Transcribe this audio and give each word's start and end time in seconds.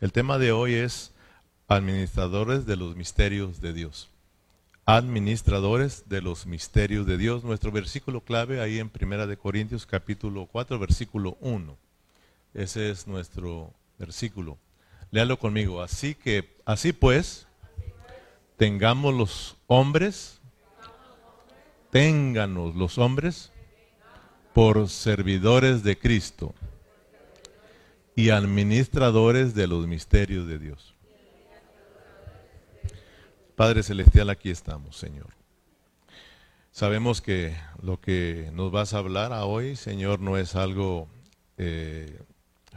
El 0.00 0.12
tema 0.12 0.38
de 0.38 0.52
hoy 0.52 0.74
es 0.74 1.12
administradores 1.66 2.66
de 2.66 2.76
los 2.76 2.94
misterios 2.94 3.60
de 3.60 3.72
Dios. 3.72 4.08
Administradores 4.86 6.08
de 6.08 6.22
los 6.22 6.46
misterios 6.46 7.04
de 7.04 7.16
Dios. 7.16 7.42
Nuestro 7.42 7.72
versículo 7.72 8.20
clave 8.20 8.60
ahí 8.60 8.78
en 8.78 8.90
Primera 8.90 9.26
de 9.26 9.36
Corintios 9.36 9.86
capítulo 9.86 10.46
4 10.46 10.78
versículo 10.78 11.36
1. 11.40 11.76
Ese 12.54 12.90
es 12.90 13.08
nuestro 13.08 13.72
versículo. 13.98 14.56
Léalo 15.10 15.36
conmigo. 15.36 15.82
Así 15.82 16.14
que, 16.14 16.48
así 16.64 16.92
pues, 16.92 17.48
tengamos 18.56 19.12
los 19.12 19.56
hombres, 19.66 20.40
ténganos 21.90 22.76
los 22.76 22.98
hombres 22.98 23.50
por 24.54 24.88
servidores 24.88 25.82
de 25.82 25.98
Cristo 25.98 26.54
y 28.18 28.30
administradores 28.30 29.54
de 29.54 29.68
los 29.68 29.86
misterios 29.86 30.48
de 30.48 30.58
Dios. 30.58 30.92
Padre 33.54 33.84
Celestial, 33.84 34.28
aquí 34.28 34.50
estamos, 34.50 34.96
Señor. 34.96 35.28
Sabemos 36.72 37.20
que 37.20 37.56
lo 37.80 38.00
que 38.00 38.50
nos 38.54 38.72
vas 38.72 38.92
a 38.92 38.98
hablar 38.98 39.32
hoy, 39.44 39.76
Señor, 39.76 40.18
no 40.18 40.36
es 40.36 40.56
algo 40.56 41.06
eh, 41.58 42.20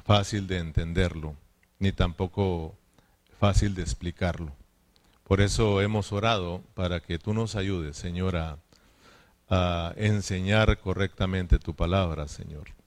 fácil 0.05 0.45
de 0.45 0.59
entenderlo, 0.59 1.35
ni 1.79 1.91
tampoco 1.91 2.75
fácil 3.39 3.73
de 3.73 3.81
explicarlo. 3.81 4.51
Por 5.23 5.41
eso 5.41 5.81
hemos 5.81 6.11
orado 6.11 6.61
para 6.75 6.99
que 6.99 7.17
tú 7.17 7.33
nos 7.33 7.55
ayudes, 7.55 7.97
Señor, 7.97 8.35
a, 8.35 8.59
a 9.49 9.91
enseñar 9.97 10.77
correctamente 10.77 11.57
tu 11.57 11.73
palabra, 11.75 12.27
Señor. 12.27 12.79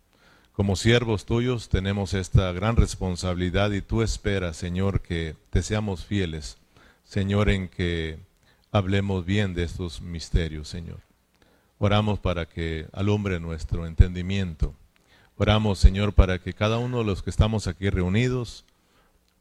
Como 0.55 0.77
siervos 0.77 1.25
tuyos 1.25 1.69
tenemos 1.69 2.15
esta 2.15 2.53
gran 2.53 2.77
responsabilidad 2.77 3.73
y 3.73 3.83
tú 3.83 4.03
esperas, 4.03 4.57
Señor, 4.57 5.01
que 5.01 5.35
te 5.51 5.63
seamos 5.63 6.05
fieles, 6.05 6.59
Señor, 7.03 7.51
en 7.51 7.67
que 7.67 8.21
hablemos 8.71 9.25
bien 9.25 9.53
de 9.55 9.65
estos 9.65 10.01
misterios, 10.01 10.69
Señor. 10.69 11.01
Oramos 11.79 12.21
para 12.21 12.47
que 12.47 12.87
alumbre 12.93 13.41
nuestro 13.41 13.85
entendimiento. 13.85 14.77
Oramos, 15.39 15.81
Señor, 15.81 16.13
para 16.13 16.39
que 16.39 16.53
cada 16.53 16.79
uno 16.79 16.99
de 16.99 17.05
los 17.05 17.25
que 17.25 17.31
estamos 17.31 17.67
aquí 17.67 17.91
reunidos 17.91 18.65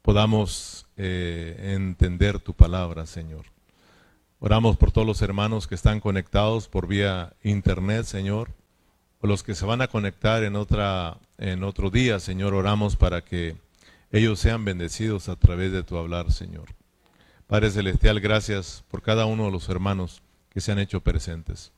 podamos 0.02 0.88
eh, 0.96 1.74
entender 1.76 2.40
tu 2.40 2.54
palabra, 2.54 3.06
Señor. 3.06 3.44
Oramos 4.40 4.76
por 4.76 4.90
todos 4.90 5.06
los 5.06 5.22
hermanos 5.22 5.68
que 5.68 5.76
están 5.76 6.00
conectados 6.00 6.66
por 6.66 6.88
vía 6.88 7.34
internet, 7.44 8.04
Señor 8.04 8.50
los 9.26 9.42
que 9.42 9.54
se 9.54 9.64
van 9.64 9.80
a 9.80 9.88
conectar 9.88 10.44
en, 10.44 10.54
otra, 10.54 11.16
en 11.38 11.64
otro 11.64 11.90
día, 11.90 12.20
Señor, 12.20 12.52
oramos 12.52 12.96
para 12.96 13.24
que 13.24 13.56
ellos 14.12 14.38
sean 14.38 14.64
bendecidos 14.64 15.28
a 15.28 15.36
través 15.36 15.72
de 15.72 15.82
tu 15.82 15.96
hablar, 15.96 16.30
Señor. 16.30 16.66
Padre 17.46 17.70
Celestial, 17.70 18.20
gracias 18.20 18.84
por 18.90 19.02
cada 19.02 19.26
uno 19.26 19.46
de 19.46 19.50
los 19.50 19.68
hermanos 19.68 20.22
que 20.50 20.60
se 20.60 20.72
han 20.72 20.78
hecho 20.78 21.00
presentes. 21.00 21.72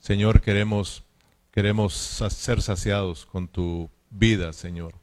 Señor, 0.00 0.40
queremos, 0.40 1.04
queremos 1.50 1.92
ser 1.94 2.62
saciados 2.62 3.26
con 3.26 3.48
tu 3.48 3.90
vida, 4.10 4.52
Señor. 4.52 4.94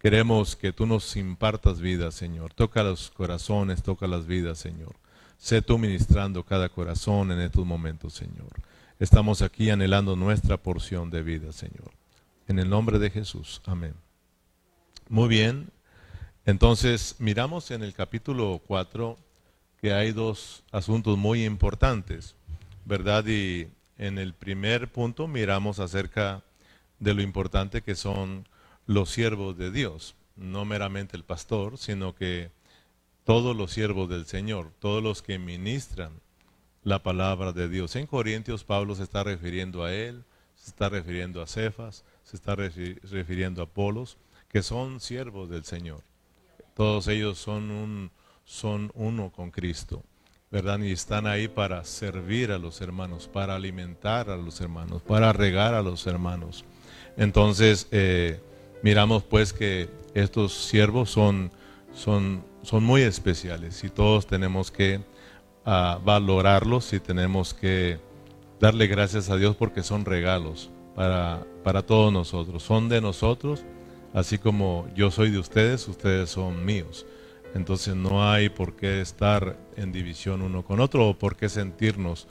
Queremos 0.00 0.54
que 0.54 0.72
tú 0.72 0.84
nos 0.84 1.16
impartas 1.16 1.80
vida, 1.80 2.10
Señor. 2.10 2.52
Toca 2.52 2.82
los 2.82 3.10
corazones, 3.10 3.82
toca 3.82 4.06
las 4.06 4.26
vidas, 4.26 4.58
Señor. 4.58 4.96
Sé 5.38 5.62
tú 5.62 5.78
ministrando 5.78 6.44
cada 6.44 6.68
corazón 6.68 7.32
en 7.32 7.40
estos 7.40 7.64
momentos, 7.64 8.12
Señor 8.12 8.50
estamos 9.02 9.42
aquí 9.42 9.68
anhelando 9.68 10.14
nuestra 10.14 10.56
porción 10.56 11.10
de 11.10 11.24
vida, 11.24 11.52
Señor. 11.52 11.90
En 12.46 12.60
el 12.60 12.70
nombre 12.70 13.00
de 13.00 13.10
Jesús. 13.10 13.60
Amén. 13.66 13.94
Muy 15.08 15.28
bien. 15.28 15.70
Entonces, 16.46 17.16
miramos 17.18 17.72
en 17.72 17.82
el 17.82 17.94
capítulo 17.94 18.62
4 18.64 19.18
que 19.80 19.92
hay 19.92 20.12
dos 20.12 20.62
asuntos 20.70 21.18
muy 21.18 21.44
importantes, 21.44 22.36
¿verdad? 22.84 23.26
Y 23.26 23.66
en 23.98 24.18
el 24.18 24.34
primer 24.34 24.92
punto 24.92 25.26
miramos 25.26 25.80
acerca 25.80 26.44
de 27.00 27.14
lo 27.14 27.22
importante 27.22 27.82
que 27.82 27.96
son 27.96 28.46
los 28.86 29.10
siervos 29.10 29.58
de 29.58 29.72
Dios, 29.72 30.14
no 30.36 30.64
meramente 30.64 31.16
el 31.16 31.24
pastor, 31.24 31.76
sino 31.76 32.14
que 32.14 32.52
todos 33.24 33.56
los 33.56 33.72
siervos 33.72 34.08
del 34.08 34.26
Señor, 34.26 34.70
todos 34.78 35.02
los 35.02 35.22
que 35.22 35.40
ministran 35.40 36.12
la 36.84 37.02
palabra 37.02 37.52
de 37.52 37.68
Dios. 37.68 37.96
En 37.96 38.06
Corintios 38.06 38.64
Pablo 38.64 38.94
se 38.94 39.02
está 39.02 39.22
refiriendo 39.24 39.84
a 39.84 39.92
él, 39.92 40.24
se 40.56 40.70
está 40.70 40.88
refiriendo 40.88 41.42
a 41.42 41.46
Cefas, 41.46 42.04
se 42.24 42.36
está 42.36 42.54
refiriendo 42.54 43.62
a 43.62 43.64
Apolos, 43.64 44.16
que 44.48 44.62
son 44.62 45.00
siervos 45.00 45.48
del 45.48 45.64
Señor. 45.64 46.02
Todos 46.74 47.08
ellos 47.08 47.38
son, 47.38 47.70
un, 47.70 48.10
son 48.44 48.90
uno 48.94 49.30
con 49.30 49.50
Cristo, 49.50 50.02
¿verdad? 50.50 50.78
Y 50.80 50.92
están 50.92 51.26
ahí 51.26 51.48
para 51.48 51.84
servir 51.84 52.50
a 52.50 52.58
los 52.58 52.80
hermanos, 52.80 53.28
para 53.28 53.54
alimentar 53.54 54.30
a 54.30 54.36
los 54.36 54.60
hermanos, 54.60 55.02
para 55.02 55.32
regar 55.32 55.74
a 55.74 55.82
los 55.82 56.06
hermanos. 56.06 56.64
Entonces, 57.16 57.88
eh, 57.90 58.40
miramos 58.82 59.22
pues 59.22 59.52
que 59.52 59.88
estos 60.14 60.52
siervos 60.52 61.10
son, 61.10 61.50
son, 61.94 62.44
son 62.62 62.84
muy 62.84 63.02
especiales 63.02 63.84
y 63.84 63.88
todos 63.88 64.26
tenemos 64.26 64.70
que 64.70 65.00
a 65.64 65.98
valorarlos 66.04 66.92
y 66.92 67.00
tenemos 67.00 67.54
que 67.54 67.98
darle 68.60 68.86
gracias 68.86 69.30
a 69.30 69.36
Dios 69.36 69.56
porque 69.56 69.82
son 69.82 70.04
regalos 70.04 70.70
para, 70.94 71.44
para 71.62 71.82
todos 71.82 72.12
nosotros. 72.12 72.62
Son 72.62 72.88
de 72.88 73.00
nosotros, 73.00 73.64
así 74.14 74.38
como 74.38 74.88
yo 74.94 75.10
soy 75.10 75.30
de 75.30 75.38
ustedes, 75.38 75.86
ustedes 75.88 76.30
son 76.30 76.64
míos. 76.64 77.06
Entonces 77.54 77.94
no 77.94 78.28
hay 78.28 78.48
por 78.48 78.76
qué 78.76 79.00
estar 79.00 79.56
en 79.76 79.92
división 79.92 80.42
uno 80.42 80.64
con 80.64 80.80
otro 80.80 81.08
o 81.08 81.18
por 81.18 81.36
qué 81.36 81.48
sentirnos 81.48 82.26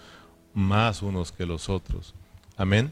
más 0.53 1.01
unos 1.01 1.31
que 1.31 1.45
los 1.45 1.69
otros. 1.69 2.13
Amén. 2.57 2.91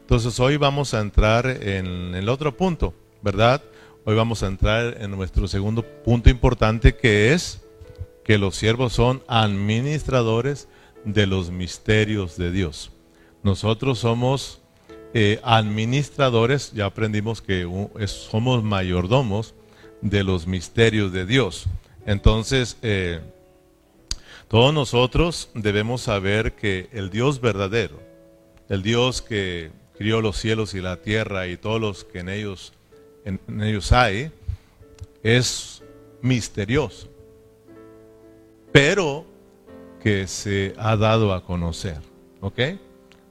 Entonces 0.00 0.38
hoy 0.40 0.56
vamos 0.56 0.94
a 0.94 1.00
entrar 1.00 1.46
en 1.46 2.14
el 2.14 2.28
otro 2.28 2.56
punto, 2.56 2.94
¿verdad? 3.22 3.62
Hoy 4.04 4.14
vamos 4.14 4.42
a 4.42 4.46
entrar 4.46 4.96
en 5.00 5.10
nuestro 5.10 5.48
segundo 5.48 5.82
punto 5.82 6.30
importante 6.30 6.94
que 6.94 7.32
es 7.32 7.62
que 8.30 8.38
los 8.38 8.54
siervos 8.54 8.92
son 8.92 9.24
administradores 9.26 10.68
de 11.04 11.26
los 11.26 11.50
misterios 11.50 12.36
de 12.36 12.52
Dios. 12.52 12.92
Nosotros 13.42 13.98
somos 13.98 14.60
eh, 15.14 15.40
administradores, 15.42 16.70
ya 16.70 16.86
aprendimos 16.86 17.42
que 17.42 17.68
somos 18.06 18.62
mayordomos 18.62 19.56
de 20.00 20.22
los 20.22 20.46
misterios 20.46 21.10
de 21.10 21.26
Dios. 21.26 21.66
Entonces, 22.06 22.76
eh, 22.82 23.18
todos 24.46 24.72
nosotros 24.72 25.50
debemos 25.54 26.02
saber 26.02 26.52
que 26.52 26.88
el 26.92 27.10
Dios 27.10 27.40
verdadero, 27.40 28.00
el 28.68 28.84
Dios 28.84 29.22
que 29.22 29.72
crió 29.98 30.20
los 30.20 30.36
cielos 30.36 30.74
y 30.74 30.80
la 30.80 31.02
tierra 31.02 31.48
y 31.48 31.56
todos 31.56 31.80
los 31.80 32.04
que 32.04 32.20
en 32.20 32.28
ellos, 32.28 32.74
en 33.24 33.40
ellos 33.60 33.90
hay, 33.90 34.30
es 35.24 35.82
misterioso 36.22 37.09
pero 38.72 39.24
que 40.02 40.26
se 40.26 40.74
ha 40.78 40.96
dado 40.96 41.32
a 41.32 41.44
conocer. 41.44 41.98
¿Ok? 42.40 42.60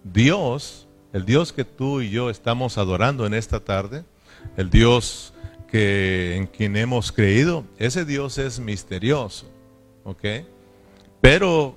Dios, 0.04 0.88
el 1.14 1.26
Dios 1.26 1.52
que 1.52 1.66
tú 1.66 2.02
y 2.02 2.10
yo 2.10 2.30
estamos 2.30 2.78
adorando 2.78 3.26
en 3.26 3.34
esta 3.34 3.60
tarde, 3.60 4.04
el 4.56 4.70
Dios 4.70 5.34
que, 5.68 6.36
en 6.36 6.48
quien 6.48 6.76
hemos 6.78 7.12
creído, 7.12 7.66
ese 7.78 8.06
Dios 8.06 8.38
es 8.38 8.60
misterioso. 8.60 9.48
¿Ok? 10.04 10.24
Pero 11.22 11.76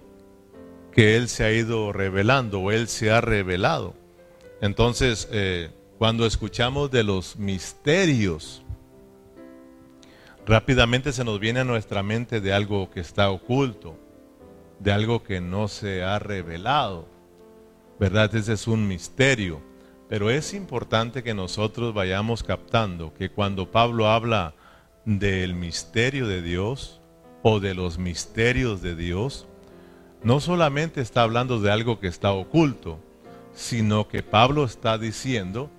que 0.93 1.17
Él 1.17 1.29
se 1.29 1.45
ha 1.45 1.53
ido 1.53 1.93
revelando 1.93 2.61
o 2.61 2.71
Él 2.71 2.89
se 2.89 3.11
ha 3.11 3.21
revelado. 3.21 3.95
Entonces, 4.61 5.29
eh, 5.33 5.71
cuando 5.99 6.27
escuchamos 6.27 6.91
de 6.91 7.03
los 7.03 7.37
misterios 7.37 8.62
rápidamente 10.47 11.13
se 11.13 11.25
nos 11.25 11.39
viene 11.39 11.61
a 11.61 11.65
nuestra 11.65 12.03
mente 12.03 12.41
de 12.41 12.53
algo 12.53 12.91
que 12.91 13.01
está 13.01 13.31
oculto, 13.31 13.97
de 14.79 14.93
algo 14.93 15.23
que 15.23 15.41
no 15.41 15.69
se 15.69 16.03
ha 16.03 16.19
revelado. 16.19 17.09
¿Verdad? 17.99 18.35
Ese 18.35 18.55
es 18.55 18.67
un 18.67 18.89
misterio. 18.89 19.63
Pero 20.09 20.31
es 20.31 20.53
importante 20.55 21.23
que 21.23 21.35
nosotros 21.35 21.95
vayamos 21.95 22.43
captando 22.43 23.15
que 23.15 23.31
cuando 23.31 23.71
Pablo 23.71 24.09
habla 24.09 24.55
del 25.05 25.55
misterio 25.55 26.27
de 26.27 26.43
Dios 26.43 27.01
o 27.43 27.61
de 27.61 27.75
los 27.75 27.99
misterios 27.99 28.83
de 28.83 28.95
Dios, 28.95 29.47
no 30.23 30.41
solamente 30.41 31.01
está 31.01 31.23
hablando 31.23 31.61
de 31.61 31.71
algo 31.71 31.99
que 31.99 32.09
está 32.09 32.33
oculto, 32.33 33.01
sino 33.55 34.09
que 34.09 34.23
Pablo 34.23 34.65
está 34.65 34.99
diciendo 34.99 35.71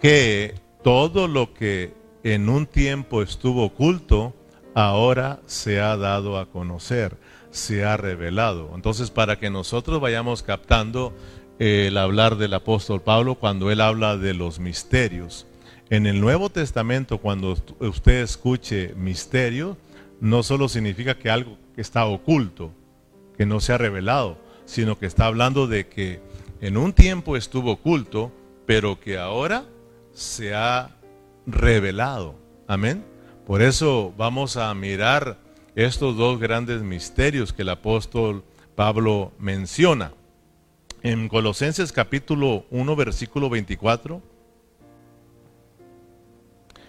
que 0.00 0.54
todo 0.82 1.28
lo 1.28 1.52
que 1.52 1.99
en 2.22 2.48
un 2.48 2.66
tiempo 2.66 3.22
estuvo 3.22 3.64
oculto, 3.64 4.34
ahora 4.74 5.40
se 5.46 5.80
ha 5.80 5.96
dado 5.96 6.38
a 6.38 6.46
conocer, 6.46 7.16
se 7.50 7.84
ha 7.84 7.96
revelado. 7.96 8.72
Entonces, 8.74 9.10
para 9.10 9.38
que 9.38 9.50
nosotros 9.50 10.00
vayamos 10.00 10.42
captando 10.42 11.14
el 11.58 11.96
hablar 11.98 12.36
del 12.36 12.54
apóstol 12.54 13.02
Pablo 13.02 13.34
cuando 13.34 13.70
él 13.70 13.80
habla 13.80 14.16
de 14.16 14.34
los 14.34 14.58
misterios, 14.58 15.46
En 15.92 16.06
el 16.06 16.20
Nuevo 16.20 16.50
Testamento, 16.50 17.18
cuando 17.18 17.56
usted 17.80 18.22
escuche 18.22 18.94
misterio, 18.94 19.76
no 20.20 20.44
solo 20.44 20.68
significa 20.68 21.18
que 21.18 21.30
algo 21.30 21.58
está 21.76 22.06
oculto, 22.06 22.70
que 23.36 23.44
no 23.44 23.58
se 23.58 23.72
ha 23.72 23.78
revelado, 23.78 24.38
sino 24.66 25.00
que 25.00 25.06
está 25.06 25.26
hablando 25.26 25.66
de 25.66 25.88
que 25.88 26.20
en 26.60 26.76
un 26.76 26.92
tiempo 26.92 27.36
estuvo 27.36 27.72
oculto, 27.72 28.30
pero 28.66 29.00
que 29.00 29.18
ahora 29.18 29.64
se 30.12 30.54
ha 30.54 30.99
revelado. 31.46 32.34
Amén. 32.66 33.04
Por 33.46 33.62
eso 33.62 34.14
vamos 34.16 34.56
a 34.56 34.72
mirar 34.74 35.38
estos 35.74 36.16
dos 36.16 36.38
grandes 36.38 36.82
misterios 36.82 37.52
que 37.52 37.62
el 37.62 37.70
apóstol 37.70 38.44
Pablo 38.74 39.32
menciona. 39.38 40.12
En 41.02 41.28
Colosenses 41.28 41.92
capítulo 41.92 42.64
1, 42.70 42.96
versículo 42.96 43.48
24. 43.48 44.22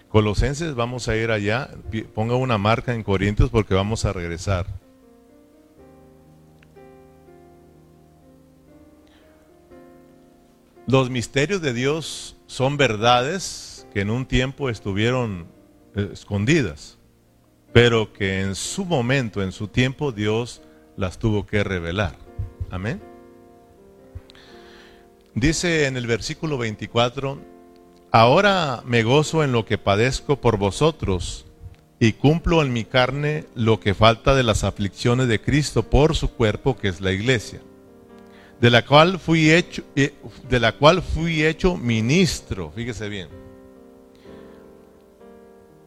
Colosenses, 0.09 0.75
vamos 0.75 1.07
a 1.07 1.15
ir 1.15 1.31
allá. 1.31 1.69
Ponga 2.13 2.36
una 2.36 2.57
marca 2.57 2.94
en 2.94 3.04
Corintios 3.04 3.50
porque 3.50 3.74
vamos 3.74 4.04
a 4.04 4.12
regresar. 4.12 4.68
Los 10.86 11.09
misterios 11.09 11.62
de 11.62 11.74
Dios 11.74 12.36
son 12.47 12.75
verdades 12.75 13.70
que 13.93 14.01
en 14.01 14.09
un 14.09 14.25
tiempo 14.25 14.69
estuvieron 14.69 15.47
eh, 15.95 16.09
escondidas, 16.13 16.97
pero 17.73 18.13
que 18.13 18.41
en 18.41 18.55
su 18.55 18.85
momento, 18.85 19.43
en 19.43 19.51
su 19.51 19.67
tiempo, 19.67 20.11
Dios 20.11 20.61
las 20.97 21.19
tuvo 21.19 21.45
que 21.45 21.63
revelar. 21.63 22.15
Amén. 22.69 23.01
Dice 25.33 25.85
en 25.85 25.97
el 25.97 26.07
versículo 26.07 26.57
24, 26.57 27.39
ahora 28.11 28.81
me 28.85 29.03
gozo 29.03 29.43
en 29.43 29.51
lo 29.51 29.65
que 29.65 29.77
padezco 29.77 30.41
por 30.41 30.57
vosotros 30.57 31.45
y 31.99 32.13
cumplo 32.13 32.61
en 32.61 32.73
mi 32.73 32.83
carne 32.83 33.45
lo 33.55 33.79
que 33.79 33.94
falta 33.94 34.35
de 34.35 34.44
las 34.44 34.63
aflicciones 34.63 35.27
de 35.27 35.39
Cristo 35.39 35.83
por 35.83 36.15
su 36.15 36.31
cuerpo, 36.31 36.77
que 36.77 36.89
es 36.89 36.99
la 36.99 37.11
iglesia 37.11 37.61
de 38.61 38.69
la 38.69 38.85
cual 38.85 39.19
fui 39.19 39.51
hecho, 39.51 39.83
eh, 39.95 40.13
de 40.47 40.59
la 40.59 40.73
cual 40.73 41.01
fui 41.01 41.44
hecho 41.44 41.75
ministro, 41.77 42.71
fíjese 42.73 43.09
bien, 43.09 43.27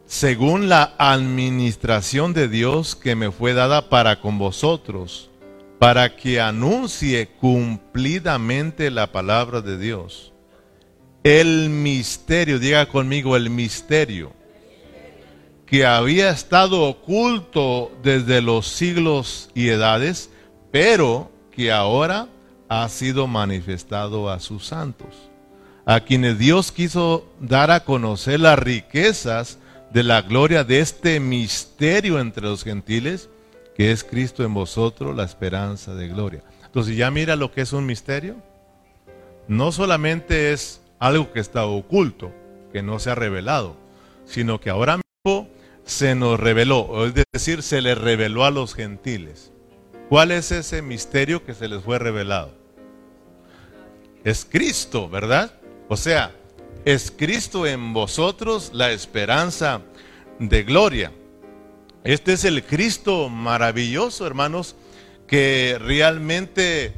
según 0.06 0.68
la 0.68 0.94
administración 0.98 2.34
de 2.34 2.48
Dios 2.48 2.94
que 2.94 3.14
me 3.16 3.30
fue 3.30 3.54
dada 3.54 3.88
para 3.88 4.20
con 4.20 4.38
vosotros, 4.38 5.30
para 5.78 6.16
que 6.16 6.40
anuncie 6.40 7.28
cumplidamente 7.40 8.90
la 8.90 9.10
palabra 9.12 9.60
de 9.60 9.78
Dios. 9.78 10.32
El 11.22 11.70
misterio, 11.70 12.58
diga 12.58 12.86
conmigo 12.86 13.36
el 13.36 13.50
misterio, 13.50 14.32
que 15.66 15.86
había 15.86 16.30
estado 16.30 16.82
oculto 16.82 17.90
desde 18.02 18.42
los 18.42 18.68
siglos 18.68 19.50
y 19.54 19.68
edades, 19.68 20.30
pero 20.70 21.30
que 21.50 21.72
ahora 21.72 22.28
ha 22.68 22.88
sido 22.88 23.26
manifestado 23.26 24.30
a 24.30 24.38
sus 24.40 24.66
santos, 24.66 25.08
a 25.86 26.00
quienes 26.00 26.38
Dios 26.38 26.72
quiso 26.72 27.26
dar 27.40 27.70
a 27.70 27.84
conocer 27.84 28.40
las 28.40 28.58
riquezas 28.58 29.58
de 29.94 30.02
la 30.02 30.22
gloria 30.22 30.64
de 30.64 30.80
este 30.80 31.20
misterio 31.20 32.18
entre 32.18 32.42
los 32.42 32.64
gentiles, 32.64 33.30
que 33.76 33.92
es 33.92 34.02
Cristo 34.02 34.42
en 34.42 34.52
vosotros, 34.52 35.16
la 35.16 35.22
esperanza 35.22 35.94
de 35.94 36.08
gloria. 36.08 36.42
Entonces 36.66 36.96
ya 36.96 37.12
mira 37.12 37.36
lo 37.36 37.52
que 37.52 37.60
es 37.60 37.72
un 37.72 37.86
misterio. 37.86 38.34
No 39.46 39.70
solamente 39.70 40.52
es 40.52 40.80
algo 40.98 41.32
que 41.32 41.38
está 41.38 41.64
oculto, 41.66 42.32
que 42.72 42.82
no 42.82 42.98
se 42.98 43.10
ha 43.10 43.14
revelado, 43.14 43.76
sino 44.24 44.60
que 44.60 44.68
ahora 44.68 44.98
mismo 44.98 45.48
se 45.84 46.16
nos 46.16 46.40
reveló, 46.40 47.06
es 47.06 47.14
decir, 47.32 47.62
se 47.62 47.80
le 47.80 47.94
reveló 47.94 48.44
a 48.44 48.50
los 48.50 48.74
gentiles. 48.74 49.52
¿Cuál 50.08 50.32
es 50.32 50.50
ese 50.50 50.82
misterio 50.82 51.44
que 51.44 51.54
se 51.54 51.68
les 51.68 51.84
fue 51.84 52.00
revelado? 52.00 52.52
Es 54.24 54.44
Cristo, 54.44 55.08
¿verdad? 55.08 55.52
O 55.88 55.96
sea, 55.96 56.32
es 56.84 57.12
Cristo 57.16 57.66
en 57.66 57.92
vosotros 57.92 58.70
la 58.72 58.92
esperanza 58.92 59.82
de 60.38 60.62
gloria. 60.62 61.12
Este 62.02 62.34
es 62.34 62.44
el 62.44 62.64
Cristo 62.64 63.28
maravilloso, 63.28 64.26
hermanos, 64.26 64.76
que 65.26 65.78
realmente 65.80 66.92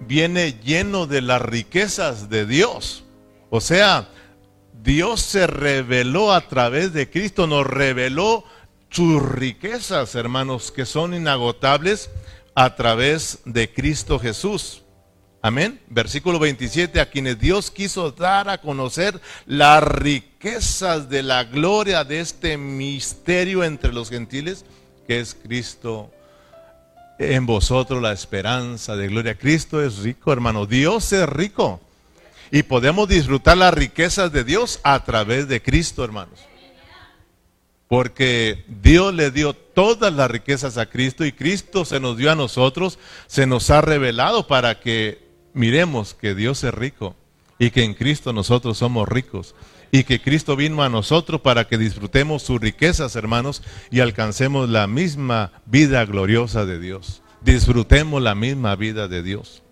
viene 0.00 0.60
lleno 0.62 1.06
de 1.06 1.22
las 1.22 1.40
riquezas 1.40 2.28
de 2.28 2.44
Dios. 2.44 3.04
O 3.48 3.60
sea, 3.60 4.08
Dios 4.82 5.20
se 5.22 5.46
reveló 5.46 6.32
a 6.32 6.42
través 6.42 6.92
de 6.92 7.08
Cristo, 7.10 7.46
nos 7.46 7.66
reveló 7.66 8.44
sus 8.90 9.22
riquezas, 9.22 10.14
hermanos, 10.14 10.70
que 10.70 10.84
son 10.84 11.14
inagotables 11.14 12.10
a 12.54 12.76
través 12.76 13.40
de 13.46 13.72
Cristo 13.72 14.18
Jesús. 14.18 14.82
Amén. 15.42 15.80
Versículo 15.88 16.38
27, 16.38 17.00
a 17.00 17.08
quienes 17.08 17.38
Dios 17.38 17.70
quiso 17.70 18.10
dar 18.10 18.50
a 18.50 18.58
conocer 18.58 19.18
las 19.46 19.82
riquezas 19.82 21.08
de 21.08 21.22
la 21.22 21.44
gloria 21.44 22.04
de 22.04 22.20
este 22.20 22.58
misterio 22.58 23.64
entre 23.64 23.92
los 23.92 24.10
gentiles, 24.10 24.66
que 25.06 25.18
es 25.20 25.34
Cristo 25.34 26.10
en 27.18 27.46
vosotros, 27.46 28.02
la 28.02 28.12
esperanza 28.12 28.96
de 28.96 29.08
gloria. 29.08 29.38
Cristo 29.38 29.82
es 29.82 29.98
rico, 29.98 30.30
hermano. 30.30 30.66
Dios 30.66 31.10
es 31.12 31.26
rico. 31.26 31.80
Y 32.50 32.62
podemos 32.62 33.08
disfrutar 33.08 33.56
las 33.56 33.72
riquezas 33.72 34.32
de 34.32 34.44
Dios 34.44 34.78
a 34.82 35.04
través 35.04 35.48
de 35.48 35.62
Cristo, 35.62 36.04
hermanos. 36.04 36.40
Porque 37.88 38.64
Dios 38.68 39.14
le 39.14 39.30
dio 39.30 39.54
todas 39.54 40.12
las 40.12 40.30
riquezas 40.30 40.76
a 40.76 40.86
Cristo 40.86 41.24
y 41.24 41.32
Cristo 41.32 41.84
se 41.84 41.98
nos 41.98 42.16
dio 42.16 42.30
a 42.30 42.36
nosotros, 42.36 42.98
se 43.26 43.46
nos 43.46 43.70
ha 43.70 43.80
revelado 43.80 44.46
para 44.46 44.78
que 44.80 45.29
miremos 45.52 46.14
que 46.14 46.34
Dios 46.34 46.64
es 46.64 46.74
rico 46.74 47.16
y 47.58 47.70
que 47.70 47.84
en 47.84 47.94
Cristo 47.94 48.32
nosotros 48.32 48.78
somos 48.78 49.08
ricos 49.08 49.54
y 49.92 50.04
que 50.04 50.20
Cristo 50.20 50.56
vino 50.56 50.82
a 50.82 50.88
nosotros 50.88 51.40
para 51.40 51.66
que 51.66 51.78
disfrutemos 51.78 52.42
sus 52.42 52.60
riquezas, 52.60 53.16
hermanos, 53.16 53.62
y 53.90 54.00
alcancemos 54.00 54.68
la 54.68 54.86
misma 54.86 55.52
vida 55.66 56.04
gloriosa 56.04 56.64
de 56.64 56.78
Dios. 56.78 57.22
Disfrutemos 57.40 58.22
la 58.22 58.34
misma 58.34 58.76
vida 58.76 59.08
de 59.08 59.22
Dios. 59.22 59.62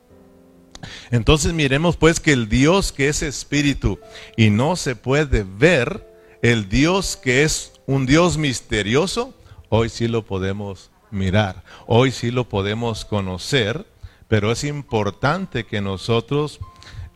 Entonces 1.11 1.53
miremos 1.53 1.97
pues 1.97 2.21
que 2.21 2.33
el 2.33 2.49
Dios 2.49 2.93
que 2.93 3.09
es 3.09 3.23
espíritu 3.23 3.99
y 4.37 4.51
no 4.51 4.77
se 4.77 4.97
puede 4.97 5.45
ver, 5.45 6.07
el 6.43 6.69
Dios 6.69 7.17
que 7.17 7.43
es 7.43 7.73
un 7.87 8.07
Dios 8.07 8.39
misterioso, 8.39 9.35
hoy 9.69 9.89
sí 9.89 10.09
lo 10.09 10.25
podemos 10.25 10.91
mirar, 11.11 11.65
hoy 11.87 12.11
sí 12.13 12.31
lo 12.31 12.49
podemos 12.49 13.05
conocer, 13.05 13.87
pero 14.29 14.53
es 14.53 14.63
importante 14.65 15.65
que 15.65 15.81
nosotros 15.81 16.61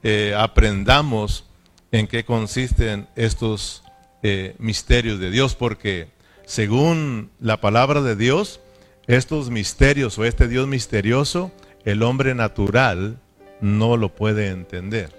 eh, 0.03 0.35
aprendamos 0.37 1.45
en 1.93 2.07
qué 2.07 2.25
consisten 2.25 3.07
estos 3.15 3.85
eh, 4.23 4.57
misterios 4.59 5.21
de 5.21 5.31
Dios, 5.31 5.55
porque 5.55 6.09
según 6.47 7.31
la 7.39 7.61
palabra 7.61 8.01
de 8.01 8.17
Dios, 8.17 8.61
estos 9.07 9.51
misterios 9.51 10.19
o 10.19 10.25
este 10.25 10.49
Dios 10.49 10.67
misterioso, 10.67 11.53
el 11.85 12.03
hombre 12.03 12.35
natural 12.35 13.19
no 13.61 13.97
lo 13.97 14.15
puede 14.15 14.49
entender. 14.49 15.11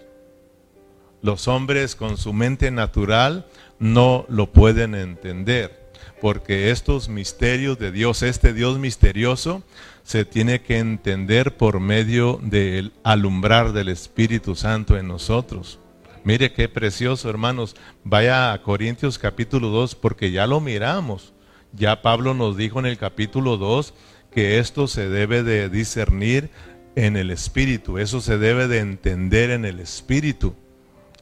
Los 1.21 1.47
hombres 1.47 1.95
con 1.95 2.17
su 2.17 2.33
mente 2.33 2.71
natural 2.71 3.47
no 3.79 4.25
lo 4.27 4.51
pueden 4.51 4.95
entender, 4.95 5.89
porque 6.21 6.71
estos 6.71 7.07
misterios 7.07 7.77
de 7.77 7.91
Dios, 7.91 8.23
este 8.23 8.53
Dios 8.53 8.79
misterioso, 8.79 9.63
se 10.03 10.25
tiene 10.25 10.61
que 10.61 10.77
entender 10.77 11.57
por 11.57 11.79
medio 11.79 12.39
del 12.43 12.91
alumbrar 13.03 13.71
del 13.73 13.89
Espíritu 13.89 14.55
Santo 14.55 14.97
en 14.97 15.07
nosotros. 15.07 15.79
Mire 16.23 16.53
qué 16.53 16.69
precioso, 16.69 17.29
hermanos. 17.29 17.75
Vaya 18.03 18.53
a 18.53 18.61
Corintios 18.61 19.17
capítulo 19.17 19.69
2 19.69 19.95
porque 19.95 20.31
ya 20.31 20.47
lo 20.47 20.59
miramos. 20.59 21.33
Ya 21.73 22.01
Pablo 22.01 22.33
nos 22.33 22.55
dijo 22.55 22.79
en 22.79 22.85
el 22.85 22.97
capítulo 22.97 23.57
2 23.57 23.93
que 24.31 24.59
esto 24.59 24.87
se 24.87 25.09
debe 25.09 25.43
de 25.43 25.69
discernir 25.69 26.49
en 26.95 27.17
el 27.17 27.31
Espíritu. 27.31 27.97
Eso 27.97 28.21
se 28.21 28.37
debe 28.37 28.67
de 28.67 28.79
entender 28.79 29.49
en 29.49 29.65
el 29.65 29.79
Espíritu. 29.79 30.55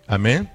Amén. 0.07 0.51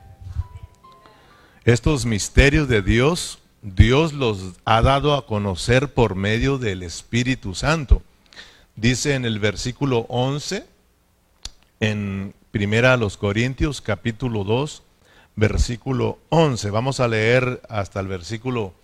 Estos 1.65 2.07
misterios 2.07 2.69
de 2.69 2.83
Dios, 2.83 3.41
Dios 3.63 4.13
los 4.13 4.55
ha 4.65 4.83
dado 4.83 5.15
a 5.15 5.27
conocer 5.27 5.93
por 5.93 6.15
medio 6.15 6.59
del 6.59 6.83
Espíritu 6.83 7.55
Santo. 7.55 8.03
Dice 8.77 9.15
en 9.15 9.25
el 9.25 9.39
versículo 9.39 10.01
11, 10.11 10.67
en 11.81 12.35
Primera 12.51 12.93
a 12.93 12.97
los 12.99 13.17
Corintios, 13.17 13.81
capítulo 13.81 14.45
2, 14.45 14.83
versículo 15.35 16.19
11. 16.29 16.69
Vamos 16.69 17.01
a 17.01 17.09
leer 17.09 17.63
hasta 17.71 18.01
el 18.01 18.07
versículo 18.07 18.75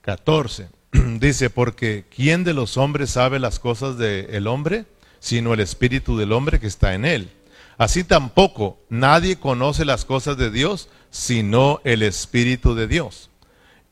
14. 0.00 0.68
Dice, 1.20 1.50
porque 1.50 2.06
¿quién 2.08 2.42
de 2.44 2.54
los 2.54 2.78
hombres 2.78 3.10
sabe 3.10 3.38
las 3.38 3.58
cosas 3.58 3.98
del 3.98 4.46
hombre? 4.46 4.86
Sino 5.20 5.52
el 5.52 5.60
espíritu 5.60 6.16
del 6.16 6.32
hombre 6.32 6.58
que 6.58 6.66
está 6.66 6.94
en 6.94 7.04
él. 7.04 7.30
Así 7.76 8.02
tampoco 8.02 8.78
nadie 8.88 9.36
conoce 9.36 9.84
las 9.84 10.06
cosas 10.06 10.38
de 10.38 10.50
Dios, 10.50 10.88
sino 11.10 11.82
el 11.84 12.02
Espíritu 12.02 12.74
de 12.74 12.86
Dios. 12.86 13.28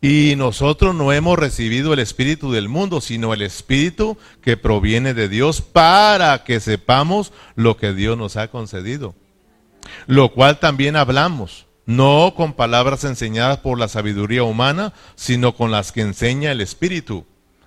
Y 0.05 0.35
nosotros 0.37 0.97
no 0.97 1.13
hemos 1.13 1.39
recibido 1.39 1.93
el 1.93 2.01
Espíritu 2.01 2.51
del 2.51 2.69
mundo, 2.69 3.01
sino 3.01 3.33
el 3.33 3.41
Espíritu 3.41 4.19
que 4.43 4.57
proviene 4.57 5.15
de 5.15 5.29
Dios 5.29 5.61
para 5.61 6.43
que 6.43 6.59
sepamos 6.59 7.33
lo 7.55 7.77
que 7.77 7.95
Dios 7.95 8.19
nos 8.19 8.37
ha 8.37 8.49
concedido. 8.49 9.15
Lo 10.09 10.33
cual 10.33 10.59
también 10.59 10.97
hablamos, 10.97 11.67
no 11.87 12.35
con 12.37 12.55
palabras 12.55 13.05
enseñadas 13.05 13.59
por 13.59 13.79
la 13.79 13.87
sabiduría 13.87 14.43
humana, 14.43 14.93
sino 15.15 15.55
con 15.55 15.71
las 15.71 15.93
que 15.93 16.01
enseña 16.01 16.51
el 16.51 16.61
Espíritu, 16.61 17.25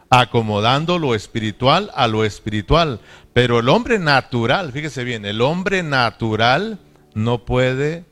acomodando 0.10 1.00
lo 1.00 1.16
espiritual 1.16 1.90
a 1.96 2.10
lo 2.10 2.26
espiritual. 2.26 3.00
Pero 3.32 3.60
el 3.60 3.70
hombre 3.70 3.98
natural, 3.98 4.74
fíjese 4.74 5.06
bien, 5.06 5.24
el 5.24 5.40
hombre 5.40 5.84
natural 5.84 6.80
no 7.14 7.46
puede, 7.46 8.04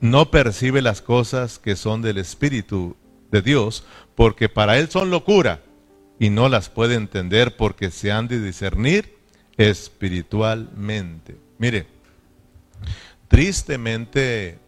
no 0.00 0.32
percibe 0.32 0.82
las 0.82 1.00
cosas 1.00 1.60
que 1.60 1.76
son 1.76 2.02
del 2.02 2.18
Espíritu 2.18 2.96
de 3.30 3.42
Dios, 3.42 3.84
porque 4.14 4.48
para 4.48 4.78
él 4.78 4.88
son 4.90 5.10
locura 5.10 5.62
y 6.18 6.30
no 6.30 6.48
las 6.48 6.68
puede 6.68 6.94
entender 6.94 7.56
porque 7.56 7.90
se 7.90 8.10
han 8.10 8.28
de 8.28 8.40
discernir 8.40 9.16
espiritualmente. 9.56 11.36
Mire, 11.58 11.86
tristemente 13.28 14.58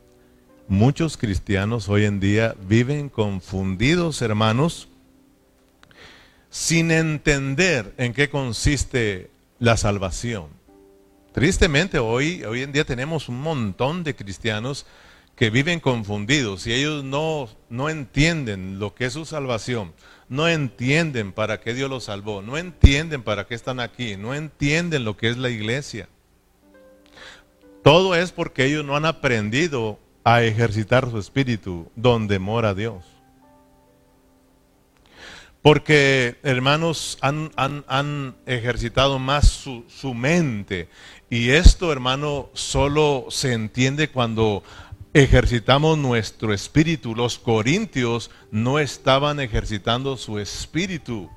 muchos 0.69 1.17
cristianos 1.17 1.89
hoy 1.89 2.05
en 2.05 2.21
día 2.21 2.55
viven 2.69 3.09
confundidos, 3.09 4.23
hermanos, 4.23 4.89
sin 6.51 6.91
entender 6.91 7.95
en 7.97 8.13
qué 8.13 8.29
consiste 8.29 9.31
la 9.59 9.77
salvación. 9.77 10.49
Tristemente 11.33 11.99
hoy, 11.99 12.43
hoy 12.45 12.63
en 12.63 12.73
día 12.73 12.85
tenemos 12.85 13.29
un 13.29 13.41
montón 13.41 14.03
de 14.03 14.17
cristianos 14.17 14.87
que 15.41 15.49
viven 15.49 15.81
confundidos 15.81 16.67
y 16.67 16.75
ellos 16.75 17.03
no, 17.03 17.49
no 17.71 17.89
entienden 17.89 18.79
lo 18.79 18.95
que 18.95 19.07
es 19.07 19.15
su 19.15 19.25
salvación, 19.25 19.95
no 20.29 20.47
entienden 20.49 21.33
para 21.33 21.61
qué 21.61 21.73
Dios 21.73 21.89
los 21.89 22.05
salvó, 22.05 22.43
no 22.43 22.59
entienden 22.59 23.23
para 23.23 23.47
qué 23.47 23.55
están 23.55 23.81
aquí, 23.81 24.19
no 24.19 24.35
entienden 24.35 25.03
lo 25.03 25.17
que 25.17 25.31
es 25.31 25.39
la 25.39 25.49
iglesia. 25.49 26.11
Todo 27.83 28.15
es 28.15 28.33
porque 28.33 28.67
ellos 28.67 28.85
no 28.85 28.97
han 28.97 29.07
aprendido 29.07 29.99
a 30.25 30.43
ejercitar 30.43 31.11
su 31.11 31.17
espíritu 31.17 31.91
donde 31.97 32.39
mora 32.39 32.75
Dios. 32.75 33.03
Porque, 35.63 36.37
hermanos, 36.43 37.17
han, 37.23 37.51
han, 37.57 38.37
ejercitado 38.45 39.19
más 39.19 39.49
su, 39.49 39.85
su, 39.89 40.13
mente. 40.13 40.89
Y 41.31 41.51
esto, 41.51 41.93
hermano, 41.93 42.51
solo 42.53 43.27
se 43.31 43.55
entiende 43.55 44.09
cuando 44.09 44.63
ejercitamos 45.13 45.99
nuestro 45.99 46.53
espíritu. 46.53 47.15
Los 47.15 47.39
corintios 47.39 48.31
no 48.51 48.79
estaban 48.79 49.41
ejercitando 49.41 50.17
su 50.17 50.39
espíritu. 50.39 51.31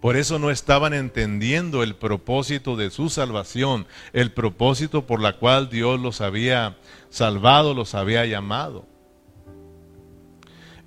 Por 0.00 0.16
eso 0.16 0.38
no 0.38 0.50
estaban 0.50 0.94
entendiendo 0.94 1.82
el 1.82 1.96
propósito 1.96 2.76
de 2.76 2.90
su 2.90 3.10
salvación, 3.10 3.86
el 4.12 4.30
propósito 4.32 5.06
por 5.06 5.20
la 5.20 5.38
cual 5.38 5.70
Dios 5.70 5.98
los 5.98 6.20
había 6.20 6.78
salvado, 7.10 7.74
los 7.74 7.94
había 7.94 8.24
llamado. 8.24 8.86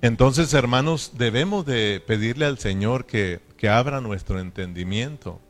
Entonces, 0.00 0.54
hermanos, 0.54 1.12
debemos 1.14 1.66
de 1.66 2.02
pedirle 2.04 2.46
al 2.46 2.58
Señor 2.58 3.04
que, 3.04 3.40
que 3.58 3.68
abra 3.68 4.00
nuestro 4.00 4.40
entendimiento. 4.40 5.40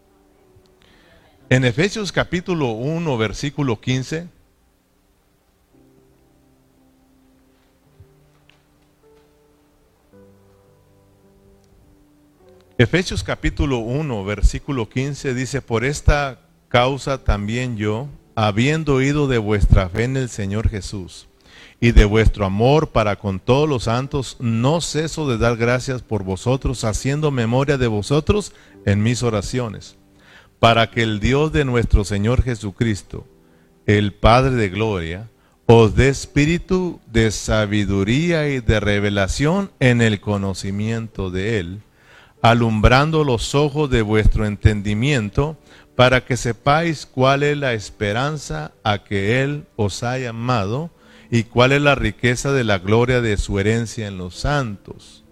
En 1.49 1.65
Efesios 1.65 2.11
capítulo 2.11 2.73
1, 2.73 3.17
versículo 3.17 3.81
15, 3.81 4.27
Efesios 12.83 13.23
capítulo 13.23 13.79
1, 13.79 14.25
versículo 14.25 14.89
15 14.89 15.35
dice, 15.35 15.63
por 15.63 15.85
esta 15.85 16.41
causa 16.67 17.23
también 17.23 17.77
yo, 17.77 18.09
habiendo 18.35 18.95
oído 18.95 19.29
de 19.29 19.39
vuestra 19.39 19.89
fe 19.89 20.03
en 20.03 20.17
el 20.17 20.29
Señor 20.29 20.69
Jesús 20.69 21.29
y 21.81 21.93
de 21.93 22.05
vuestro 22.05 22.45
amor 22.45 22.89
para 22.89 23.15
con 23.15 23.39
todos 23.39 23.69
los 23.69 23.85
santos, 23.85 24.37
no 24.41 24.81
ceso 24.81 25.29
de 25.29 25.39
dar 25.39 25.57
gracias 25.57 26.03
por 26.03 26.25
vosotros, 26.25 26.83
haciendo 26.83 27.31
memoria 27.31 27.79
de 27.79 27.87
vosotros 27.87 28.53
en 28.85 29.01
mis 29.01 29.23
oraciones, 29.23 29.95
para 30.59 30.91
que 30.91 31.05
el 31.05 31.21
Dios 31.21 31.53
de 31.53 31.65
nuestro 31.65 32.03
Señor 32.03 32.43
Jesucristo, 32.43 33.29
el 33.87 34.13
Padre 34.13 34.57
de 34.57 34.71
Gloria, 34.71 35.31
os 35.67 35.95
dé 35.95 36.09
espíritu 36.09 36.99
de 37.07 37.31
sabiduría 37.31 38.49
y 38.49 38.59
de 38.59 38.81
revelación 38.81 39.71
en 39.79 40.03
el 40.03 40.21
conocimiento 40.21 41.31
de 41.31 41.61
Él 41.61 41.81
alumbrando 42.43 43.25
los 43.25 43.55
ojos 43.55 43.89
de 43.89 44.03
vuestro 44.03 44.45
entendimiento, 44.45 45.57
para 45.97 46.25
que 46.25 46.37
sepáis 46.37 47.07
cuál 47.07 47.43
es 47.43 47.57
la 47.57 47.75
esperanza 47.75 48.73
a 48.83 49.05
que 49.05 49.43
Él 49.43 49.65
os 49.77 50.03
ha 50.03 50.19
llamado 50.19 50.91
y 51.31 51.45
cuál 51.45 51.73
es 51.73 51.81
la 51.81 51.95
riqueza 51.95 52.53
de 52.53 52.65
la 52.65 52.79
gloria 52.79 53.21
de 53.21 53.37
su 53.37 53.59
herencia 53.59 54.07
en 54.09 54.19
los 54.19 54.35
santos. 54.35 55.23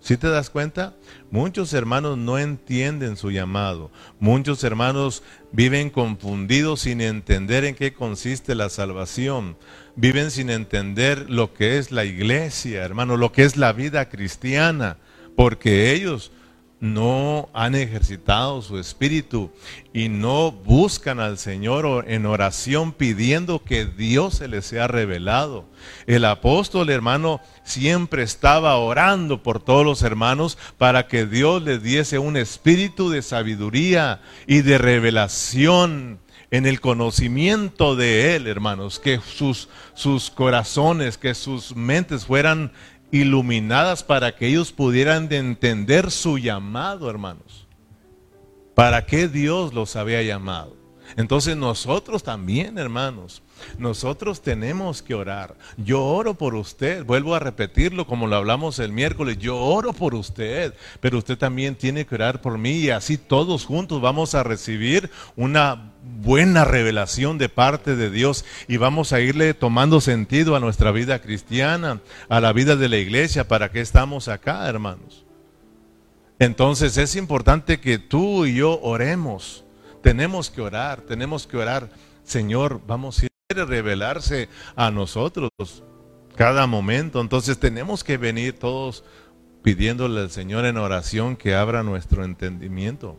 ¿Sí 0.00 0.16
te 0.16 0.28
das 0.28 0.50
cuenta? 0.50 0.94
Muchos 1.32 1.72
hermanos 1.72 2.16
no 2.16 2.38
entienden 2.38 3.16
su 3.16 3.32
llamado. 3.32 3.90
Muchos 4.20 4.62
hermanos 4.62 5.24
viven 5.50 5.90
confundidos 5.90 6.82
sin 6.82 7.00
entender 7.00 7.64
en 7.64 7.74
qué 7.74 7.92
consiste 7.92 8.54
la 8.54 8.68
salvación. 8.68 9.56
Viven 9.96 10.30
sin 10.30 10.48
entender 10.48 11.28
lo 11.28 11.54
que 11.54 11.78
es 11.78 11.90
la 11.90 12.04
iglesia, 12.04 12.84
hermano, 12.84 13.16
lo 13.16 13.32
que 13.32 13.42
es 13.42 13.56
la 13.56 13.72
vida 13.72 14.08
cristiana, 14.08 14.98
porque 15.34 15.92
ellos 15.92 16.30
no 16.78 17.48
han 17.54 17.74
ejercitado 17.74 18.60
su 18.60 18.78
espíritu 18.78 19.50
y 19.94 20.08
no 20.08 20.52
buscan 20.52 21.20
al 21.20 21.38
Señor 21.38 22.04
en 22.06 22.26
oración 22.26 22.92
pidiendo 22.92 23.62
que 23.64 23.86
Dios 23.86 24.34
se 24.34 24.48
les 24.48 24.66
sea 24.66 24.86
revelado. 24.86 25.64
El 26.06 26.24
apóstol 26.26 26.90
hermano 26.90 27.40
siempre 27.64 28.22
estaba 28.22 28.76
orando 28.76 29.42
por 29.42 29.62
todos 29.62 29.86
los 29.86 30.02
hermanos 30.02 30.58
para 30.76 31.06
que 31.06 31.24
Dios 31.24 31.62
les 31.62 31.82
diese 31.82 32.18
un 32.18 32.36
espíritu 32.36 33.08
de 33.08 33.22
sabiduría 33.22 34.20
y 34.46 34.60
de 34.60 34.76
revelación 34.76 36.20
en 36.50 36.66
el 36.66 36.80
conocimiento 36.80 37.96
de 37.96 38.36
Él, 38.36 38.46
hermanos, 38.46 39.00
que 39.00 39.18
sus, 39.20 39.68
sus 39.94 40.30
corazones, 40.30 41.18
que 41.18 41.34
sus 41.34 41.74
mentes 41.74 42.24
fueran 42.24 42.72
iluminadas 43.10 44.02
para 44.02 44.34
que 44.34 44.48
ellos 44.48 44.72
pudieran 44.72 45.32
entender 45.32 46.10
su 46.10 46.38
llamado, 46.38 47.08
hermanos. 47.08 47.66
¿Para 48.74 49.06
qué 49.06 49.28
Dios 49.28 49.72
los 49.72 49.96
había 49.96 50.22
llamado? 50.22 50.76
Entonces 51.16 51.56
nosotros 51.56 52.22
también, 52.22 52.78
hermanos, 52.78 53.42
nosotros 53.78 54.42
tenemos 54.42 55.02
que 55.02 55.14
orar. 55.14 55.54
Yo 55.76 56.04
oro 56.04 56.34
por 56.34 56.54
usted, 56.54 57.04
vuelvo 57.04 57.34
a 57.34 57.38
repetirlo 57.38 58.06
como 58.06 58.26
lo 58.26 58.36
hablamos 58.36 58.78
el 58.78 58.92
miércoles, 58.92 59.38
yo 59.38 59.56
oro 59.56 59.92
por 59.92 60.14
usted, 60.14 60.74
pero 61.00 61.18
usted 61.18 61.38
también 61.38 61.74
tiene 61.74 62.06
que 62.06 62.14
orar 62.14 62.40
por 62.40 62.58
mí 62.58 62.72
y 62.72 62.90
así 62.90 63.18
todos 63.18 63.64
juntos 63.64 64.00
vamos 64.00 64.34
a 64.34 64.42
recibir 64.42 65.10
una 65.36 65.92
buena 66.02 66.64
revelación 66.64 67.38
de 67.38 67.48
parte 67.48 67.96
de 67.96 68.10
Dios 68.10 68.44
y 68.68 68.76
vamos 68.76 69.12
a 69.12 69.20
irle 69.20 69.54
tomando 69.54 70.00
sentido 70.00 70.56
a 70.56 70.60
nuestra 70.60 70.90
vida 70.92 71.20
cristiana, 71.20 72.00
a 72.28 72.40
la 72.40 72.52
vida 72.52 72.76
de 72.76 72.88
la 72.88 72.96
iglesia, 72.96 73.48
para 73.48 73.70
que 73.70 73.80
estamos 73.80 74.28
acá, 74.28 74.66
hermanos. 74.68 75.24
Entonces 76.38 76.96
es 76.96 77.16
importante 77.16 77.80
que 77.80 77.98
tú 77.98 78.46
y 78.46 78.56
yo 78.56 78.80
oremos. 78.82 79.64
Tenemos 80.02 80.50
que 80.50 80.60
orar, 80.60 81.00
tenemos 81.00 81.46
que 81.46 81.56
orar. 81.56 81.90
Señor, 82.24 82.80
vamos 82.86 83.20
a 83.20 83.26
ir 83.26 83.35
revelarse 83.64 84.48
a 84.74 84.90
nosotros 84.90 85.50
cada 86.36 86.66
momento. 86.66 87.20
Entonces 87.20 87.58
tenemos 87.58 88.04
que 88.04 88.16
venir 88.16 88.58
todos 88.58 89.04
pidiéndole 89.62 90.20
al 90.20 90.30
Señor 90.30 90.64
en 90.64 90.76
oración 90.76 91.36
que 91.36 91.54
abra 91.54 91.82
nuestro 91.82 92.24
entendimiento. 92.24 93.16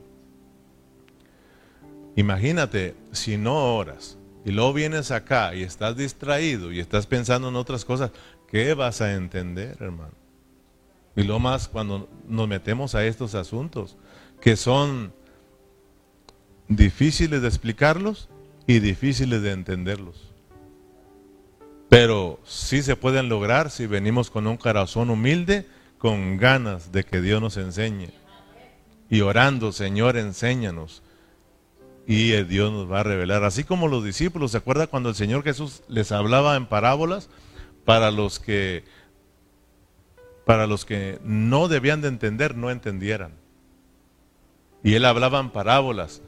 Imagínate, 2.15 2.96
si 3.12 3.38
no 3.38 3.75
oras 3.75 4.17
y 4.46 4.51
luego 4.51 4.74
vienes 4.74 5.12
acá 5.12 5.53
y 5.53 5.63
estás 5.63 5.98
distraído 5.98 6.72
y 6.72 6.79
estás 6.79 7.06
pensando 7.06 7.50
en 7.50 7.56
otras 7.56 7.86
cosas, 7.86 8.12
¿qué 8.48 8.74
vas 8.74 9.01
a 9.01 9.13
entender, 9.13 9.77
hermano? 9.82 10.13
Y 11.15 11.24
lo 11.24 11.39
más 11.39 11.67
cuando 11.67 12.10
nos 12.27 12.48
metemos 12.48 12.96
a 12.96 13.06
estos 13.06 13.36
asuntos, 13.36 13.98
que 14.39 14.56
son 14.56 15.13
difíciles 16.67 17.41
de 17.41 17.48
explicarlos, 17.48 18.29
y 18.67 18.79
difíciles 18.79 19.41
de 19.41 19.53
entenderlos. 19.53 20.26
Pero 21.89 22.39
sí 22.46 22.82
se 22.84 22.96
pueden 22.96 23.29
lograr 23.29 23.70
si 23.70 23.88
venimos 23.88 24.29
con 24.29 24.48
un 24.48 24.58
corazón 24.58 25.10
humilde, 25.10 25.65
con 25.98 26.38
ganas 26.38 26.91
de 26.91 27.03
que 27.03 27.22
Dios 27.22 27.41
nos 27.41 27.58
enseñe. 27.58 28.10
Y 29.10 29.22
orando, 29.22 29.72
Señor, 29.72 30.17
enséñanos. 30.17 31.01
Y 32.06 32.32
Dios 32.44 32.72
nos 32.72 32.91
va 32.91 33.01
a 33.01 33.03
revelar. 33.03 33.44
Así 33.44 33.63
como 33.63 33.88
los 33.88 34.03
discípulos, 34.03 34.51
¿se 34.51 34.58
acuerda 34.58 34.88
cuando 34.88 35.10
el 35.10 35.15
Señor 35.15 35.44
Jesús 35.44 35.84
les 35.88 36.12
hablaba 36.12 36.56
en 36.56 36.65
parábolas? 36.65 37.29
Para 37.86 38.12
los 38.12 38.39
que 38.39 38.84
para 40.46 40.65
los 40.65 40.86
que 40.86 41.20
no 41.24 41.67
debían 41.67 42.01
de 42.01 42.08
entender, 42.08 42.56
no 42.56 42.72
entendieran. 42.72 43.34
Y 44.82 44.94
él 44.94 45.03
hablaba 45.03 45.41
en 45.41 45.50
parábolas. 45.50 46.22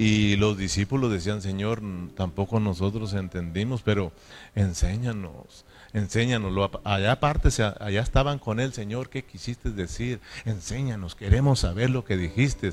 Y 0.00 0.36
los 0.36 0.56
discípulos 0.56 1.12
decían, 1.12 1.42
Señor, 1.42 1.82
tampoco 2.14 2.58
nosotros 2.58 3.12
entendimos, 3.12 3.82
pero 3.82 4.12
enséñanos, 4.54 5.66
enséñanos. 5.92 6.70
Allá 6.84 7.12
aparte, 7.12 7.50
allá 7.78 8.00
estaban 8.00 8.38
con 8.38 8.60
él, 8.60 8.72
Señor, 8.72 9.10
¿qué 9.10 9.26
quisiste 9.26 9.72
decir? 9.72 10.18
Enséñanos, 10.46 11.14
queremos 11.14 11.58
saber 11.58 11.90
lo 11.90 12.06
que 12.06 12.16
dijiste. 12.16 12.70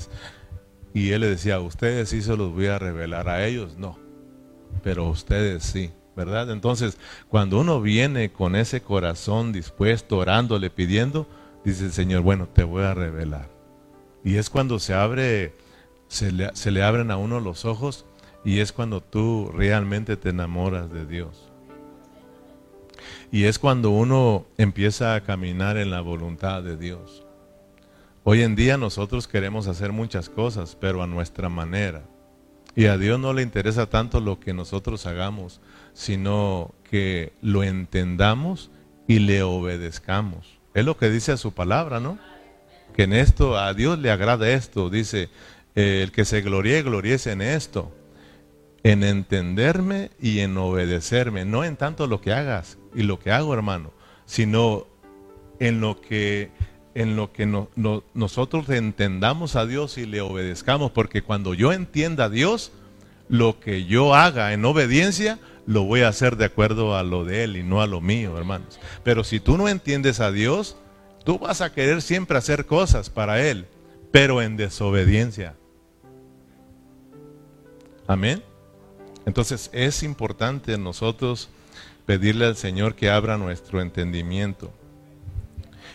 Y 0.94 1.10
él 1.10 1.20
le 1.20 1.26
decía, 1.28 1.56
a 1.56 1.60
ustedes 1.60 2.08
sí 2.08 2.22
se 2.22 2.34
los 2.34 2.50
voy 2.50 2.68
a 2.68 2.78
revelar, 2.78 3.28
a 3.28 3.44
ellos 3.46 3.76
no, 3.76 3.98
pero 4.82 5.06
ustedes 5.06 5.64
sí. 5.64 5.90
¿verdad? 6.16 6.50
Entonces, 6.50 6.96
cuando 7.28 7.60
uno 7.60 7.82
viene 7.82 8.32
con 8.32 8.56
ese 8.56 8.80
corazón 8.80 9.52
dispuesto, 9.52 10.16
orándole, 10.16 10.70
pidiendo, 10.70 11.26
dice 11.62 11.84
el 11.84 11.92
Señor, 11.92 12.22
bueno, 12.22 12.48
te 12.48 12.64
voy 12.64 12.84
a 12.84 12.94
revelar. 12.94 13.50
Y 14.24 14.36
es 14.36 14.48
cuando 14.48 14.78
se 14.78 14.94
abre, 14.94 15.52
se 16.08 16.32
le, 16.32 16.50
se 16.54 16.70
le 16.70 16.82
abren 16.82 17.10
a 17.10 17.16
uno 17.16 17.40
los 17.40 17.64
ojos 17.64 18.04
y 18.44 18.60
es 18.60 18.72
cuando 18.72 19.00
tú 19.00 19.50
realmente 19.54 20.16
te 20.16 20.30
enamoras 20.30 20.90
de 20.92 21.06
Dios. 21.06 21.48
Y 23.30 23.44
es 23.44 23.58
cuando 23.58 23.90
uno 23.90 24.46
empieza 24.56 25.14
a 25.14 25.22
caminar 25.22 25.76
en 25.76 25.90
la 25.90 26.00
voluntad 26.00 26.62
de 26.62 26.76
Dios. 26.76 27.24
Hoy 28.24 28.42
en 28.42 28.56
día 28.56 28.76
nosotros 28.76 29.28
queremos 29.28 29.68
hacer 29.68 29.92
muchas 29.92 30.28
cosas, 30.28 30.76
pero 30.78 31.02
a 31.02 31.06
nuestra 31.06 31.48
manera. 31.48 32.02
Y 32.74 32.86
a 32.86 32.96
Dios 32.96 33.18
no 33.18 33.32
le 33.32 33.42
interesa 33.42 33.86
tanto 33.86 34.20
lo 34.20 34.38
que 34.38 34.52
nosotros 34.52 35.06
hagamos, 35.06 35.60
sino 35.94 36.74
que 36.88 37.32
lo 37.42 37.64
entendamos 37.64 38.70
y 39.06 39.18
le 39.18 39.42
obedezcamos. 39.42 40.58
Es 40.74 40.84
lo 40.84 40.96
que 40.96 41.10
dice 41.10 41.32
a 41.32 41.36
su 41.36 41.52
palabra, 41.52 42.00
¿no? 42.00 42.18
Que 42.94 43.04
en 43.04 43.14
esto, 43.14 43.58
a 43.58 43.74
Dios 43.74 43.98
le 43.98 44.10
agrada 44.10 44.50
esto. 44.50 44.90
Dice, 44.90 45.28
el 45.78 46.12
que 46.12 46.24
se 46.24 46.40
gloríe, 46.40 46.82
gloríese 46.82 47.32
en 47.32 47.40
esto. 47.40 47.92
En 48.82 49.04
entenderme 49.04 50.10
y 50.20 50.40
en 50.40 50.56
obedecerme. 50.56 51.44
No 51.44 51.64
en 51.64 51.76
tanto 51.76 52.06
lo 52.06 52.20
que 52.20 52.32
hagas 52.32 52.78
y 52.94 53.02
lo 53.02 53.18
que 53.18 53.30
hago, 53.30 53.54
hermano, 53.54 53.92
sino 54.26 54.86
en 55.60 55.80
lo 55.80 56.00
que 56.00 56.50
en 56.94 57.14
lo 57.14 57.32
que 57.32 57.46
nosotros 58.14 58.68
entendamos 58.70 59.54
a 59.54 59.66
Dios 59.66 59.98
y 59.98 60.06
le 60.06 60.20
obedezcamos, 60.20 60.90
porque 60.90 61.22
cuando 61.22 61.54
yo 61.54 61.72
entienda 61.72 62.24
a 62.24 62.28
Dios, 62.28 62.72
lo 63.28 63.60
que 63.60 63.84
yo 63.84 64.16
haga 64.16 64.52
en 64.52 64.64
obediencia, 64.64 65.38
lo 65.64 65.84
voy 65.84 66.00
a 66.00 66.08
hacer 66.08 66.36
de 66.36 66.46
acuerdo 66.46 66.96
a 66.96 67.04
lo 67.04 67.24
de 67.24 67.44
Él 67.44 67.56
y 67.56 67.62
no 67.62 67.82
a 67.82 67.86
lo 67.86 68.00
mío, 68.00 68.36
hermanos. 68.36 68.80
Pero 69.04 69.22
si 69.22 69.38
tú 69.38 69.56
no 69.56 69.68
entiendes 69.68 70.18
a 70.18 70.32
Dios, 70.32 70.76
tú 71.24 71.38
vas 71.38 71.60
a 71.60 71.72
querer 71.72 72.02
siempre 72.02 72.36
hacer 72.36 72.66
cosas 72.66 73.10
para 73.10 73.46
Él, 73.46 73.66
pero 74.10 74.42
en 74.42 74.56
desobediencia. 74.56 75.54
Amén. 78.08 78.42
Entonces 79.26 79.68
es 79.74 80.02
importante 80.02 80.76
nosotros 80.78 81.50
pedirle 82.06 82.46
al 82.46 82.56
Señor 82.56 82.94
que 82.94 83.10
abra 83.10 83.36
nuestro 83.36 83.82
entendimiento. 83.82 84.72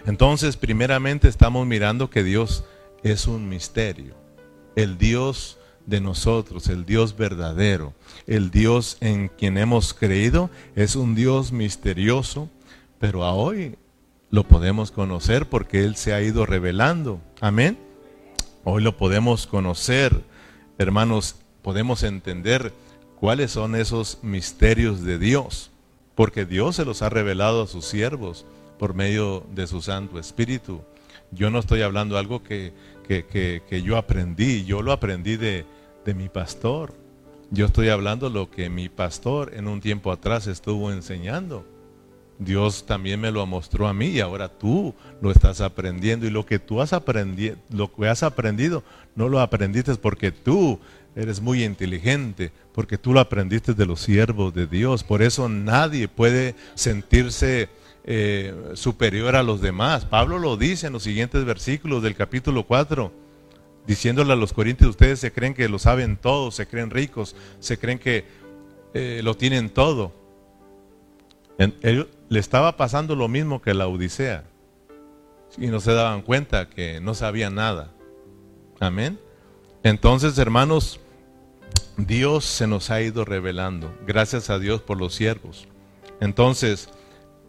Entonces, 0.06 0.56
primeramente 0.56 1.28
estamos 1.28 1.66
mirando 1.66 2.12
que 2.12 2.24
Dios 2.24 2.66
es 3.02 3.26
un 3.26 3.50
misterio. 3.50 4.14
El 4.76 5.00
Dios 5.00 5.58
de 5.88 6.02
nosotros, 6.02 6.68
el 6.68 6.86
Dios 6.86 7.18
verdadero, 7.18 7.94
el 8.28 8.52
Dios 8.52 8.98
en 9.02 9.30
quien 9.30 9.58
hemos 9.58 9.96
creído, 9.96 10.52
es 10.76 10.96
un 10.96 11.16
Dios 11.16 11.52
misterioso, 11.52 12.48
pero 13.00 13.22
hoy 13.22 13.76
lo 14.30 14.48
podemos 14.48 14.92
conocer 14.92 15.50
porque 15.50 15.84
Él 15.84 15.96
se 15.96 16.14
ha 16.14 16.22
ido 16.22 16.46
revelando. 16.46 17.20
Amén. 17.42 17.80
Hoy 18.64 18.84
lo 18.84 18.98
podemos 18.98 19.48
conocer, 19.48 20.22
hermanos, 20.78 21.38
podemos 21.64 22.04
entender 22.04 22.74
cuáles 23.20 23.52
son 23.52 23.76
esos 23.76 24.20
misterios 24.22 25.02
de 25.02 25.18
Dios, 25.18 25.72
porque 26.14 26.46
Dios 26.46 26.76
se 26.76 26.86
los 26.86 27.02
ha 27.02 27.10
revelado 27.10 27.64
a 27.64 27.68
sus 27.68 27.86
siervos 27.86 28.46
por 28.78 28.94
medio 28.94 29.46
de 29.56 29.66
su 29.66 29.82
Santo 29.82 30.20
Espíritu. 30.20 30.82
Yo 31.32 31.50
no 31.50 31.60
estoy 31.60 31.82
hablando 31.82 32.18
algo 32.18 32.44
que, 32.44 32.74
que, 33.08 33.82
yo 33.84 33.98
aprendí, 33.98 34.66
yo 34.66 34.82
lo 34.82 34.92
aprendí 34.92 35.38
de, 35.38 35.66
de 36.06 36.14
mi 36.14 36.30
pastor. 36.30 36.94
Yo 37.50 37.66
estoy 37.66 37.90
hablando 37.90 38.30
lo 38.30 38.52
que 38.52 38.70
mi 38.70 38.90
pastor 38.90 39.54
en 39.56 39.68
un 39.68 39.80
tiempo 39.80 40.12
atrás 40.12 40.48
estuvo 40.48 40.92
enseñando. 40.92 41.66
Dios 42.46 42.86
también 42.86 43.20
me 43.20 43.32
lo 43.32 43.46
mostró 43.46 43.88
a 43.88 43.94
mí 43.94 44.08
y 44.08 44.20
ahora 44.20 44.50
tú 44.50 44.94
lo 45.22 45.32
estás 45.32 45.62
aprendiendo 45.62 46.26
y 46.26 46.30
lo 46.30 46.46
que 46.46 46.60
tú 46.60 46.82
has 46.82 46.94
aprendido, 46.94 47.56
lo 47.70 47.94
que 47.94 48.08
has 48.08 48.24
aprendido 48.24 48.84
no 49.16 49.30
lo 49.30 49.40
aprendiste 49.40 49.96
porque 49.96 50.32
tú 50.32 50.80
eres 51.16 51.42
muy 51.42 51.64
inteligente, 51.64 52.52
porque 52.74 52.98
tú 52.98 53.14
lo 53.14 53.20
aprendiste 53.20 53.74
de 53.74 53.86
los 53.86 54.02
siervos 54.02 54.54
de 54.54 54.68
Dios. 54.68 55.04
Por 55.04 55.22
eso 55.22 55.48
nadie 55.50 56.08
puede 56.08 56.56
sentirse 56.76 57.70
eh, 58.06 58.54
superior 58.74 59.36
a 59.36 59.44
los 59.44 59.62
demás. 59.62 60.06
Pablo 60.06 60.40
lo 60.40 60.58
dice 60.58 60.88
en 60.88 60.94
los 60.94 61.04
siguientes 61.04 61.46
versículos 61.46 62.04
del 62.04 62.16
capítulo 62.16 62.64
4, 62.64 63.12
diciéndole 63.86 64.34
a 64.34 64.36
los 64.36 64.54
corintios, 64.54 64.92
ustedes 64.92 65.20
se 65.20 65.32
creen 65.32 65.54
que 65.54 65.70
lo 65.70 65.80
saben 65.80 66.18
todo, 66.18 66.52
se 66.52 66.68
creen 66.68 66.90
ricos, 66.90 67.36
se 67.60 67.78
creen 67.78 68.00
que 68.00 68.26
eh, 68.94 69.22
lo 69.24 69.36
tienen 69.36 69.70
todo. 69.70 70.23
Él, 71.58 72.10
le 72.30 72.40
estaba 72.40 72.78
pasando 72.78 73.16
lo 73.16 73.28
mismo 73.28 73.62
que 73.62 73.74
la 73.74 73.88
Odisea 73.88 74.44
y 75.58 75.68
no 75.68 75.80
se 75.80 75.94
daban 75.94 76.22
cuenta 76.22 76.70
que 76.70 77.00
no 77.00 77.14
sabían 77.14 77.56
nada. 77.56 77.92
Amén. 78.80 79.20
Entonces, 79.84 80.38
hermanos, 80.38 81.00
Dios 81.98 82.46
se 82.46 82.68
nos 82.68 82.90
ha 82.90 83.02
ido 83.02 83.26
revelando. 83.26 83.94
Gracias 84.08 84.50
a 84.50 84.60
Dios 84.60 84.82
por 84.82 84.98
los 84.98 85.14
siervos. 85.14 85.68
Entonces, 86.20 86.90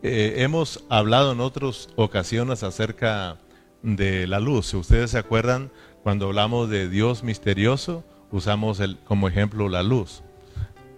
eh, 0.03 0.43
hemos 0.43 0.85
hablado 0.91 1.33
en 1.33 1.41
otras 1.41 1.89
ocasiones 1.97 2.63
acerca 2.63 3.39
de 3.83 4.27
la 4.27 4.41
luz. 4.41 4.67
Si 4.67 4.77
ustedes 4.77 5.13
se 5.13 5.19
acuerdan, 5.19 5.71
cuando 6.03 6.27
hablamos 6.27 6.69
de 6.69 6.89
Dios 6.89 7.23
misterioso, 7.23 8.05
usamos 8.31 8.81
el, 8.81 8.99
como 8.99 9.29
ejemplo 9.29 9.69
la 9.69 9.83
luz. 9.83 10.23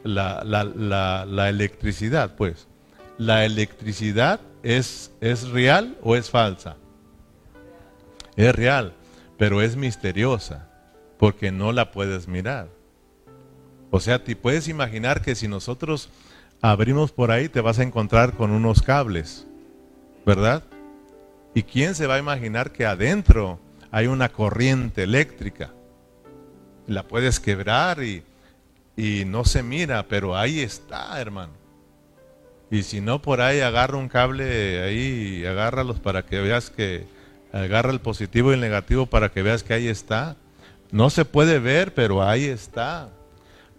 La, 0.02 1.48
electricidad, 1.48 2.34
pues. 2.36 2.66
¿La 3.18 3.46
electricidad 3.46 4.40
es, 4.62 5.10
es 5.20 5.48
real 5.48 5.96
o 6.02 6.16
es 6.16 6.30
falsa? 6.30 6.76
Es 8.36 8.54
real, 8.54 8.92
pero 9.38 9.62
es 9.62 9.74
misteriosa, 9.74 10.68
porque 11.18 11.50
no 11.50 11.72
la 11.72 11.92
puedes 11.92 12.28
mirar. 12.28 12.68
O 13.90 14.00
sea, 14.00 14.22
te 14.22 14.36
puedes 14.36 14.68
imaginar 14.68 15.22
que 15.22 15.34
si 15.34 15.48
nosotros 15.48 16.10
abrimos 16.60 17.10
por 17.10 17.30
ahí, 17.30 17.48
te 17.48 17.62
vas 17.62 17.78
a 17.78 17.82
encontrar 17.82 18.34
con 18.34 18.50
unos 18.50 18.82
cables, 18.82 19.46
¿verdad? 20.26 20.62
¿Y 21.54 21.62
quién 21.62 21.94
se 21.94 22.06
va 22.06 22.16
a 22.16 22.18
imaginar 22.18 22.72
que 22.72 22.84
adentro 22.84 23.58
hay 23.90 24.08
una 24.08 24.28
corriente 24.30 25.04
eléctrica? 25.04 25.72
La 26.86 27.04
puedes 27.08 27.40
quebrar 27.40 28.02
y, 28.02 28.22
y 28.94 29.24
no 29.24 29.46
se 29.46 29.62
mira, 29.62 30.06
pero 30.06 30.36
ahí 30.36 30.60
está, 30.60 31.18
hermano. 31.18 31.65
Y 32.70 32.82
si 32.82 33.00
no, 33.00 33.22
por 33.22 33.40
ahí 33.40 33.60
agarra 33.60 33.96
un 33.96 34.08
cable 34.08 34.82
ahí, 34.82 35.44
agárralos 35.46 36.00
para 36.00 36.24
que 36.24 36.40
veas 36.40 36.70
que 36.70 37.06
agarra 37.52 37.92
el 37.92 38.00
positivo 38.00 38.50
y 38.50 38.54
el 38.54 38.60
negativo 38.60 39.06
para 39.06 39.30
que 39.30 39.42
veas 39.42 39.62
que 39.62 39.74
ahí 39.74 39.88
está. 39.88 40.36
No 40.90 41.10
se 41.10 41.24
puede 41.24 41.58
ver, 41.58 41.94
pero 41.94 42.22
ahí 42.22 42.44
está. 42.44 43.10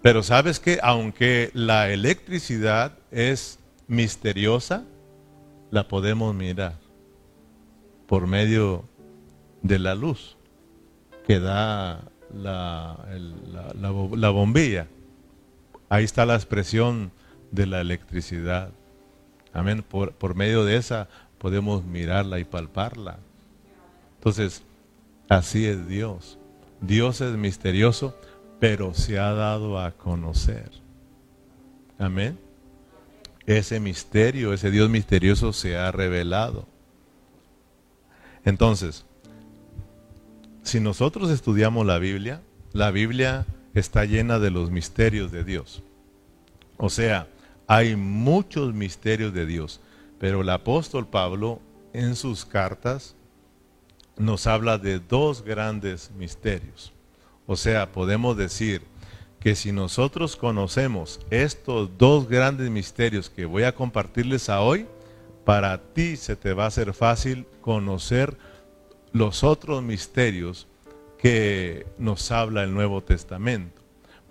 Pero 0.01 0.23
sabes 0.23 0.59
que 0.59 0.79
aunque 0.81 1.49
la 1.53 1.89
electricidad 1.89 2.93
es 3.11 3.59
misteriosa, 3.87 4.83
la 5.71 5.87
podemos 5.87 6.33
mirar 6.33 6.75
por 8.07 8.25
medio 8.27 8.85
de 9.61 9.79
la 9.79 9.95
luz 9.95 10.37
que 11.25 11.39
da 11.39 11.99
la, 12.33 12.97
la, 13.75 14.29
bombilla. 14.29 14.87
Ahí 15.89 16.05
está 16.05 16.25
la 16.25 16.35
expresión 16.35 17.11
de 17.51 17.65
la 17.65 17.81
electricidad. 17.81 18.71
Amén. 19.57 19.83
Por, 19.83 20.13
por 20.13 20.35
medio 20.35 20.63
de 20.63 20.77
esa 20.77 21.09
podemos 21.37 21.83
mirarla 21.83 22.39
y 22.39 22.45
palparla. 22.45 23.19
Entonces, 24.15 24.63
así 25.27 25.65
es 25.65 25.87
Dios. 25.87 26.37
Dios 26.79 27.21
es 27.21 27.35
misterioso 27.35 28.15
pero 28.59 28.93
se 28.93 29.19
ha 29.19 29.33
dado 29.33 29.79
a 29.79 29.91
conocer. 29.91 30.71
Amén. 31.99 32.39
Ese 33.45 33.79
misterio, 33.79 34.53
ese 34.53 34.71
Dios 34.71 34.89
misterioso 34.89 35.53
se 35.53 35.77
ha 35.77 35.91
revelado. 35.91 36.67
Entonces, 38.43 39.05
si 40.63 40.79
nosotros 40.79 41.29
estudiamos 41.29 41.85
la 41.85 41.97
Biblia, 41.97 42.41
la 42.73 42.91
Biblia 42.91 43.45
está 43.73 44.05
llena 44.05 44.39
de 44.39 44.51
los 44.51 44.71
misterios 44.71 45.31
de 45.31 45.43
Dios. 45.43 45.83
O 46.77 46.89
sea, 46.89 47.27
hay 47.67 47.95
muchos 47.95 48.73
misterios 48.73 49.33
de 49.33 49.45
Dios, 49.45 49.81
pero 50.19 50.41
el 50.41 50.49
apóstol 50.49 51.07
Pablo 51.07 51.61
en 51.93 52.15
sus 52.15 52.45
cartas 52.45 53.15
nos 54.17 54.47
habla 54.47 54.77
de 54.77 54.99
dos 54.99 55.43
grandes 55.43 56.11
misterios. 56.11 56.93
O 57.45 57.55
sea, 57.55 57.91
podemos 57.91 58.35
decir 58.37 58.81
que 59.39 59.55
si 59.55 59.71
nosotros 59.71 60.35
conocemos 60.35 61.19
estos 61.29 61.97
dos 61.97 62.27
grandes 62.27 62.69
misterios 62.69 63.29
que 63.29 63.45
voy 63.45 63.63
a 63.63 63.75
compartirles 63.75 64.49
a 64.49 64.61
hoy, 64.61 64.87
para 65.45 65.77
ti 65.93 66.17
se 66.17 66.35
te 66.35 66.53
va 66.53 66.65
a 66.65 66.67
hacer 66.67 66.93
fácil 66.93 67.45
conocer 67.61 68.37
los 69.11 69.43
otros 69.43 69.83
misterios 69.83 70.67
que 71.17 71.85
nos 71.97 72.31
habla 72.31 72.63
el 72.63 72.73
Nuevo 72.73 73.01
Testamento. 73.01 73.76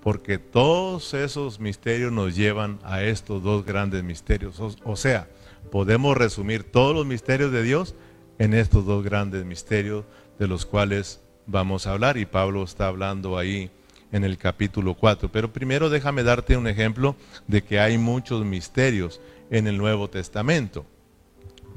Porque 0.06 0.38
todos 0.38 1.14
esos 1.14 1.58
misterios 1.58 2.12
nos 2.12 2.36
llevan 2.36 2.78
a 2.84 3.02
estos 3.02 3.42
dos 3.42 3.66
grandes 3.66 4.04
misterios. 4.04 4.60
O, 4.84 4.94
sea, 4.94 5.28
podemos 5.72 6.16
resumir 6.16 6.62
todos 6.62 6.94
los 6.94 7.04
misterios 7.04 7.50
de 7.50 7.64
Dios 7.64 7.96
en 8.38 8.54
estos 8.54 8.86
dos 8.86 9.02
grandes 9.02 9.44
misterios 9.44 10.04
de 10.38 10.46
los 10.46 10.64
cuales 10.64 11.20
vamos 11.48 11.88
a 11.88 11.90
hablar. 11.90 12.18
Y 12.18 12.24
Pablo 12.24 12.62
está 12.62 12.86
hablando 12.86 13.36
ahí 13.36 13.68
en 14.12 14.22
el 14.22 14.38
capítulo 14.38 14.94
4. 14.94 15.28
Pero 15.32 15.52
primero 15.52 15.90
déjame 15.90 16.22
darte 16.22 16.56
un 16.56 16.68
ejemplo 16.68 17.16
de 17.48 17.64
que 17.64 17.80
hay 17.80 17.98
muchos 17.98 18.44
misterios 18.44 19.20
en 19.50 19.66
el 19.66 19.76
Nuevo 19.76 20.08
Testamento. 20.08 20.86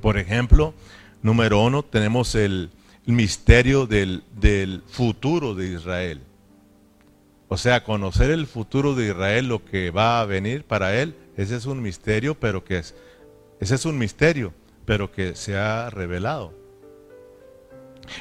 Por 0.04 0.20
ejemplo, 0.20 0.76
número 1.24 1.63
uno, 1.63 1.82
tenemos 1.82 2.36
el 2.36 2.70
misterio 3.08 3.88
del, 3.88 4.22
del 4.39 4.84
futuro 4.86 5.56
de 5.56 5.74
Israel. 5.74 6.22
O 7.49 7.57
sea, 7.57 7.83
conocer 7.83 8.29
el 8.29 8.45
futuro 8.45 8.93
de 8.93 9.07
Israel, 9.07 9.47
lo 9.47 9.65
que 9.65 9.89
va 9.89 10.21
a 10.21 10.25
venir 10.25 10.63
para 10.63 10.95
él, 11.01 11.15
ese 11.35 11.55
es 11.55 11.65
un 11.65 11.81
misterio, 11.81 12.39
pero 12.39 12.63
que 12.63 12.77
es, 12.77 12.95
ese 13.59 13.73
es 13.73 13.85
un 13.85 13.97
misterio, 13.97 14.53
pero 14.85 15.12
que 15.12 15.35
se 15.35 15.57
ha 15.57 15.89
revelado. 15.89 16.53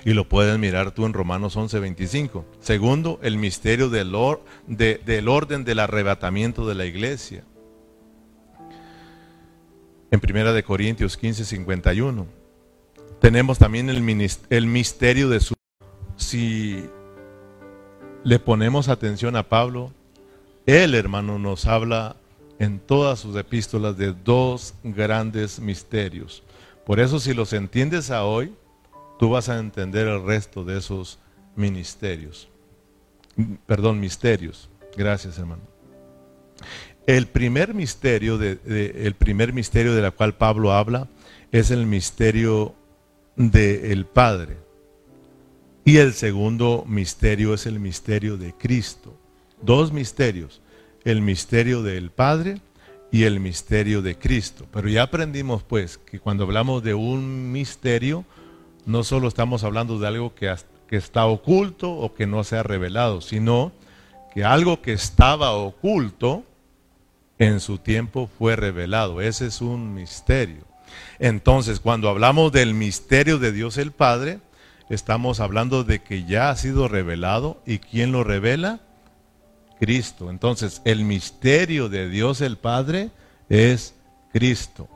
Y 0.05 0.15
lo 0.15 0.29
puedes 0.29 0.59
mirar 0.59 0.93
tú 0.93 1.05
en 1.05 1.13
Romanos 1.13 1.57
11:25. 1.57 2.45
Segundo, 2.61 3.19
el 3.23 3.37
misterio 3.37 3.91
del, 3.91 4.15
del 4.67 5.29
orden 5.29 5.65
del 5.65 5.79
arrebatamiento 5.79 6.67
de 6.67 6.75
la 6.75 6.87
iglesia. 6.87 7.45
En 10.11 10.21
Primera 10.21 10.55
de 10.55 10.63
Corintios 10.63 11.21
15:51. 11.21 12.27
Tenemos 13.21 13.59
también 13.59 13.91
el, 13.91 14.31
el 14.49 14.67
misterio 14.67 15.29
de 15.29 15.41
su... 15.41 15.55
Si 16.17 16.89
le 18.25 18.39
ponemos 18.39 18.89
atención 18.89 19.37
a 19.37 19.49
Pablo, 19.49 19.93
él, 20.67 20.95
hermano, 20.95 21.39
nos 21.39 21.67
habla 21.67 22.17
en 22.59 22.79
todas 22.79 23.21
sus 23.21 23.37
epístolas 23.37 23.97
de 23.97 24.13
dos 24.13 24.75
grandes 24.83 25.61
misterios. 25.61 26.43
Por 26.85 27.01
eso 27.01 27.21
si 27.21 27.35
los 27.35 27.53
entiendes 27.53 28.11
a 28.11 28.25
hoy, 28.25 28.53
tú 29.19 29.31
vas 29.31 29.49
a 29.49 29.59
entender 29.59 30.07
el 30.07 30.25
resto 30.25 30.65
de 30.65 30.79
esos 30.79 31.19
ministerios. 31.57 32.49
Perdón, 33.67 34.01
misterios. 34.01 34.69
Gracias, 34.97 35.39
hermano. 35.39 35.63
El 37.07 37.27
primer 37.27 37.73
misterio 37.73 38.37
de, 38.37 38.59
el 39.07 39.15
primer 39.15 39.53
misterio 39.53 39.95
de 39.95 40.03
la 40.03 40.11
cual 40.11 40.35
Pablo 40.35 40.73
habla 40.73 41.09
es 41.53 41.71
el 41.71 41.87
misterio 41.87 42.75
del 43.37 44.05
Padre. 44.05 44.59
Y 45.89 45.97
el 45.97 46.13
segundo 46.13 46.85
misterio 46.87 47.55
es 47.55 47.65
el 47.65 47.81
misterio 47.81 48.37
de 48.37 48.53
Cristo. 48.53 49.17
Dos 49.63 49.91
misterios, 49.91 50.61
el 51.03 51.23
misterio 51.23 51.83
del 51.83 52.11
Padre 52.11 52.61
y 53.11 53.23
el 53.23 53.41
misterio 53.41 54.03
de 54.03 54.19
Cristo. 54.19 54.67
Pero 54.71 54.91
ya 54.91 55.05
aprendimos 55.05 55.63
pues 55.63 55.97
que 55.97 56.21
cuando 56.21 56.45
hablamos 56.45 56.83
de 56.83 56.93
un 56.93 57.53
misterio, 57.53 58.27
no 58.85 59.03
solo 59.03 59.29
estamos 59.29 59.65
hablando 59.65 59.99
de 59.99 60.09
algo 60.09 60.35
que, 60.35 60.55
está 60.91 61.25
oculto 61.25 61.91
o 61.91 62.13
que 62.13 62.27
no 62.27 62.45
se 62.45 62.59
ha 62.59 62.63
revelado, 62.63 63.23
sino 63.23 63.73
que 64.35 64.45
algo 64.45 64.83
que 64.83 64.93
estaba 64.93 65.53
oculto 65.53 66.45
en 67.39 67.61
su 67.61 67.79
tiempo 67.79 68.29
fue 68.39 68.57
revelado. 68.57 69.23
Ese 69.23 69.47
es 69.47 69.63
un 69.63 69.95
misterio. 69.95 70.65
Entonces, 71.19 71.81
cuando 71.81 72.11
hablamos 72.11 72.53
del 72.53 72.75
misterio 72.75 73.39
de 73.39 73.53
Dios 73.53 73.79
el 73.79 73.93
Padre, 73.93 74.41
estamos 74.89 75.41
hablando 75.41 75.85
de 75.85 76.01
que 76.03 76.25
ya 76.25 76.51
ha 76.51 76.57
sido 76.57 76.89
revelado. 76.89 77.63
¿Y 77.67 77.79
quién 77.79 78.13
lo 78.13 78.25
revela? 78.25 78.81
Cristo. 79.79 80.31
Entonces, 80.31 80.83
el 80.85 81.05
misterio 81.05 81.89
de 81.89 82.09
Dios 82.09 82.41
el 82.41 82.57
Padre 82.57 83.11
es 83.49 83.95
Cristo. 84.33 84.89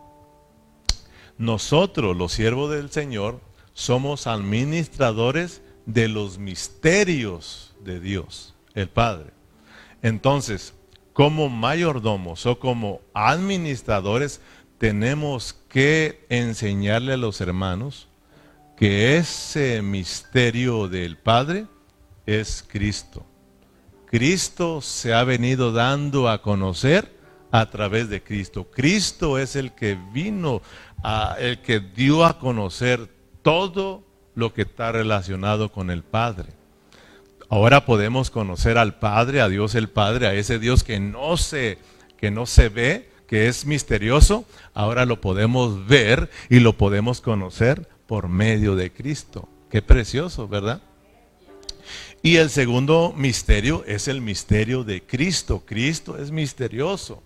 Nosotros, 1.39 2.17
los 2.17 2.33
siervos 2.33 2.71
del 2.71 2.91
Señor, 2.91 3.41
somos 3.75 4.27
administradores 4.27 5.63
de 5.87 6.09
los 6.09 6.39
misterios 6.39 7.75
de 7.83 8.01
Dios, 8.01 8.55
el 8.75 8.89
Padre. 8.89 9.31
Entonces, 10.03 10.75
como 11.13 11.49
mayordomos 11.49 12.47
o 12.47 12.59
como 12.59 13.01
administradores, 13.15 14.41
tenemos 14.79 15.55
que 15.69 16.25
enseñarle 16.29 17.15
a 17.15 17.17
los 17.17 17.41
hermanos 17.41 18.09
que 18.77 19.17
ese 19.17 19.83
misterio 19.83 20.89
del 20.89 21.17
Padre 21.17 21.67
es 22.27 22.65
Cristo. 22.67 23.25
Cristo 24.07 24.81
se 24.81 25.15
ha 25.15 25.25
venido 25.25 25.73
dando 25.73 26.29
a 26.29 26.43
conocer 26.43 27.11
a 27.51 27.71
través 27.71 28.09
de 28.09 28.23
Cristo. 28.23 28.69
Cristo 28.71 29.39
es 29.39 29.57
el 29.57 29.73
que 29.73 29.99
vino, 30.13 30.63
a, 31.03 31.37
el 31.39 31.61
que 31.61 31.81
dio 31.81 32.25
a 32.25 32.39
conocer 32.39 33.09
todo 33.43 34.05
lo 34.35 34.53
que 34.53 34.63
está 34.63 34.93
relacionado 34.93 35.71
con 35.71 35.91
el 35.91 36.03
Padre. 36.03 36.51
Ahora 37.49 37.85
podemos 37.85 38.31
conocer 38.31 38.79
al 38.79 38.99
Padre, 38.99 39.43
a 39.43 39.49
Dios 39.49 39.75
el 39.75 39.91
Padre, 39.91 40.27
a 40.27 40.35
ese 40.35 40.59
Dios 40.59 40.85
que 40.85 40.99
no 41.01 41.37
se, 41.37 41.79
que 42.17 42.31
no 42.31 42.47
se 42.47 42.71
ve, 42.71 43.11
que 43.27 43.49
es 43.49 43.67
misterioso, 43.67 44.47
ahora 44.75 45.07
lo 45.07 45.21
podemos 45.21 45.87
ver 45.87 46.31
y 46.49 46.61
lo 46.61 46.77
podemos 46.77 47.21
conocer 47.21 47.89
por 48.13 48.29
medio 48.29 48.77
de 48.77 48.93
Cristo. 48.93 49.49
Qué 49.71 49.81
precioso, 49.81 50.47
¿verdad? 50.47 50.83
Y 52.21 52.37
el 52.37 52.51
segundo 52.51 53.15
misterio 53.17 53.85
es 53.87 54.07
el 54.07 54.21
misterio 54.21 54.85
de 54.85 55.03
Cristo. 55.03 55.63
Cristo 55.65 56.19
es 56.19 56.31
misterioso. 56.31 57.23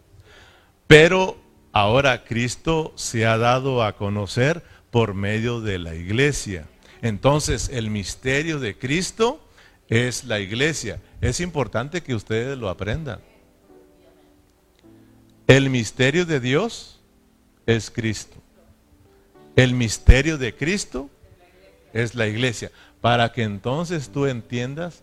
Pero 0.87 1.39
ahora 1.73 2.23
Cristo 2.23 2.93
se 2.95 3.27
ha 3.27 3.37
dado 3.37 3.83
a 3.83 3.97
conocer 3.97 4.63
por 4.93 5.15
medio 5.15 5.61
de 5.61 5.81
la 5.81 5.97
iglesia. 5.97 6.69
Entonces 7.03 7.69
el 7.73 7.91
misterio 7.91 8.61
de 8.61 8.79
Cristo 8.79 9.45
es 9.89 10.23
la 10.23 10.39
iglesia. 10.39 11.03
Es 11.21 11.41
importante 11.41 12.05
que 12.05 12.15
ustedes 12.15 12.57
lo 12.57 12.69
aprendan. 12.69 13.19
El 15.49 15.69
misterio 15.69 16.25
de 16.25 16.39
Dios 16.39 17.01
es 17.67 17.91
Cristo. 17.91 18.37
El 19.57 19.73
misterio 19.73 20.37
de 20.37 20.55
Cristo 20.55 21.09
es 21.95 22.15
la 22.15 22.27
iglesia. 22.27 22.71
Para 23.01 23.33
que 23.33 23.43
entonces 23.43 24.11
tú 24.11 24.27
entiendas 24.27 25.03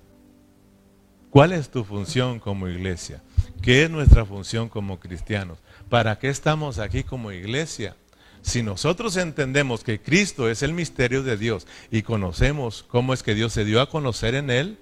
cuál 1.31 1.51
es 1.51 1.69
tu 1.69 1.83
función 1.83 2.39
como 2.39 2.67
iglesia. 2.67 3.23
¿Qué 3.63 3.83
es 3.83 3.89
nuestra 3.89 4.25
función 4.25 4.69
como 4.69 4.99
cristianos? 4.99 5.57
¿Para 5.89 6.19
qué 6.19 6.29
estamos 6.29 6.77
aquí 6.77 7.03
como 7.03 7.31
iglesia? 7.31 7.95
Si 8.43 8.61
nosotros 8.61 9.17
entendemos 9.17 9.83
que 9.83 9.99
Cristo 9.99 10.49
es 10.49 10.61
el 10.61 10.73
misterio 10.73 11.23
de 11.23 11.37
Dios 11.37 11.65
y 11.89 12.03
conocemos 12.03 12.83
cómo 12.87 13.13
es 13.13 13.23
que 13.23 13.33
Dios 13.33 13.53
se 13.53 13.65
dio 13.65 13.81
a 13.81 13.89
conocer 13.89 14.35
en 14.35 14.51
Él, 14.51 14.77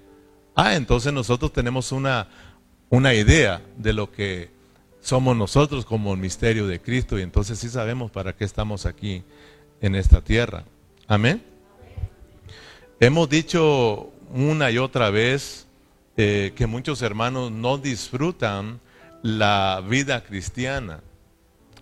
ah, 0.54 0.74
entonces 0.74 1.12
nosotros 1.12 1.52
tenemos 1.52 1.92
una, 1.92 2.28
una 2.90 3.14
idea 3.14 3.62
de 3.78 3.92
lo 3.92 4.10
que 4.10 4.50
somos 5.00 5.36
nosotros 5.36 5.86
como 5.86 6.12
el 6.12 6.20
misterio 6.20 6.66
de 6.66 6.80
Cristo 6.80 7.18
y 7.18 7.22
entonces 7.22 7.58
sí 7.58 7.68
sabemos 7.68 8.10
para 8.10 8.34
qué 8.34 8.44
estamos 8.44 8.84
aquí 8.84 9.24
en 9.82 9.94
esta 9.94 10.22
tierra. 10.22 10.64
Amén. 11.06 11.42
Hemos 13.00 13.28
dicho 13.28 14.10
una 14.32 14.70
y 14.70 14.78
otra 14.78 15.10
vez 15.10 15.66
eh, 16.16 16.52
que 16.56 16.66
muchos 16.66 17.02
hermanos 17.02 17.50
no 17.50 17.76
disfrutan 17.76 18.80
la 19.22 19.82
vida 19.86 20.22
cristiana, 20.24 21.00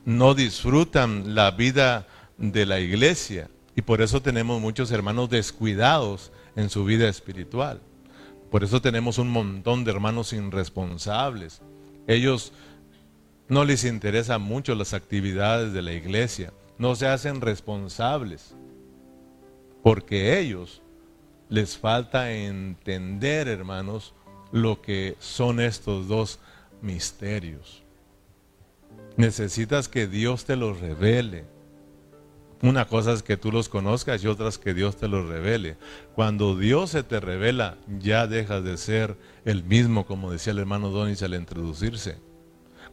no 0.05 0.35
disfrutan 0.35 1.35
la 1.35 1.53
vida 1.53 2.09
de 2.39 2.67
la 2.67 2.81
iglesia 2.81 3.49
y 3.77 3.83
por 3.83 4.01
eso 4.01 4.21
tenemos 4.21 4.61
muchos 4.61 4.91
hermanos 4.91 5.31
descuidados 5.31 6.33
en 6.57 6.71
su 6.71 6.85
vida 6.85 7.09
espiritual. 7.09 7.81
Por 8.51 8.65
eso 8.65 8.83
tenemos 8.83 9.19
un 9.19 9.31
montón 9.31 9.85
de 9.85 9.93
hermanos 9.93 10.33
irresponsables. 10.33 11.61
Ellos 12.07 12.53
no 13.49 13.65
les 13.65 13.85
interesan 13.85 14.43
mucho 14.43 14.75
las 14.75 14.95
actividades 14.95 15.73
de 15.73 15.83
la 15.83 15.93
iglesia, 15.93 16.53
no 16.81 16.97
se 16.97 17.07
hacen 17.07 17.43
responsables, 17.43 18.55
porque 19.83 20.41
ellos 20.41 20.81
les 21.51 21.77
falta 21.77 22.33
entender, 22.33 23.49
hermanos, 23.49 24.15
lo 24.51 24.81
que 24.81 25.15
son 25.19 25.61
estos 25.61 26.09
dos 26.09 26.39
misterios. 26.81 27.83
Necesitas 29.19 29.89
que 29.89 30.07
Dios 30.07 30.47
te 30.47 30.57
los 30.57 30.81
revele, 30.81 31.45
Una 32.63 32.87
cosa 32.87 33.13
es 33.13 33.23
que 33.23 33.39
tú 33.39 33.53
los 33.53 33.71
conozcas 33.71 34.23
y 34.23 34.27
otras 34.27 34.59
que 34.59 34.75
Dios 34.75 34.97
te 34.97 35.09
los 35.09 35.27
revele. 35.27 35.79
Cuando 36.15 36.57
Dios 36.57 36.91
se 36.91 37.03
te 37.03 37.19
revela, 37.19 37.79
ya 37.99 38.27
dejas 38.27 38.63
de 38.65 38.77
ser 38.77 39.17
el 39.47 39.65
mismo, 39.65 40.05
como 40.05 40.31
decía 40.31 40.53
el 40.53 40.59
hermano 40.59 40.91
Donis 40.91 41.23
al 41.23 41.35
introducirse. 41.35 42.19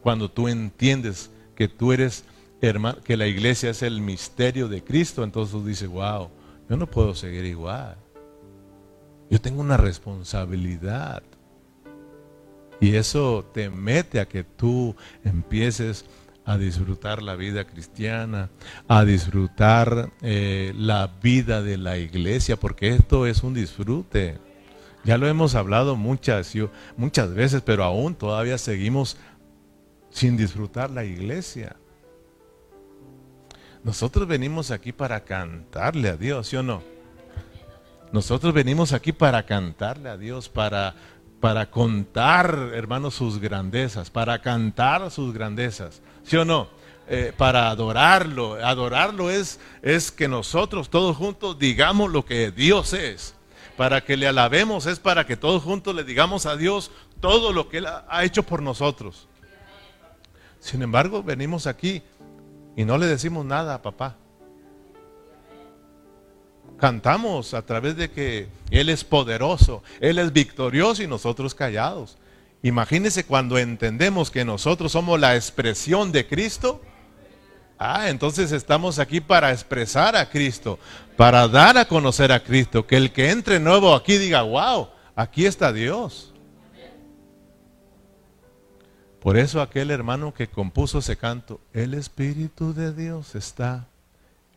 Cuando 0.02 0.30
tú 0.30 0.48
entiendes 0.48 1.30
que 1.54 1.68
tú 1.68 1.92
eres 1.92 2.24
hermano, 2.60 2.98
que 3.02 3.16
la 3.16 3.26
iglesia 3.26 3.70
es 3.70 3.82
el 3.82 4.00
misterio 4.00 4.68
de 4.68 4.82
Cristo, 4.82 5.22
entonces 5.22 5.52
tú 5.52 5.64
dices, 5.64 5.88
wow, 5.88 6.28
yo 6.68 6.76
no 6.76 6.86
puedo 6.86 7.14
seguir 7.14 7.44
igual. 7.44 7.96
Yo 9.30 9.40
tengo 9.40 9.60
una 9.60 9.76
responsabilidad. 9.76 11.22
Y 12.80 12.94
eso 12.94 13.48
te 13.52 13.70
mete 13.70 14.20
a 14.20 14.26
que 14.26 14.44
tú 14.44 14.94
empieces 15.24 16.04
a 16.44 16.56
disfrutar 16.56 17.22
la 17.22 17.36
vida 17.36 17.64
cristiana, 17.64 18.48
a 18.86 19.04
disfrutar 19.04 20.10
eh, 20.22 20.72
la 20.76 21.10
vida 21.22 21.60
de 21.60 21.76
la 21.76 21.98
iglesia, 21.98 22.56
porque 22.56 22.88
esto 22.88 23.26
es 23.26 23.42
un 23.42 23.52
disfrute. 23.52 24.38
Ya 25.04 25.18
lo 25.18 25.28
hemos 25.28 25.54
hablado 25.54 25.96
muchas, 25.96 26.54
muchas 26.96 27.34
veces, 27.34 27.62
pero 27.62 27.84
aún 27.84 28.14
todavía 28.14 28.56
seguimos 28.56 29.18
sin 30.10 30.36
disfrutar 30.36 30.90
la 30.90 31.04
iglesia. 31.04 31.76
Nosotros 33.84 34.26
venimos 34.26 34.70
aquí 34.70 34.92
para 34.92 35.20
cantarle 35.20 36.08
a 36.10 36.16
Dios, 36.16 36.48
¿sí 36.48 36.56
o 36.56 36.62
no? 36.62 36.82
Nosotros 38.12 38.52
venimos 38.54 38.92
aquí 38.92 39.12
para 39.12 39.44
cantarle 39.44 40.08
a 40.08 40.16
Dios, 40.16 40.48
para, 40.48 40.94
para 41.40 41.70
contar, 41.70 42.72
hermanos, 42.74 43.14
sus 43.14 43.38
grandezas, 43.38 44.10
para 44.10 44.40
cantar 44.40 45.10
sus 45.10 45.32
grandezas. 45.32 46.00
¿Sí 46.24 46.36
o 46.36 46.44
no? 46.44 46.68
Eh, 47.08 47.32
para 47.36 47.70
adorarlo. 47.70 48.54
Adorarlo 48.54 49.30
es, 49.30 49.60
es 49.82 50.10
que 50.10 50.28
nosotros 50.28 50.90
todos 50.90 51.16
juntos 51.16 51.58
digamos 51.58 52.10
lo 52.10 52.24
que 52.24 52.50
Dios 52.50 52.92
es. 52.92 53.34
Para 53.76 54.02
que 54.02 54.16
le 54.16 54.26
alabemos 54.26 54.86
es 54.86 54.98
para 54.98 55.24
que 55.24 55.36
todos 55.36 55.62
juntos 55.62 55.94
le 55.94 56.02
digamos 56.02 56.46
a 56.46 56.56
Dios 56.56 56.90
todo 57.20 57.52
lo 57.52 57.68
que 57.68 57.78
Él 57.78 57.86
ha 57.86 58.24
hecho 58.24 58.42
por 58.42 58.60
nosotros. 58.60 59.28
Sin 60.60 60.82
embargo, 60.82 61.22
venimos 61.22 61.66
aquí 61.66 62.02
y 62.78 62.84
no 62.84 62.96
le 62.96 63.06
decimos 63.06 63.44
nada 63.44 63.74
a 63.74 63.82
papá. 63.82 64.14
Cantamos 66.78 67.52
a 67.52 67.62
través 67.62 67.96
de 67.96 68.08
que 68.08 68.46
Él 68.70 68.88
es 68.88 69.02
poderoso, 69.02 69.82
Él 69.98 70.20
es 70.20 70.32
victorioso 70.32 71.02
y 71.02 71.08
nosotros 71.08 71.56
callados. 71.56 72.18
Imagínense 72.62 73.26
cuando 73.26 73.58
entendemos 73.58 74.30
que 74.30 74.44
nosotros 74.44 74.92
somos 74.92 75.18
la 75.18 75.34
expresión 75.34 76.12
de 76.12 76.28
Cristo. 76.28 76.80
Ah, 77.80 78.10
entonces 78.10 78.52
estamos 78.52 79.00
aquí 79.00 79.20
para 79.20 79.50
expresar 79.50 80.14
a 80.14 80.30
Cristo, 80.30 80.78
para 81.16 81.48
dar 81.48 81.78
a 81.78 81.88
conocer 81.88 82.30
a 82.30 82.44
Cristo. 82.44 82.86
Que 82.86 82.96
el 82.96 83.10
que 83.10 83.32
entre 83.32 83.58
nuevo 83.58 83.92
aquí 83.92 84.18
diga, 84.18 84.42
wow, 84.42 84.86
aquí 85.16 85.46
está 85.46 85.72
Dios. 85.72 86.32
Por 89.20 89.36
eso 89.36 89.60
aquel 89.60 89.90
hermano 89.90 90.32
que 90.32 90.48
compuso 90.48 90.98
ese 90.98 91.16
canto, 91.16 91.60
el 91.72 91.94
Espíritu 91.94 92.72
de 92.72 92.92
Dios 92.92 93.34
está 93.34 93.88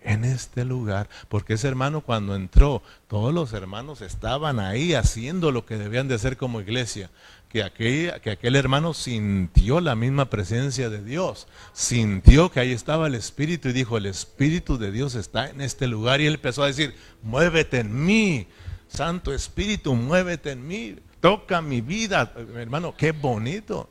en 0.03 0.23
este 0.23 0.65
lugar. 0.65 1.09
Porque 1.29 1.53
ese 1.53 1.67
hermano 1.67 2.01
cuando 2.01 2.35
entró, 2.35 2.81
todos 3.07 3.33
los 3.33 3.53
hermanos 3.53 4.01
estaban 4.01 4.59
ahí 4.59 4.93
haciendo 4.93 5.51
lo 5.51 5.65
que 5.65 5.77
debían 5.77 6.07
de 6.07 6.15
hacer 6.15 6.37
como 6.37 6.61
iglesia. 6.61 7.09
Que 7.49 7.63
aquel, 7.63 8.21
que 8.21 8.31
aquel 8.31 8.55
hermano 8.55 8.93
sintió 8.93 9.81
la 9.81 9.95
misma 9.95 10.29
presencia 10.29 10.89
de 10.89 11.03
Dios, 11.03 11.47
sintió 11.73 12.49
que 12.49 12.61
ahí 12.61 12.71
estaba 12.71 13.07
el 13.07 13.15
Espíritu 13.15 13.69
y 13.69 13.73
dijo, 13.73 13.97
el 13.97 14.05
Espíritu 14.05 14.77
de 14.77 14.91
Dios 14.91 15.15
está 15.15 15.49
en 15.49 15.59
este 15.59 15.87
lugar 15.87 16.21
y 16.21 16.27
él 16.27 16.35
empezó 16.35 16.63
a 16.63 16.67
decir, 16.67 16.95
muévete 17.21 17.79
en 17.79 18.05
mí, 18.05 18.47
Santo 18.87 19.33
Espíritu, 19.33 19.95
muévete 19.95 20.51
en 20.51 20.65
mí, 20.65 20.95
toca 21.19 21.61
mi 21.61 21.81
vida, 21.81 22.31
hermano, 22.55 22.95
qué 22.95 23.11
bonito. 23.11 23.89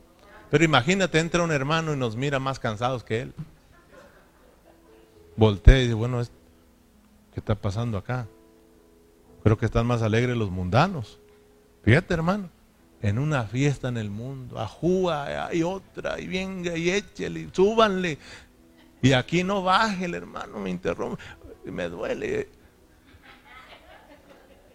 Pero 0.50 0.64
imagínate, 0.64 1.18
entra 1.18 1.42
un 1.42 1.52
hermano 1.52 1.92
y 1.94 1.96
nos 1.96 2.16
mira 2.16 2.38
más 2.38 2.58
cansados 2.58 3.04
que 3.04 3.22
él. 3.22 3.34
Voltea 5.36 5.78
y 5.78 5.82
dice, 5.82 5.94
bueno, 5.94 6.22
¿qué 7.32 7.40
está 7.40 7.54
pasando 7.54 7.98
acá? 7.98 8.26
Creo 9.42 9.56
que 9.56 9.66
están 9.66 9.86
más 9.86 10.02
alegres 10.02 10.36
los 10.36 10.50
mundanos. 10.50 11.18
Fíjate, 11.82 12.12
hermano 12.12 12.50
en 13.02 13.18
una 13.18 13.44
fiesta 13.44 13.88
en 13.88 13.96
el 13.96 14.10
mundo. 14.10 14.58
Ajúa, 14.58 15.46
hay 15.46 15.62
otra, 15.62 16.20
y 16.20 16.26
venga, 16.26 16.76
y 16.76 16.90
échele, 16.90 17.40
y 17.40 17.50
súbanle. 17.52 18.18
Y 19.02 19.12
aquí 19.12 19.42
no 19.42 19.62
baje 19.62 20.04
el 20.04 20.14
hermano, 20.14 20.58
me 20.58 20.70
interrumpe, 20.70 21.22
me 21.64 21.88
duele. 21.88 22.48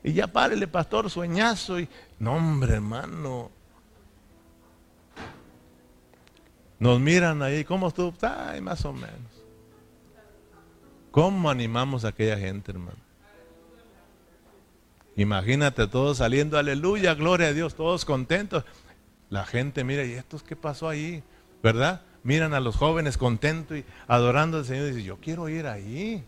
Y 0.04 0.14
ya 0.14 0.28
párele, 0.28 0.68
pastor, 0.68 1.10
sueñazo. 1.10 1.80
Y, 1.80 1.88
no, 2.20 2.36
hombre, 2.36 2.74
hermano. 2.74 3.52
Nos 6.80 7.00
miran 7.00 7.42
ahí, 7.42 7.64
¿cómo 7.64 7.88
estuvo? 7.88 8.14
Ay, 8.22 8.62
más 8.62 8.84
o 8.86 8.94
menos. 8.94 9.44
¿Cómo 11.12 11.50
animamos 11.50 12.04
a 12.04 12.10
aquella 12.10 12.38
gente, 12.38 12.72
hermano? 12.72 12.98
Imagínate 15.16 15.88
todos 15.88 16.18
saliendo, 16.18 16.58
aleluya, 16.58 17.14
gloria 17.14 17.48
a 17.48 17.54
Dios, 17.54 17.76
todos 17.76 18.04
contentos. 18.04 18.66
La 19.30 19.46
gente 19.46 19.86
mira, 19.86 20.04
¿y 20.04 20.12
esto 20.12 20.38
qué 20.46 20.58
pasó 20.58 20.90
ahí? 20.90 21.24
¿Verdad? 21.64 22.02
Miran 22.24 22.54
a 22.54 22.60
los 22.60 22.76
jóvenes 22.76 23.18
contentos 23.18 23.78
y 23.78 23.86
adorando 24.08 24.58
al 24.58 24.66
Señor 24.66 24.88
y 24.88 24.90
dicen, 24.90 25.06
yo 25.06 25.18
quiero 25.18 25.48
ir 25.48 25.68
ahí. 25.68 26.26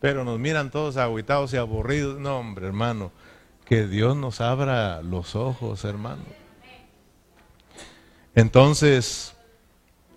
Pero 0.00 0.24
nos 0.24 0.38
miran 0.38 0.70
todos 0.70 0.96
aguitados 0.96 1.52
y 1.52 1.58
aburridos. 1.58 2.18
No, 2.18 2.38
hombre, 2.38 2.66
hermano, 2.66 3.12
que 3.66 3.86
Dios 3.86 4.16
nos 4.16 4.40
abra 4.40 5.02
los 5.02 5.36
ojos, 5.36 5.84
hermano. 5.84 6.22
Entonces, 8.34 9.34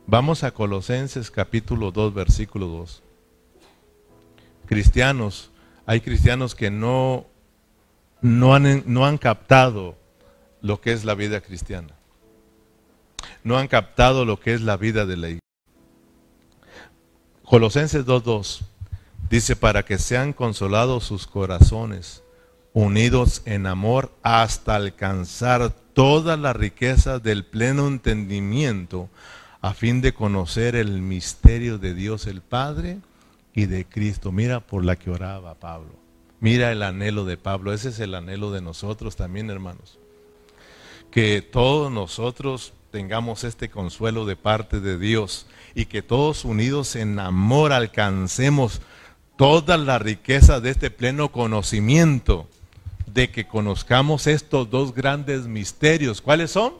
vamos 0.05 0.43
a 0.43 0.51
Colosenses 0.51 1.31
capítulo 1.31 1.91
2, 1.91 2.13
versículo 2.13 2.67
2. 2.67 3.03
Cristianos, 4.65 5.51
hay 5.85 6.01
cristianos 6.01 6.55
que 6.55 6.71
no 6.71 7.27
no 8.23 8.55
han, 8.55 8.83
no 8.85 9.05
han 9.05 9.17
captado 9.17 9.97
lo 10.61 10.79
que 10.79 10.93
es 10.93 11.03
la 11.03 11.13
vida 11.13 11.41
cristiana. 11.41 11.93
No 13.43 13.57
han 13.57 13.67
captado 13.67 14.25
lo 14.25 14.39
que 14.39 14.53
es 14.53 14.61
la 14.61 14.77
vida 14.77 15.05
de 15.05 15.17
la 15.17 15.27
iglesia. 15.27 15.39
Colosenses 17.43 18.05
2.2 18.05 18.61
dice, 19.29 19.55
para 19.57 19.83
que 19.83 19.97
sean 19.97 20.31
consolados 20.31 21.03
sus 21.03 21.27
corazones, 21.27 22.22
unidos 22.73 23.41
en 23.45 23.67
amor 23.67 24.11
hasta 24.23 24.75
alcanzar 24.75 25.71
toda 25.93 26.37
la 26.37 26.53
riqueza 26.53 27.19
del 27.19 27.45
pleno 27.45 27.87
entendimiento, 27.87 29.09
a 29.61 29.73
fin 29.73 30.01
de 30.01 30.13
conocer 30.13 30.75
el 30.75 31.01
misterio 31.01 31.77
de 31.77 31.93
Dios 31.93 32.27
el 32.27 32.41
Padre 32.41 32.97
y 33.53 33.65
de 33.67 33.85
Cristo. 33.85 34.31
Mira 34.31 34.59
por 34.59 34.83
la 34.83 34.97
que 34.97 35.11
oraba 35.11 35.53
Pablo. 35.55 35.91
Mira 36.39 36.71
el 36.71 36.83
anhelo 36.83 37.23
de 37.23 37.37
Pablo, 37.37 37.71
ese 37.71 37.89
es 37.89 37.99
el 37.99 38.15
anhelo 38.15 38.51
de 38.51 38.61
nosotros 38.61 39.15
también, 39.15 39.49
hermanos. 39.49 39.97
Que 41.09 41.41
todos 41.41 41.89
nosotros 41.91 42.73
tengamos 42.91 43.43
este 43.43 43.69
consuelo 43.69 44.25
de 44.25 44.35
parte 44.35 44.79
de 44.81 44.97
Dios 44.97 45.47
y 45.73 45.85
que 45.85 46.01
todos 46.01 46.43
unidos 46.43 46.95
en 46.95 47.17
amor 47.19 47.71
alcancemos 47.71 48.81
toda 49.37 49.77
la 49.77 49.99
riqueza 49.99 50.59
de 50.59 50.71
este 50.71 50.91
pleno 50.91 51.31
conocimiento, 51.31 52.47
de 53.13 53.29
que 53.31 53.47
conozcamos 53.47 54.27
estos 54.27 54.69
dos 54.69 54.93
grandes 54.93 55.45
misterios. 55.45 56.21
¿Cuáles 56.21 56.51
son? 56.51 56.73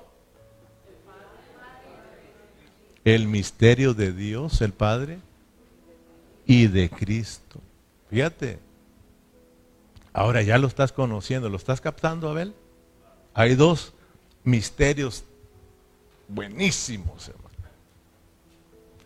El 3.05 3.27
misterio 3.27 3.93
de 3.93 4.13
Dios, 4.13 4.61
el 4.61 4.71
Padre, 4.71 5.19
y 6.45 6.67
de 6.67 6.89
Cristo. 6.89 7.59
Fíjate, 8.09 8.59
Ahora 10.13 10.43
ya 10.43 10.59
lo 10.59 10.67
estás 10.67 10.91
conociendo, 10.91 11.49
¿lo 11.49 11.57
estás 11.57 11.81
captando, 11.81 12.29
Abel? 12.29 12.53
Hay 13.33 13.55
dos 13.55 13.93
misterios 14.43 15.23
buenísimos. 16.27 17.31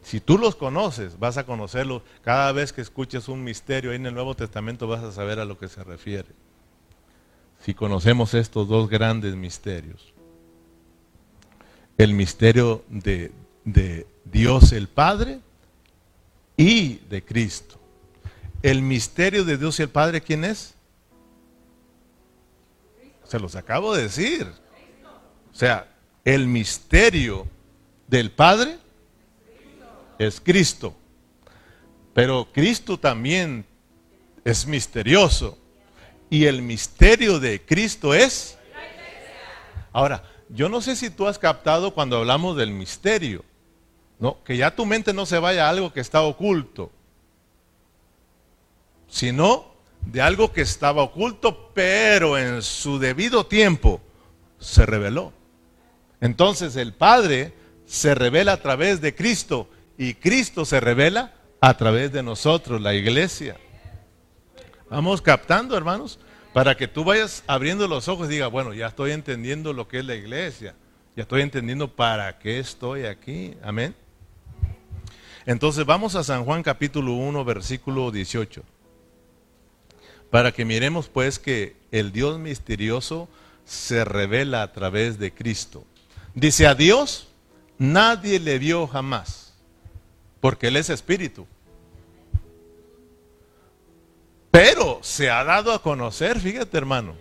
Si 0.03 0.19
tú 0.19 0.37
los 0.37 0.55
conoces, 0.55 1.17
vas 1.17 1.37
a 1.37 1.45
conocerlos. 1.45 2.01
Cada 2.23 2.51
vez 2.51 2.73
que 2.73 2.81
escuches 2.81 3.29
un 3.29 3.43
misterio 3.43 3.91
ahí 3.91 3.95
en 3.95 4.05
el 4.05 4.13
Nuevo 4.13 4.35
Testamento 4.35 4.87
vas 4.87 5.03
a 5.03 5.11
saber 5.13 5.39
a 5.39 5.45
lo 5.45 5.57
que 5.57 5.69
se 5.69 5.83
refiere. 5.83 6.27
Si 7.63 7.73
conocemos 7.73 8.33
estos 8.33 8.67
dos 8.67 8.89
grandes 8.89 9.35
misterios. 9.35 10.13
El 11.97 12.13
misterio 12.13 12.83
de, 12.89 13.31
Dios 14.25 14.71
el 14.71 14.87
Padre 14.87 15.39
y 16.55 16.95
de 17.09 17.23
Cristo. 17.23 17.79
El 18.61 18.81
misterio 18.81 19.43
de 19.43 19.57
Dios 19.57 19.79
y 19.79 19.83
el 19.83 19.89
Padre, 19.89 20.21
¿quién 20.21 20.43
es? 20.43 20.73
Se 23.23 23.39
los 23.39 23.55
acabo 23.55 23.93
de 23.95 24.03
decir. 24.03 24.47
O 25.51 25.55
sea, 25.55 25.87
el 26.23 26.47
misterio 26.47 27.47
del 28.07 28.31
Padre 28.31 28.77
es 30.19 30.39
Cristo. 30.39 30.95
Pero 32.13 32.47
Cristo 32.51 32.97
también 32.97 33.65
es 34.43 34.65
misterioso. 34.65 35.57
Y 36.29 36.45
el 36.45 36.61
misterio 36.61 37.39
de 37.39 37.61
Cristo 37.61 38.13
es... 38.13 38.57
Ahora, 39.93 40.23
yo 40.49 40.69
no 40.69 40.81
sé 40.81 40.95
si 40.95 41.09
tú 41.09 41.27
has 41.27 41.39
captado 41.39 41.93
cuando 41.93 42.17
hablamos 42.17 42.55
del 42.55 42.71
misterio, 42.71 43.43
¿no? 44.19 44.43
Que 44.43 44.57
ya 44.57 44.75
tu 44.75 44.85
mente 44.85 45.13
no 45.13 45.25
se 45.25 45.39
vaya 45.39 45.65
a 45.65 45.69
algo 45.69 45.91
que 45.91 45.99
está 45.99 46.21
oculto, 46.21 46.91
sino 49.07 49.73
de 50.01 50.21
algo 50.21 50.53
que 50.53 50.61
estaba 50.61 51.03
oculto, 51.03 51.71
pero 51.73 52.37
en 52.37 52.61
su 52.61 52.99
debido 52.99 53.45
tiempo 53.45 54.01
se 54.59 54.85
reveló. 54.85 55.33
Entonces 56.21 56.75
el 56.75 56.93
Padre 56.93 57.53
se 57.85 58.15
revela 58.15 58.53
a 58.53 58.61
través 58.61 59.01
de 59.01 59.15
Cristo 59.15 59.69
y 59.97 60.13
Cristo 60.15 60.65
se 60.65 60.79
revela 60.79 61.33
a 61.59 61.75
través 61.75 62.11
de 62.11 62.23
nosotros, 62.23 62.81
la 62.81 62.93
iglesia. 62.93 63.57
Vamos 64.89 65.21
captando, 65.21 65.75
hermanos, 65.75 66.19
para 66.53 66.75
que 66.75 66.87
tú 66.87 67.03
vayas 67.03 67.43
abriendo 67.47 67.87
los 67.87 68.07
ojos 68.07 68.27
y 68.27 68.33
digas, 68.33 68.51
bueno, 68.51 68.73
ya 68.73 68.87
estoy 68.87 69.11
entendiendo 69.11 69.73
lo 69.73 69.87
que 69.87 69.99
es 69.99 70.05
la 70.05 70.15
iglesia, 70.15 70.75
ya 71.15 71.23
estoy 71.23 71.41
entendiendo 71.41 71.95
para 71.95 72.39
qué 72.39 72.59
estoy 72.59 73.05
aquí. 73.05 73.55
Amén. 73.63 73.95
Entonces 75.45 75.85
vamos 75.85 76.15
a 76.15 76.23
San 76.23 76.45
Juan 76.45 76.63
capítulo 76.63 77.13
1, 77.13 77.45
versículo 77.45 78.11
18 78.11 78.63
para 80.29 80.51
que 80.51 80.65
miremos 80.65 81.07
pues 81.07 81.39
que 81.39 81.75
el 81.91 82.11
Dios 82.11 82.39
misterioso 82.39 83.29
se 83.65 84.05
revela 84.05 84.61
a 84.61 84.71
través 84.71 85.19
de 85.19 85.33
Cristo. 85.33 85.85
Dice 86.33 86.67
a 86.67 86.75
Dios, 86.75 87.27
nadie 87.77 88.39
le 88.39 88.59
vio 88.59 88.87
jamás, 88.87 89.53
porque 90.39 90.67
Él 90.67 90.75
es 90.77 90.89
espíritu. 90.89 91.47
Pero 94.57 94.97
se 95.03 95.29
ha 95.29 95.43
dado 95.43 95.71
a 95.71 95.83
conocer, 95.83 96.39
fíjate 96.39 96.79
hermano, 96.79 97.13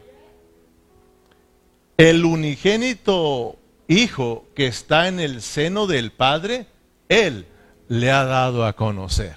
el 1.98 2.24
unigénito 2.24 3.58
Hijo 3.88 4.46
que 4.54 4.66
está 4.66 5.06
en 5.06 5.20
el 5.20 5.42
seno 5.42 5.86
del 5.86 6.12
Padre, 6.12 6.66
Él 7.10 7.46
le 7.88 8.10
ha 8.10 8.24
dado 8.24 8.64
a 8.64 8.72
conocer. 8.72 9.36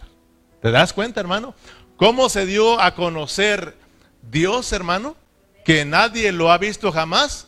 ¿Te 0.61 0.71
das 0.71 0.93
cuenta, 0.93 1.19
hermano? 1.19 1.55
¿Cómo 1.97 2.29
se 2.29 2.45
dio 2.45 2.79
a 2.79 2.95
conocer 2.95 3.75
Dios, 4.21 4.71
hermano? 4.71 5.17
Que 5.65 5.83
nadie 5.83 6.31
lo 6.31 6.53
ha 6.53 6.57
visto 6.57 6.93
jamás. 6.93 7.47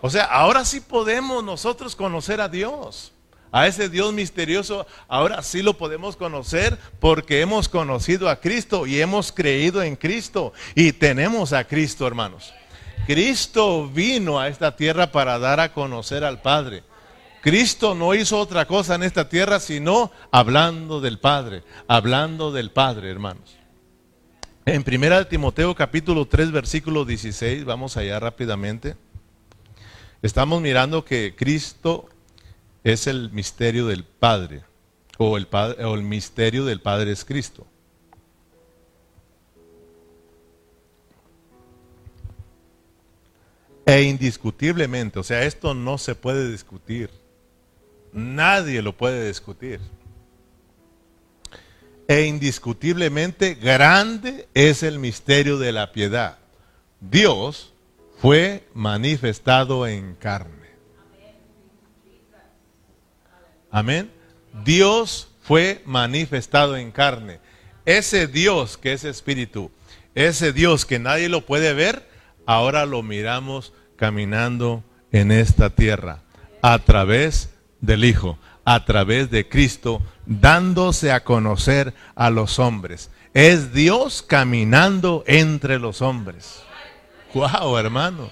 O 0.00 0.10
sea, 0.10 0.24
ahora 0.24 0.64
sí 0.64 0.80
podemos 0.80 1.44
nosotros 1.44 1.94
conocer 1.94 2.40
a 2.40 2.48
Dios. 2.48 3.12
A 3.50 3.66
ese 3.66 3.88
Dios 3.88 4.12
misterioso, 4.12 4.86
ahora 5.08 5.42
sí 5.42 5.62
lo 5.62 5.78
podemos 5.78 6.16
conocer 6.16 6.78
porque 7.00 7.40
hemos 7.40 7.68
conocido 7.68 8.28
a 8.28 8.40
Cristo 8.40 8.86
y 8.86 9.00
hemos 9.00 9.32
creído 9.32 9.82
en 9.82 9.96
Cristo 9.96 10.52
y 10.74 10.92
tenemos 10.92 11.52
a 11.52 11.64
Cristo, 11.64 12.06
hermanos. 12.06 12.52
Cristo 13.06 13.88
vino 13.88 14.38
a 14.38 14.48
esta 14.48 14.76
tierra 14.76 15.10
para 15.10 15.38
dar 15.38 15.60
a 15.60 15.72
conocer 15.72 16.24
al 16.24 16.42
Padre. 16.42 16.82
Cristo 17.40 17.94
no 17.94 18.14
hizo 18.14 18.38
otra 18.38 18.66
cosa 18.66 18.96
en 18.96 19.02
esta 19.02 19.28
tierra 19.28 19.60
sino 19.60 20.10
hablando 20.30 21.00
del 21.00 21.18
Padre, 21.18 21.62
hablando 21.86 22.52
del 22.52 22.70
Padre, 22.70 23.10
hermanos. 23.10 23.56
En 24.66 24.84
1 24.86 25.26
Timoteo 25.28 25.74
capítulo 25.74 26.26
3 26.26 26.52
versículo 26.52 27.06
16, 27.06 27.64
vamos 27.64 27.96
allá 27.96 28.20
rápidamente. 28.20 28.96
Estamos 30.20 30.60
mirando 30.60 31.04
que 31.06 31.34
Cristo 31.34 32.10
es 32.84 33.06
el 33.06 33.30
misterio 33.30 33.86
del 33.86 34.04
Padre, 34.04 34.62
o 35.18 35.36
el, 35.36 35.46
padre, 35.46 35.84
o 35.84 35.94
el 35.94 36.02
misterio 36.02 36.64
del 36.64 36.80
Padre 36.80 37.12
es 37.12 37.24
Cristo. 37.24 37.66
E 43.84 44.02
indiscutiblemente, 44.02 45.18
o 45.18 45.22
sea, 45.22 45.44
esto 45.44 45.72
no 45.72 45.96
se 45.96 46.14
puede 46.14 46.50
discutir. 46.50 47.10
Nadie 48.12 48.82
lo 48.82 48.96
puede 48.96 49.26
discutir. 49.26 49.80
E 52.06 52.24
indiscutiblemente 52.24 53.54
grande 53.54 54.46
es 54.54 54.82
el 54.82 54.98
misterio 54.98 55.58
de 55.58 55.72
la 55.72 55.92
piedad. 55.92 56.38
Dios 57.00 57.72
fue 58.18 58.66
manifestado 58.74 59.86
en 59.86 60.14
carne. 60.14 60.57
Amén. 63.70 64.10
Dios 64.64 65.28
fue 65.42 65.82
manifestado 65.84 66.76
en 66.76 66.90
carne. 66.90 67.40
Ese 67.84 68.26
Dios 68.26 68.76
que 68.76 68.92
es 68.92 69.04
espíritu, 69.04 69.70
ese 70.14 70.52
Dios 70.52 70.84
que 70.84 70.98
nadie 70.98 71.28
lo 71.28 71.46
puede 71.46 71.72
ver, 71.72 72.08
ahora 72.46 72.86
lo 72.86 73.02
miramos 73.02 73.72
caminando 73.96 74.82
en 75.12 75.32
esta 75.32 75.70
tierra 75.70 76.20
a 76.60 76.78
través 76.80 77.50
del 77.80 78.04
Hijo 78.04 78.38
a 78.70 78.84
través 78.84 79.30
de 79.30 79.48
Cristo, 79.48 80.02
dándose 80.26 81.10
a 81.10 81.24
conocer 81.24 81.94
a 82.14 82.28
los 82.28 82.58
hombres. 82.58 83.10
Es 83.32 83.72
Dios 83.72 84.20
caminando 84.20 85.24
entre 85.26 85.78
los 85.78 86.02
hombres. 86.02 86.62
¡Wow, 87.32 87.78
hermano! 87.78 88.28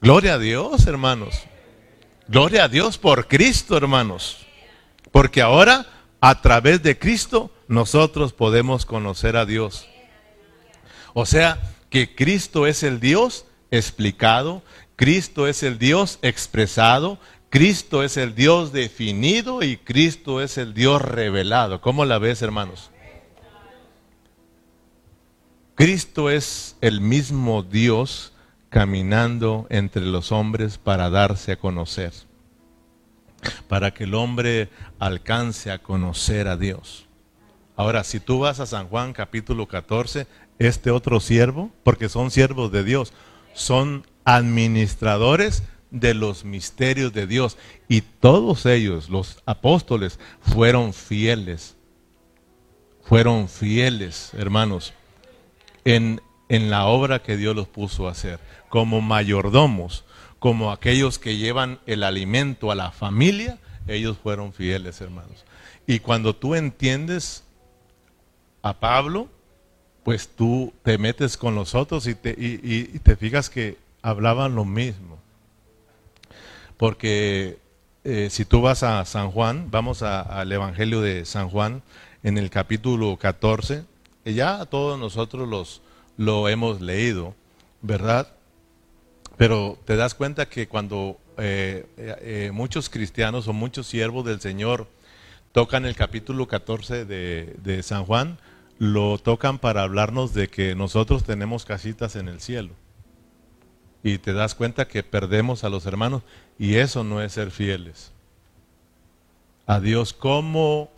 Gloria 0.00 0.34
a 0.34 0.38
Dios, 0.40 0.84
hermanos. 0.88 1.44
Gloria 2.28 2.64
a 2.64 2.68
Dios 2.68 2.98
por 2.98 3.28
Cristo, 3.28 3.76
hermanos. 3.76 4.46
Porque 5.12 5.40
ahora, 5.40 5.86
a 6.20 6.40
través 6.42 6.82
de 6.82 6.98
Cristo, 6.98 7.52
nosotros 7.68 8.32
podemos 8.32 8.84
conocer 8.84 9.36
a 9.36 9.46
Dios. 9.46 9.88
O 11.14 11.24
sea, 11.24 11.60
que 11.88 12.14
Cristo 12.14 12.66
es 12.66 12.82
el 12.82 13.00
Dios 13.00 13.46
explicado, 13.70 14.62
Cristo 14.96 15.46
es 15.46 15.62
el 15.62 15.78
Dios 15.78 16.18
expresado, 16.22 17.18
Cristo 17.48 18.02
es 18.02 18.16
el 18.16 18.34
Dios 18.34 18.72
definido 18.72 19.62
y 19.62 19.76
Cristo 19.76 20.42
es 20.42 20.58
el 20.58 20.74
Dios 20.74 21.00
revelado. 21.00 21.80
¿Cómo 21.80 22.04
la 22.04 22.18
ves, 22.18 22.42
hermanos? 22.42 22.90
Cristo 25.76 26.28
es 26.30 26.76
el 26.80 27.00
mismo 27.00 27.62
Dios 27.62 28.32
caminando 28.76 29.66
entre 29.70 30.02
los 30.02 30.32
hombres 30.32 30.76
para 30.76 31.08
darse 31.08 31.52
a 31.52 31.58
conocer, 31.58 32.12
para 33.68 33.94
que 33.94 34.04
el 34.04 34.12
hombre 34.12 34.68
alcance 34.98 35.70
a 35.70 35.78
conocer 35.78 36.46
a 36.46 36.58
Dios. 36.58 37.06
Ahora, 37.74 38.04
si 38.04 38.20
tú 38.20 38.40
vas 38.40 38.60
a 38.60 38.66
San 38.66 38.88
Juan 38.88 39.14
capítulo 39.14 39.66
14, 39.66 40.26
este 40.58 40.90
otro 40.90 41.20
siervo, 41.20 41.70
porque 41.84 42.10
son 42.10 42.30
siervos 42.30 42.70
de 42.70 42.84
Dios, 42.84 43.14
son 43.54 44.06
administradores 44.26 45.62
de 45.90 46.12
los 46.12 46.44
misterios 46.44 47.14
de 47.14 47.26
Dios. 47.26 47.56
Y 47.88 48.02
todos 48.02 48.66
ellos, 48.66 49.08
los 49.08 49.42
apóstoles, 49.46 50.20
fueron 50.42 50.92
fieles. 50.92 51.76
Fueron 53.04 53.48
fieles, 53.48 54.32
hermanos, 54.34 54.92
en, 55.86 56.20
en 56.50 56.68
la 56.68 56.84
obra 56.84 57.22
que 57.22 57.38
Dios 57.38 57.56
los 57.56 57.68
puso 57.68 58.06
a 58.06 58.10
hacer. 58.10 58.38
Como 58.68 59.00
mayordomos, 59.00 60.04
como 60.38 60.72
aquellos 60.72 61.18
que 61.18 61.36
llevan 61.36 61.78
el 61.86 62.02
alimento 62.02 62.70
a 62.70 62.74
la 62.74 62.90
familia, 62.90 63.58
ellos 63.86 64.16
fueron 64.22 64.52
fieles, 64.52 65.00
hermanos. 65.00 65.44
Y 65.86 66.00
cuando 66.00 66.34
tú 66.34 66.54
entiendes 66.54 67.44
a 68.62 68.74
Pablo, 68.74 69.28
pues 70.02 70.28
tú 70.28 70.72
te 70.82 70.98
metes 70.98 71.36
con 71.36 71.54
los 71.54 71.74
otros 71.74 72.06
y 72.06 72.14
te, 72.14 72.34
y 72.38 72.98
te 73.00 73.16
fijas 73.16 73.50
que 73.50 73.76
hablaban 74.02 74.54
lo 74.54 74.64
mismo. 74.64 75.18
Porque 76.76 77.58
eh, 78.08 78.28
si 78.30 78.44
tú 78.44 78.60
vas 78.60 78.84
a 78.84 79.04
San 79.04 79.32
Juan, 79.32 79.68
vamos 79.72 80.02
al 80.02 80.52
Evangelio 80.52 81.00
de 81.00 81.24
San 81.24 81.48
Juan, 81.48 81.82
en 82.22 82.38
el 82.38 82.50
capítulo 82.50 83.16
14, 83.16 83.82
ya 84.24 84.64
todos 84.66 84.96
nosotros 84.96 85.48
los, 85.48 85.82
lo 86.16 86.48
hemos 86.48 86.80
leído, 86.80 87.34
¿verdad? 87.82 88.28
Pero 89.36 89.78
te 89.84 89.96
das 89.96 90.14
cuenta 90.14 90.48
que 90.48 90.68
cuando 90.68 91.18
eh, 91.36 91.86
eh, 91.96 92.50
muchos 92.52 92.88
cristianos 92.88 93.48
o 93.48 93.52
muchos 93.52 93.86
siervos 93.86 94.24
del 94.24 94.40
Señor 94.40 94.88
tocan 95.52 95.84
el 95.84 95.94
capítulo 95.94 96.48
14 96.48 97.04
de, 97.04 97.56
de 97.62 97.82
San 97.82 98.04
Juan, 98.04 98.38
lo 98.78 99.18
tocan 99.18 99.58
para 99.58 99.82
hablarnos 99.82 100.34
de 100.34 100.48
que 100.48 100.74
nosotros 100.74 101.24
tenemos 101.24 101.64
casitas 101.64 102.16
en 102.16 102.28
el 102.28 102.40
cielo 102.40 102.72
y 104.02 104.18
te 104.18 104.32
das 104.32 104.54
cuenta 104.54 104.86
que 104.86 105.02
perdemos 105.02 105.64
a 105.64 105.68
los 105.68 105.84
hermanos 105.84 106.22
y 106.58 106.76
eso 106.76 107.02
no 107.02 107.20
es 107.20 107.32
ser 107.32 107.50
fieles. 107.50 108.12
A 109.66 109.80
Dios 109.80 110.12
como, 110.12 110.90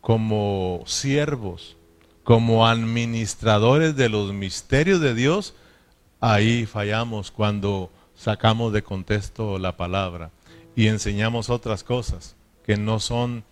como 0.00 0.82
siervos, 0.86 1.76
como 2.22 2.66
administradores 2.66 3.96
de 3.96 4.08
los 4.08 4.32
misterios 4.32 5.00
de 5.00 5.14
Dios, 5.14 5.54
ahí 6.32 6.64
fallamos 6.64 7.30
cuando 7.30 7.90
sacamos 8.14 8.72
de 8.72 8.82
contexto 8.82 9.58
la 9.58 9.76
palabra 9.76 10.30
y 10.74 10.88
enseñamos 10.88 11.50
otras 11.50 11.84
cosas 11.84 12.34
que 12.64 12.76
no 12.76 12.98
son 12.98 13.44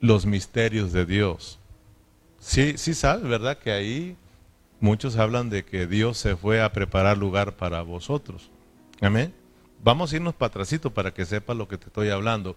los 0.00 0.26
misterios 0.26 0.92
de 0.92 1.06
Dios. 1.06 1.58
Sí, 2.38 2.74
sí 2.76 2.94
sabes, 2.94 3.24
¿verdad? 3.24 3.58
Que 3.58 3.72
ahí 3.72 4.16
muchos 4.80 5.16
hablan 5.16 5.48
de 5.48 5.64
que 5.64 5.86
Dios 5.86 6.18
se 6.18 6.36
fue 6.36 6.60
a 6.60 6.72
preparar 6.72 7.16
lugar 7.16 7.56
para 7.56 7.82
vosotros. 7.82 8.50
Amén. 9.00 9.32
Vamos 9.82 10.12
a 10.12 10.16
irnos 10.16 10.34
para 10.34 10.48
atrásito 10.48 10.90
para 10.92 11.14
que 11.14 11.24
sepa 11.24 11.54
lo 11.54 11.68
que 11.68 11.78
te 11.78 11.86
estoy 11.86 12.10
hablando. 12.10 12.54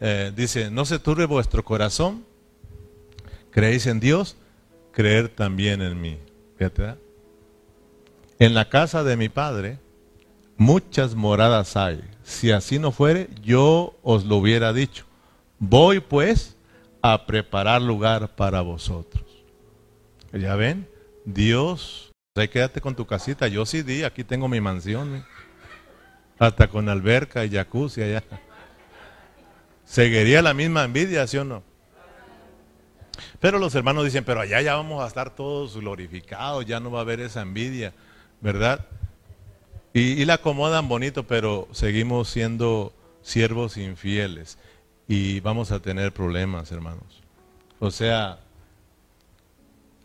Eh, 0.00 0.32
dice, 0.34 0.70
no 0.70 0.84
se 0.84 1.00
turbe 1.00 1.26
vuestro 1.26 1.64
corazón, 1.64 2.24
creéis 3.50 3.86
en 3.86 3.98
Dios, 3.98 4.36
creer 4.92 5.28
también 5.28 5.82
en 5.82 6.00
mí. 6.00 6.18
Fíjate, 6.56 6.94
En 8.40 8.54
la 8.54 8.70
casa 8.70 9.04
de 9.04 9.18
mi 9.18 9.28
Padre 9.28 9.78
muchas 10.56 11.14
moradas 11.14 11.76
hay. 11.76 12.00
Si 12.22 12.50
así 12.50 12.78
no 12.78 12.90
fuere, 12.90 13.28
yo 13.42 13.98
os 14.02 14.24
lo 14.24 14.36
hubiera 14.36 14.72
dicho. 14.72 15.04
Voy 15.58 16.00
pues 16.00 16.56
a 17.02 17.26
preparar 17.26 17.82
lugar 17.82 18.34
para 18.36 18.62
vosotros. 18.62 19.24
¿Ya 20.32 20.56
ven? 20.56 20.88
Dios, 21.26 22.12
ahí 22.34 22.48
quédate 22.48 22.80
con 22.80 22.96
tu 22.96 23.06
casita. 23.06 23.46
Yo 23.46 23.66
sí 23.66 23.82
di, 23.82 24.04
aquí 24.04 24.24
tengo 24.24 24.48
mi 24.48 24.62
mansión. 24.62 25.22
Hasta 26.38 26.68
con 26.68 26.88
alberca 26.88 27.44
y 27.44 27.50
jacuzzi 27.50 28.00
allá. 28.02 28.24
Seguiría 29.84 30.40
la 30.40 30.54
misma 30.54 30.84
envidia, 30.84 31.26
¿sí 31.26 31.36
o 31.36 31.44
no? 31.44 31.62
Pero 33.38 33.58
los 33.58 33.74
hermanos 33.74 34.06
dicen, 34.06 34.24
pero 34.24 34.40
allá 34.40 34.62
ya 34.62 34.76
vamos 34.76 35.04
a 35.04 35.06
estar 35.06 35.34
todos 35.34 35.76
glorificados, 35.76 36.64
ya 36.64 36.80
no 36.80 36.90
va 36.90 37.00
a 37.00 37.02
haber 37.02 37.20
esa 37.20 37.42
envidia, 37.42 37.92
¿verdad? 38.40 38.86
Y, 39.92 40.24
la 40.24 40.34
acomodan 40.34 40.88
bonito, 40.88 41.26
pero 41.26 41.68
seguimos 41.72 42.28
siendo 42.28 42.92
siervos 43.22 43.76
infieles 43.76 44.56
y 45.08 45.40
vamos 45.40 45.72
a 45.72 45.80
tener 45.80 46.12
problemas, 46.12 46.70
hermanos. 46.70 47.22
O 47.80 47.90
sea, 47.90 48.38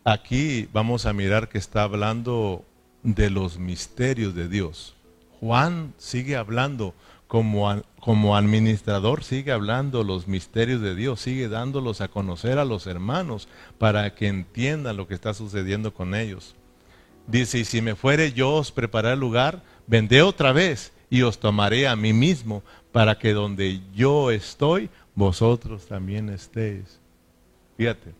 aquí 0.04 0.68
vamos 0.72 1.06
a 1.06 1.12
mirar 1.12 1.48
que 1.48 1.58
está 1.58 1.84
hablando 1.84 2.64
de 3.04 3.30
los 3.30 3.58
misterios 3.58 4.34
de 4.34 4.48
Dios. 4.48 4.94
Juan 5.38 5.94
sigue 5.98 6.34
hablando 6.34 6.92
como, 7.28 7.82
como 8.00 8.36
administrador, 8.36 9.22
sigue 9.22 9.52
hablando 9.52 10.02
los 10.02 10.26
misterios 10.26 10.80
de 10.80 10.96
Dios, 10.96 11.20
sigue 11.20 11.48
dándolos 11.48 12.00
a 12.00 12.08
conocer 12.08 12.58
a 12.58 12.64
los 12.64 12.88
hermanos 12.88 13.46
para 13.78 14.16
que 14.16 14.26
entiendan 14.26 14.96
lo 14.96 15.06
que 15.06 15.14
está 15.14 15.32
sucediendo 15.32 15.94
con 15.94 16.16
ellos. 16.16 16.56
Dice, 17.26 17.58
y 17.58 17.64
si 17.64 17.82
me 17.82 17.96
fuere 17.96 18.32
yo 18.32 18.54
os 18.54 18.70
prepararé 18.70 19.14
el 19.14 19.20
lugar, 19.20 19.62
vendré 19.86 20.22
otra 20.22 20.52
vez 20.52 20.92
y 21.10 21.22
os 21.22 21.38
tomaré 21.38 21.88
a 21.88 21.96
mí 21.96 22.12
mismo 22.12 22.62
para 22.92 23.18
que 23.18 23.32
donde 23.32 23.80
yo 23.94 24.30
estoy, 24.30 24.90
vosotros 25.14 25.86
también 25.86 26.28
estéis. 26.28 27.00
Fíjate. 27.76 28.14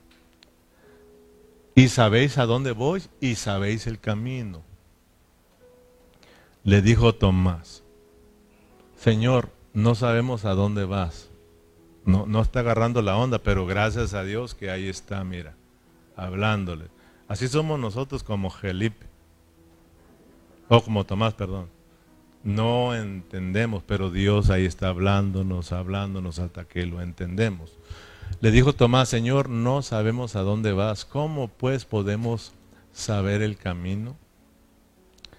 Y 1.74 1.88
sabéis 1.88 2.38
a 2.38 2.46
dónde 2.46 2.72
voy 2.72 3.02
y 3.20 3.34
sabéis 3.34 3.86
el 3.86 4.00
camino. 4.00 4.62
Le 6.64 6.82
dijo 6.82 7.14
Tomás, 7.14 7.84
Señor, 8.98 9.50
no 9.72 9.94
sabemos 9.94 10.44
a 10.44 10.54
dónde 10.54 10.84
vas. 10.84 11.28
No, 12.04 12.24
no 12.26 12.40
está 12.40 12.60
agarrando 12.60 13.02
la 13.02 13.16
onda, 13.16 13.38
pero 13.38 13.66
gracias 13.66 14.14
a 14.14 14.24
Dios 14.24 14.54
que 14.54 14.70
ahí 14.70 14.88
está, 14.88 15.22
mira, 15.22 15.54
hablándole. 16.16 16.86
Así 17.28 17.48
somos 17.48 17.78
nosotros 17.78 18.22
como 18.22 18.50
Felipe. 18.50 19.06
O 20.68 20.80
como 20.82 21.04
Tomás, 21.04 21.34
perdón. 21.34 21.68
No 22.44 22.94
entendemos, 22.94 23.82
pero 23.84 24.10
Dios 24.10 24.50
ahí 24.50 24.64
está 24.64 24.88
hablándonos, 24.88 25.72
hablándonos 25.72 26.38
hasta 26.38 26.64
que 26.64 26.86
lo 26.86 27.02
entendemos. 27.02 27.76
Le 28.40 28.50
dijo 28.50 28.72
Tomás, 28.72 29.08
Señor, 29.08 29.48
no 29.48 29.82
sabemos 29.82 30.36
a 30.36 30.42
dónde 30.42 30.72
vas. 30.72 31.04
¿Cómo 31.04 31.48
pues 31.48 31.84
podemos 31.84 32.52
saber 32.92 33.42
el 33.42 33.56
camino? 33.56 34.16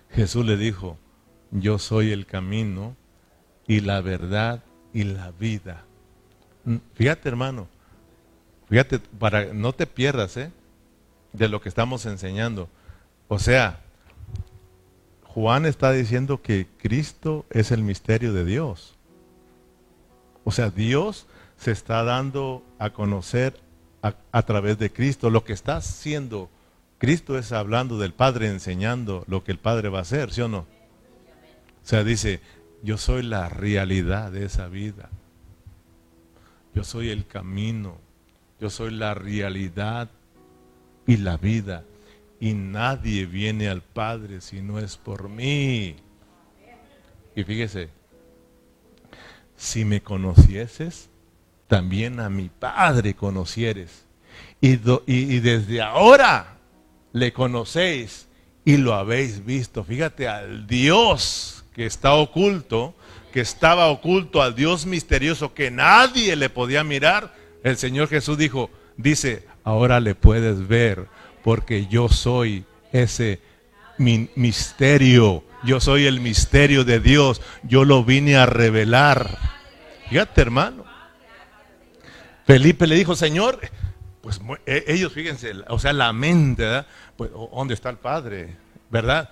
Jesús 0.10 0.46
le 0.46 0.58
dijo, 0.58 0.98
yo 1.52 1.80
soy 1.80 2.12
el 2.12 2.26
camino 2.26 2.96
y 3.68 3.82
la 3.82 4.02
verdad 4.02 4.64
y 4.94 5.04
la 5.04 5.32
vida. 5.32 5.86
Mm, 6.66 6.78
fíjate, 6.94 7.30
hermano, 7.30 7.68
fíjate, 8.70 9.00
para 9.00 9.54
no 9.54 9.74
te 9.74 9.86
pierdas 9.88 10.38
¿eh? 10.38 10.52
De 11.34 11.48
lo 11.48 11.62
que 11.62 11.70
estamos 11.70 12.06
enseñando. 12.06 12.70
O 13.28 13.40
sea, 13.40 13.82
Juan 15.24 15.66
está 15.66 15.92
diciendo 15.92 16.42
que 16.42 16.68
Cristo 16.78 17.46
es 17.50 17.72
el 17.72 17.84
misterio 17.84 18.34
de 18.34 18.46
Dios. 18.46 18.96
O 20.44 20.52
sea, 20.52 20.70
Dios 20.70 21.28
se 21.58 21.72
está 21.72 22.04
dando 22.04 22.64
a 22.80 22.92
conocer 22.92 23.60
a, 24.02 24.42
través 24.44 24.80
de 24.80 24.92
Cristo. 24.92 25.30
Lo 25.30 25.44
que 25.44 25.54
está 25.54 25.78
haciendo 25.78 26.50
Cristo 26.98 27.38
es 27.38 27.52
hablando 27.52 28.00
del 28.00 28.14
Padre, 28.14 28.48
enseñando 28.48 29.24
lo 29.28 29.44
que 29.44 29.52
el 29.52 29.60
Padre 29.60 29.90
va 29.90 30.00
a 30.00 30.04
hacer, 30.04 30.32
¿sí 30.32 30.42
o 30.42 30.48
no? 30.48 30.60
O 30.60 30.66
sea, 31.84 32.04
dice, 32.04 32.42
yo 32.82 32.98
soy 32.98 33.24
la 33.24 33.50
realidad 33.50 34.32
de 34.32 34.46
esa 34.46 34.68
vida. 34.68 35.10
Yo 36.74 36.84
soy 36.84 37.10
el 37.10 37.28
camino. 37.28 37.98
Yo 38.60 38.70
soy 38.70 38.92
la 38.92 39.14
realidad 39.14 40.10
y 41.08 41.18
la 41.18 41.38
vida 41.38 41.84
y 42.40 42.54
nadie 42.54 43.26
viene 43.26 43.68
al 43.68 43.82
Padre 43.82 44.42
si 44.42 44.62
no 44.62 44.80
es 44.80 44.98
por 44.98 45.30
mí. 45.30 45.96
Y 47.36 47.44
fíjese, 47.44 47.90
si 49.56 49.86
me 49.86 50.02
conocieses, 50.02 51.10
también 51.68 52.20
a 52.20 52.30
mi 52.30 52.50
Padre 52.50 53.16
conocieres. 53.16 54.06
Y, 54.62 54.80
y, 55.08 55.40
desde 55.40 55.82
ahora 55.82 56.58
le 57.14 57.34
conocéis 57.34 58.28
y 58.66 58.78
lo 58.78 58.94
habéis 58.94 59.46
visto. 59.46 59.84
Fíjate 59.84 60.28
al 60.28 60.68
Dios 60.68 61.66
que 61.74 61.86
está 61.86 62.14
oculto, 62.14 62.96
que 63.32 63.42
estaba 63.42 63.88
oculto, 63.88 64.42
al 64.42 64.56
Dios 64.56 64.86
misterioso 64.86 65.54
que 65.54 65.72
nadie 65.72 66.36
le 66.36 66.50
podía 66.50 66.84
mirar. 66.84 67.36
El 67.64 67.78
Señor 67.78 68.08
Jesús 68.08 68.38
dijo, 68.38 68.70
dice, 68.96 69.46
ahora 69.68 70.00
le 70.00 70.16
puedes 70.16 70.66
ver 70.66 71.08
porque 71.44 71.88
yo 71.88 72.08
soy 72.08 72.64
ese 72.94 73.42
misterio. 73.98 75.44
Yo 75.64 75.82
soy 75.82 76.06
el 76.06 76.22
misterio 76.22 76.86
de 76.86 77.02
Dios. 77.02 77.42
Yo 77.64 77.84
lo 77.84 78.06
vine 78.06 78.38
a 78.38 78.46
revelar. 78.46 79.38
Fíjate, 80.08 80.40
hermano. 80.40 80.86
Felipe 82.46 82.88
le 82.88 82.96
dijo, 82.96 83.14
Señor, 83.18 83.60
pues 84.22 84.40
e, 84.66 84.86
ellos, 84.88 85.12
fíjense, 85.12 85.52
o 85.68 85.78
sea, 85.80 85.92
la 85.92 86.14
mente, 86.14 86.64
¿verdad? 86.64 86.88
Pues, 87.18 87.32
¿dónde 87.32 87.74
está 87.74 87.90
el 87.90 87.98
Padre? 87.98 88.56
¿Verdad? 88.90 89.30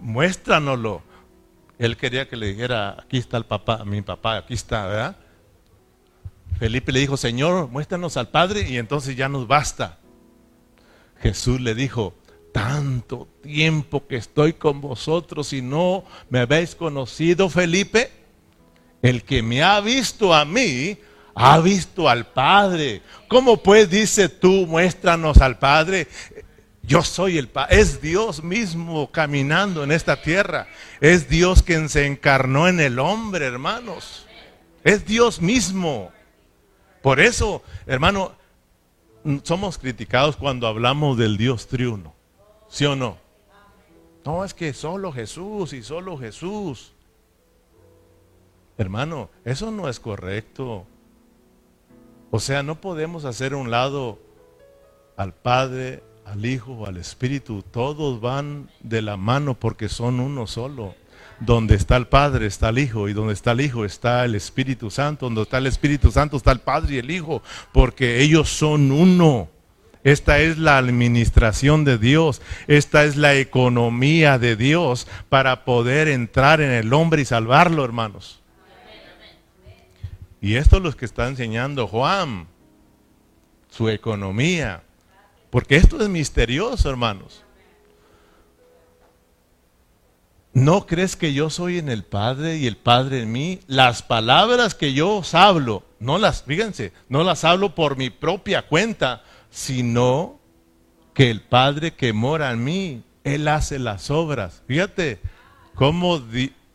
Muéstranoslo. 0.00 1.02
Él 1.78 1.98
quería 1.98 2.30
que 2.30 2.36
le 2.36 2.46
dijera, 2.46 2.96
aquí 2.98 3.18
está 3.18 3.36
el 3.36 3.44
papá, 3.44 3.84
mi 3.84 4.00
papá, 4.00 4.38
aquí 4.38 4.54
está, 4.54 4.86
¿verdad? 4.86 5.16
Felipe 6.58 6.92
le 6.92 7.00
dijo, 7.00 7.16
Señor, 7.16 7.68
muéstranos 7.68 8.16
al 8.16 8.30
Padre 8.30 8.66
y 8.68 8.78
entonces 8.78 9.16
ya 9.16 9.28
nos 9.28 9.46
basta. 9.46 9.98
Jesús 11.20 11.60
le 11.60 11.74
dijo, 11.74 12.14
tanto 12.52 13.28
tiempo 13.42 14.06
que 14.06 14.16
estoy 14.16 14.54
con 14.54 14.80
vosotros 14.80 15.52
y 15.52 15.60
no 15.60 16.04
me 16.30 16.40
habéis 16.40 16.74
conocido, 16.74 17.50
Felipe. 17.50 18.10
El 19.02 19.24
que 19.24 19.42
me 19.42 19.62
ha 19.62 19.80
visto 19.80 20.32
a 20.32 20.46
mí, 20.46 20.98
ha 21.34 21.58
visto 21.60 22.08
al 22.08 22.26
Padre. 22.32 23.02
¿Cómo 23.28 23.62
pues 23.62 23.90
dice 23.90 24.30
tú, 24.30 24.66
muéstranos 24.66 25.38
al 25.38 25.58
Padre? 25.58 26.08
Yo 26.82 27.02
soy 27.02 27.36
el 27.36 27.48
Padre. 27.48 27.80
Es 27.80 28.00
Dios 28.00 28.42
mismo 28.42 29.12
caminando 29.12 29.84
en 29.84 29.92
esta 29.92 30.22
tierra. 30.22 30.66
Es 31.02 31.28
Dios 31.28 31.62
quien 31.62 31.90
se 31.90 32.06
encarnó 32.06 32.68
en 32.68 32.80
el 32.80 32.98
hombre, 32.98 33.44
hermanos. 33.44 34.26
Es 34.82 35.04
Dios 35.04 35.42
mismo. 35.42 36.10
Por 37.06 37.20
eso, 37.20 37.62
hermano, 37.86 38.32
somos 39.44 39.78
criticados 39.78 40.34
cuando 40.34 40.66
hablamos 40.66 41.16
del 41.16 41.36
Dios 41.36 41.68
triuno. 41.68 42.12
¿Sí 42.68 42.84
o 42.84 42.96
no? 42.96 43.16
No, 44.24 44.44
es 44.44 44.54
que 44.54 44.72
solo 44.72 45.12
Jesús 45.12 45.72
y 45.72 45.84
solo 45.84 46.18
Jesús. 46.18 46.94
Hermano, 48.76 49.30
eso 49.44 49.70
no 49.70 49.88
es 49.88 50.00
correcto. 50.00 50.84
O 52.32 52.40
sea, 52.40 52.64
no 52.64 52.80
podemos 52.80 53.24
hacer 53.24 53.54
un 53.54 53.70
lado 53.70 54.18
al 55.16 55.32
Padre, 55.32 56.02
al 56.24 56.44
Hijo, 56.44 56.88
al 56.88 56.96
Espíritu. 56.96 57.62
Todos 57.62 58.20
van 58.20 58.68
de 58.80 59.00
la 59.00 59.16
mano 59.16 59.54
porque 59.54 59.88
son 59.88 60.18
uno 60.18 60.48
solo. 60.48 60.96
Donde 61.40 61.74
está 61.74 61.96
el 61.96 62.06
Padre 62.06 62.46
está 62.46 62.70
el 62.70 62.78
Hijo 62.78 63.08
y 63.08 63.12
donde 63.12 63.34
está 63.34 63.52
el 63.52 63.60
Hijo 63.60 63.84
está 63.84 64.24
el 64.24 64.34
Espíritu 64.34 64.90
Santo. 64.90 65.26
Donde 65.26 65.42
está 65.42 65.58
el 65.58 65.66
Espíritu 65.66 66.10
Santo 66.10 66.36
está 66.36 66.52
el 66.52 66.60
Padre 66.60 66.94
y 66.94 66.98
el 66.98 67.10
Hijo, 67.10 67.42
porque 67.72 68.22
ellos 68.22 68.48
son 68.48 68.90
uno. 68.90 69.48
Esta 70.02 70.38
es 70.38 70.56
la 70.56 70.78
administración 70.78 71.84
de 71.84 71.98
Dios, 71.98 72.40
esta 72.68 73.02
es 73.02 73.16
la 73.16 73.34
economía 73.34 74.38
de 74.38 74.54
Dios 74.54 75.08
para 75.28 75.64
poder 75.64 76.06
entrar 76.06 76.60
en 76.60 76.70
el 76.70 76.92
hombre 76.92 77.22
y 77.22 77.24
salvarlo, 77.24 77.84
hermanos. 77.84 78.40
Y 80.40 80.54
esto 80.54 80.76
es 80.76 80.82
lo 80.84 80.92
que 80.92 81.06
está 81.06 81.26
enseñando 81.26 81.88
Juan. 81.88 82.46
su 83.68 83.88
economía. 83.88 84.84
Porque 85.50 85.76
esto 85.76 86.00
es 86.00 86.08
misterioso, 86.08 86.88
hermanos. 86.88 87.45
¿No 90.56 90.86
crees 90.86 91.16
que 91.16 91.34
yo 91.34 91.50
soy 91.50 91.76
en 91.76 91.90
el 91.90 92.02
Padre 92.02 92.56
y 92.56 92.66
el 92.66 92.78
Padre 92.78 93.20
en 93.20 93.30
mí? 93.30 93.60
Las 93.66 94.00
palabras 94.00 94.74
que 94.74 94.94
yo 94.94 95.16
os 95.16 95.34
hablo, 95.34 95.82
no 96.00 96.16
las, 96.16 96.44
fíjense, 96.44 96.94
no 97.10 97.24
las 97.24 97.44
hablo 97.44 97.74
por 97.74 97.98
mi 97.98 98.08
propia 98.08 98.66
cuenta, 98.66 99.22
sino 99.50 100.40
que 101.12 101.30
el 101.30 101.42
Padre 101.42 101.92
que 101.92 102.14
mora 102.14 102.52
en 102.52 102.64
mí, 102.64 103.02
Él 103.22 103.48
hace 103.48 103.78
las 103.78 104.10
obras. 104.10 104.62
Fíjate 104.66 105.20
cómo 105.74 106.22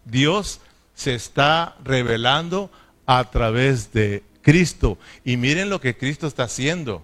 Dios 0.05 0.61
se 0.93 1.15
está 1.15 1.75
revelando 1.83 2.69
a 3.07 3.31
través 3.31 3.91
de 3.93 4.21
Cristo. 4.43 4.99
Y 5.25 5.37
miren 5.37 5.71
lo 5.71 5.81
que 5.81 5.97
Cristo 5.97 6.27
está 6.27 6.43
haciendo. 6.43 7.03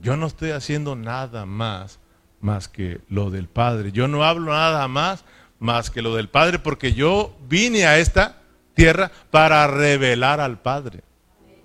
Yo 0.00 0.16
no 0.16 0.28
estoy 0.28 0.52
haciendo 0.52 0.94
nada 0.94 1.46
más 1.46 1.98
más 2.40 2.68
que 2.68 3.00
lo 3.08 3.30
del 3.30 3.48
Padre. 3.48 3.90
Yo 3.90 4.06
no 4.06 4.24
hablo 4.24 4.52
nada 4.52 4.86
más 4.86 5.24
más 5.62 5.90
que 5.90 6.02
lo 6.02 6.14
del 6.16 6.28
Padre, 6.28 6.58
porque 6.58 6.92
yo 6.92 7.34
vine 7.48 7.86
a 7.86 7.98
esta 7.98 8.42
tierra 8.74 9.10
para 9.30 9.66
revelar 9.68 10.40
al 10.40 10.60
Padre. 10.60 11.02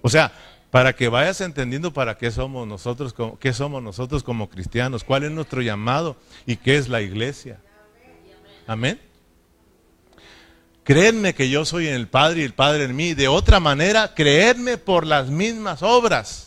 O 0.02 0.10
sea, 0.10 0.32
para 0.70 0.93
que 0.93 1.10
vayas 1.10 1.41
entendiendo 1.41 1.91
para 1.91 2.18
qué 2.18 2.30
somos 2.30 2.68
nosotros, 2.68 3.16
qué 3.39 3.54
somos 3.54 3.82
nosotros 3.82 4.24
como 4.24 4.50
cristianos, 4.50 5.04
cuál 5.04 5.24
es 5.24 5.32
nuestro 5.32 5.62
llamado 5.62 6.16
y 6.45 6.58
qué 6.58 6.78
es 6.78 6.89
la 6.89 7.02
iglesia. 7.02 7.60
Amén. 8.68 9.02
Créenme 10.84 11.34
que 11.34 11.50
yo 11.50 11.66
soy 11.66 11.88
en 11.88 11.95
el 11.95 12.08
Padre 12.08 12.41
y 12.41 12.43
el 12.43 12.54
Padre 12.54 12.84
en 12.84 12.95
mí. 12.95 13.14
De 13.14 13.28
otra 13.28 13.60
manera, 13.60 14.14
creedme 14.14 14.78
por 14.78 15.06
las 15.06 15.30
mismas 15.30 15.82
obras. 15.82 16.47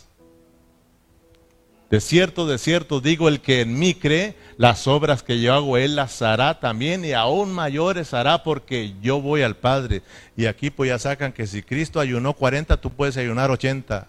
De 1.91 1.99
cierto, 1.99 2.47
de 2.47 2.57
cierto 2.57 3.01
digo, 3.01 3.27
el 3.27 3.41
que 3.41 3.59
en 3.59 3.77
mí 3.77 3.93
cree, 3.93 4.37
las 4.55 4.87
obras 4.87 5.23
que 5.23 5.41
yo 5.41 5.53
hago, 5.53 5.75
él 5.75 5.97
las 5.97 6.21
hará 6.21 6.61
también 6.61 7.03
y 7.03 7.11
aún 7.11 7.51
mayores 7.51 8.13
hará 8.13 8.43
porque 8.43 8.95
yo 9.01 9.19
voy 9.21 9.41
al 9.41 9.57
Padre. 9.57 10.01
Y 10.37 10.45
aquí 10.45 10.69
pues 10.69 10.87
ya 10.87 10.97
sacan 10.97 11.33
que 11.33 11.47
si 11.47 11.61
Cristo 11.61 11.99
ayunó 11.99 12.33
40, 12.33 12.79
tú 12.79 12.91
puedes 12.91 13.17
ayunar 13.17 13.51
80 13.51 14.07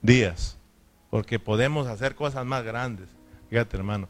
días, 0.00 0.58
porque 1.10 1.40
podemos 1.40 1.88
hacer 1.88 2.14
cosas 2.14 2.46
más 2.46 2.62
grandes. 2.62 3.08
Fíjate 3.50 3.76
hermano, 3.76 4.08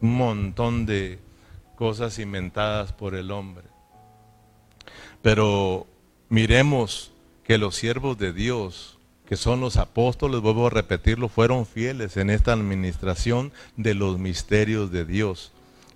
un 0.00 0.16
montón 0.16 0.86
de 0.86 1.18
cosas 1.76 2.18
inventadas 2.18 2.94
por 2.94 3.14
el 3.14 3.30
hombre. 3.30 3.64
Pero 5.20 5.86
miremos 6.30 7.12
que 7.44 7.58
los 7.58 7.76
siervos 7.76 8.16
de 8.16 8.32
Dios, 8.32 8.95
que 9.28 9.36
son 9.36 9.60
los 9.60 9.76
apóstoles, 9.76 10.40
vuelvo 10.40 10.68
a 10.68 10.70
repetirlo, 10.70 11.28
fueron 11.28 11.66
fieles 11.66 12.16
en 12.16 12.30
esta 12.30 12.52
administración 12.52 13.52
de 13.76 13.94
los 13.94 14.18
misterios 14.18 14.90
de 14.92 15.04
Dios. 15.04 15.52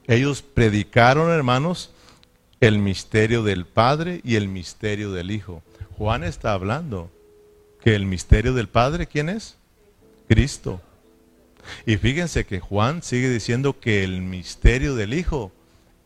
Ellos 0.06 0.42
predicaron, 0.42 1.30
hermanos, 1.30 1.90
el 2.60 2.78
misterio 2.78 3.42
del 3.42 3.66
Padre 3.66 4.20
y 4.24 4.34
el 4.34 4.48
misterio 4.48 5.12
del 5.12 5.30
Hijo. 5.30 5.62
Juan 5.96 6.24
está 6.24 6.52
hablando 6.52 7.10
que 7.82 7.94
el 7.94 8.04
misterio 8.04 8.52
del 8.54 8.68
Padre, 8.68 9.06
¿quién 9.06 9.28
es? 9.28 9.56
Cristo. 10.28 10.80
Y 11.86 11.96
fíjense 11.96 12.44
que 12.44 12.60
Juan 12.60 13.02
sigue 13.02 13.30
diciendo 13.30 13.78
que 13.78 14.02
el 14.04 14.22
misterio 14.22 14.94
del 14.94 15.14
Hijo 15.14 15.52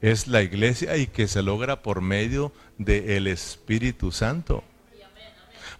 es 0.00 0.28
la 0.28 0.42
iglesia 0.42 0.96
y 0.96 1.06
que 1.06 1.26
se 1.28 1.42
logra 1.42 1.82
por 1.82 2.02
medio 2.02 2.52
del 2.78 3.26
Espíritu 3.26 4.12
Santo. 4.12 4.62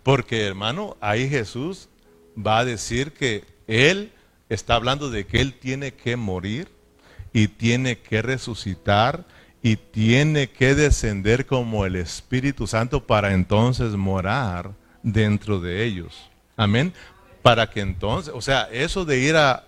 Porque 0.05 0.47
hermano, 0.47 0.97
ahí 1.01 1.29
Jesús 1.29 1.89
va 2.37 2.61
a 2.61 2.65
decir 2.65 3.13
que 3.13 3.45
Él 3.67 4.13
está 4.49 4.77
hablando 4.77 5.11
de 5.11 5.27
que 5.27 5.41
Él 5.41 5.55
tiene 5.55 5.95
que 5.95 6.17
morir 6.17 6.69
y 7.33 7.49
tiene 7.49 7.99
que 7.99 8.23
resucitar 8.23 9.25
y 9.63 9.77
tiene 9.77 10.51
que 10.51 10.75
descender 10.75 11.47
como 11.47 11.87
el 11.87 11.97
Espíritu 11.97 12.67
Santo 12.67 13.07
para 13.07 13.33
entonces 13.33 13.93
morar 13.93 14.73
dentro 15.03 15.59
de 15.59 15.85
ellos. 15.85 16.31
Amén. 16.57 16.93
Para 17.43 17.71
que 17.71 17.81
entonces, 17.81 18.33
o 18.35 18.43
sea, 18.43 18.69
eso 18.71 19.07
de 19.07 19.19
ir 19.19 19.37
a, 19.37 19.65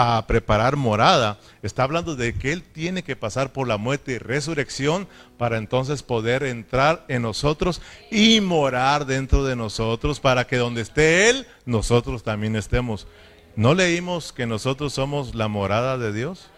a 0.00 0.24
preparar 0.28 0.76
morada, 0.76 1.38
está 1.60 1.82
hablando 1.82 2.14
de 2.14 2.32
que 2.32 2.52
Él 2.52 2.62
tiene 2.62 3.02
que 3.02 3.16
pasar 3.16 3.52
por 3.52 3.66
la 3.66 3.78
muerte 3.78 4.12
y 4.12 4.18
resurrección 4.18 5.08
para 5.38 5.58
entonces 5.58 6.04
poder 6.04 6.44
entrar 6.44 7.04
en 7.08 7.22
nosotros 7.22 7.82
y 8.08 8.40
morar 8.40 9.06
dentro 9.06 9.44
de 9.44 9.56
nosotros 9.56 10.20
para 10.20 10.46
que 10.46 10.56
donde 10.56 10.82
esté 10.82 11.28
Él, 11.28 11.48
nosotros 11.66 12.22
también 12.22 12.54
estemos. 12.54 13.08
¿No 13.56 13.74
leímos 13.74 14.32
que 14.32 14.46
nosotros 14.46 14.92
somos 14.92 15.34
la 15.34 15.48
morada 15.48 15.98
de 15.98 16.12
Dios? 16.12 16.48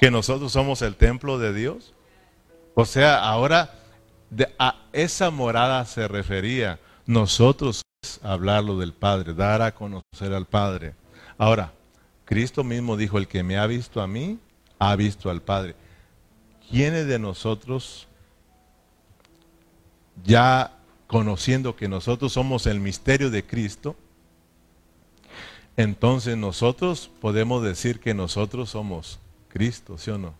¿Que 0.00 0.10
nosotros 0.10 0.50
somos 0.50 0.80
el 0.80 0.96
templo 0.96 1.38
de 1.38 1.52
Dios? 1.52 1.92
O 2.74 2.86
sea, 2.86 3.18
ahora 3.22 3.74
a 4.58 4.76
esa 4.94 5.30
morada 5.30 5.84
se 5.84 6.08
refería 6.08 6.80
nosotros 7.04 7.82
hablarlo 8.22 8.78
del 8.78 8.94
Padre, 8.94 9.34
dar 9.34 9.60
a 9.60 9.74
conocer 9.74 10.32
al 10.32 10.46
Padre. 10.46 10.94
Ahora, 11.36 11.74
Cristo 12.30 12.62
mismo 12.62 12.96
dijo, 12.96 13.18
el 13.18 13.26
que 13.26 13.42
me 13.42 13.58
ha 13.58 13.66
visto 13.66 14.00
a 14.00 14.06
mí, 14.06 14.38
ha 14.78 14.94
visto 14.94 15.30
al 15.30 15.42
Padre. 15.42 15.74
¿Quiénes 16.70 17.08
de 17.08 17.18
nosotros, 17.18 18.06
ya 20.24 20.78
conociendo 21.08 21.74
que 21.74 21.88
nosotros 21.88 22.32
somos 22.32 22.68
el 22.68 22.78
misterio 22.78 23.30
de 23.30 23.44
Cristo, 23.44 23.96
entonces 25.76 26.36
nosotros 26.36 27.10
podemos 27.20 27.64
decir 27.64 27.98
que 27.98 28.14
nosotros 28.14 28.70
somos 28.70 29.18
Cristo, 29.48 29.98
¿sí 29.98 30.12
o 30.12 30.18
no? 30.18 30.34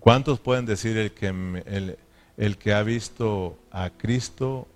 ¿Cuántos 0.00 0.40
pueden 0.40 0.66
decir 0.66 0.96
el 0.96 1.12
que, 1.12 1.28
el, 1.28 1.96
el 2.36 2.58
que 2.58 2.74
ha 2.74 2.82
visto 2.82 3.56
a 3.70 3.90
Cristo, 3.90 4.66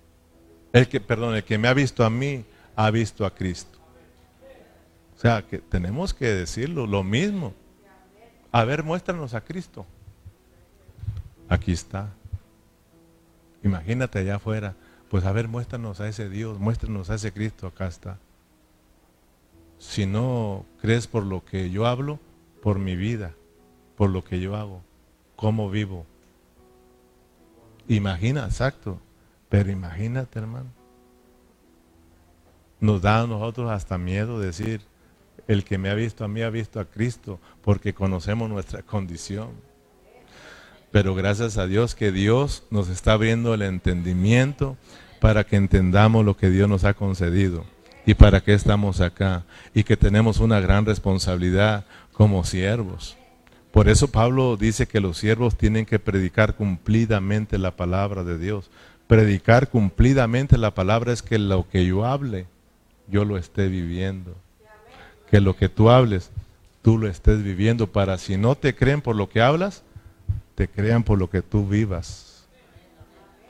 el 0.71 0.87
que, 0.87 1.01
perdón, 1.01 1.35
el 1.35 1.43
que 1.43 1.57
me 1.57 1.67
ha 1.67 1.73
visto 1.73 2.05
a 2.05 2.09
mí, 2.09 2.45
ha 2.77 2.89
visto 2.91 3.25
a 3.25 3.35
Cristo? 3.35 3.74
Sea, 5.25 5.41
que 5.41 5.57
tenemos 5.57 6.13
que 6.13 6.27
decirlo, 6.27 6.85
lo 6.85 7.03
mismo. 7.03 7.55
A 8.51 8.63
ver, 8.63 8.83
muéstranos 8.83 9.33
a 9.33 9.41
Cristo. 9.41 9.83
Aquí 11.49 11.71
está. 11.71 12.13
Imagínate 13.63 14.19
allá 14.19 14.35
afuera. 14.35 14.75
Pues 15.09 15.25
a 15.25 15.31
ver, 15.31 15.47
muéstranos 15.47 15.99
a 15.99 16.07
ese 16.07 16.29
Dios, 16.29 16.59
muéstranos 16.59 17.09
a 17.09 17.15
ese 17.15 17.33
Cristo, 17.33 17.65
acá 17.65 17.87
está. 17.87 18.19
Si 19.79 20.05
no 20.05 20.63
crees 20.79 21.07
por 21.07 21.23
lo 21.23 21.43
que 21.43 21.71
yo 21.71 21.87
hablo, 21.87 22.19
por 22.61 22.77
mi 22.77 22.95
vida, 22.95 23.33
por 23.97 24.11
lo 24.11 24.23
que 24.23 24.39
yo 24.39 24.55
hago, 24.55 24.83
cómo 25.35 25.71
vivo. 25.71 26.05
Imagina, 27.87 28.45
exacto. 28.45 28.99
Pero 29.49 29.71
imagínate, 29.71 30.37
hermano. 30.37 30.69
Nos 32.79 33.01
da 33.01 33.21
a 33.21 33.25
nosotros 33.25 33.71
hasta 33.71 33.97
miedo 33.97 34.39
decir, 34.39 34.81
el 35.47 35.63
que 35.63 35.77
me 35.77 35.89
ha 35.89 35.95
visto 35.95 36.23
a 36.23 36.27
mí 36.27 36.41
ha 36.41 36.49
visto 36.49 36.79
a 36.79 36.85
Cristo, 36.85 37.39
porque 37.61 37.93
conocemos 37.93 38.49
nuestra 38.49 38.81
condición. 38.81 39.49
Pero 40.91 41.13
gracias 41.13 41.57
a 41.57 41.67
Dios 41.67 41.93
que 41.93 42.11
Dios 42.11 42.63
nos 42.71 42.89
está 42.89 43.13
abriendo 43.13 43.53
el 43.53 43.61
entendimiento 43.61 44.77
para 45.19 45.43
que 45.43 45.55
entendamos 45.55 46.25
lo 46.25 46.37
que 46.37 46.49
Dios 46.49 46.69
nos 46.69 46.83
ha 46.83 46.93
concedido 46.93 47.65
y 48.05 48.13
para 48.13 48.41
qué 48.41 48.53
estamos 48.53 49.01
acá 49.01 49.43
y 49.73 49.83
que 49.83 49.97
tenemos 49.97 50.39
una 50.39 50.59
gran 50.59 50.85
responsabilidad 50.85 51.85
como 52.13 52.43
siervos. 52.43 53.17
Por 53.71 53.89
eso 53.89 54.09
Pablo 54.09 54.55
dice 54.55 54.87
que 54.87 55.01
los 55.01 55.17
siervos 55.17 55.57
tienen 55.57 55.85
que 55.85 55.99
predicar 55.99 56.55
cumplidamente 56.55 57.57
la 57.57 57.71
palabra 57.71 58.23
de 58.23 58.37
Dios. 58.37 58.71
Predicar 59.07 59.69
cumplidamente 59.69 60.57
la 60.57 60.73
palabra 60.73 61.11
es 61.11 61.21
que 61.21 61.37
lo 61.37 61.67
que 61.67 61.85
yo 61.85 62.05
hable, 62.05 62.45
yo 63.09 63.25
lo 63.25 63.37
esté 63.37 63.67
viviendo 63.67 64.44
que 65.29 65.41
lo 65.41 65.55
que 65.55 65.69
tú 65.69 65.89
hables, 65.89 66.31
tú 66.81 66.97
lo 66.97 67.07
estés 67.07 67.43
viviendo, 67.43 67.87
para 67.87 68.17
si 68.17 68.37
no 68.37 68.55
te 68.55 68.75
creen 68.75 69.01
por 69.01 69.15
lo 69.15 69.29
que 69.29 69.41
hablas, 69.41 69.83
te 70.55 70.67
crean 70.67 71.03
por 71.03 71.17
lo 71.17 71.29
que 71.29 71.41
tú 71.41 71.67
vivas. 71.67 72.47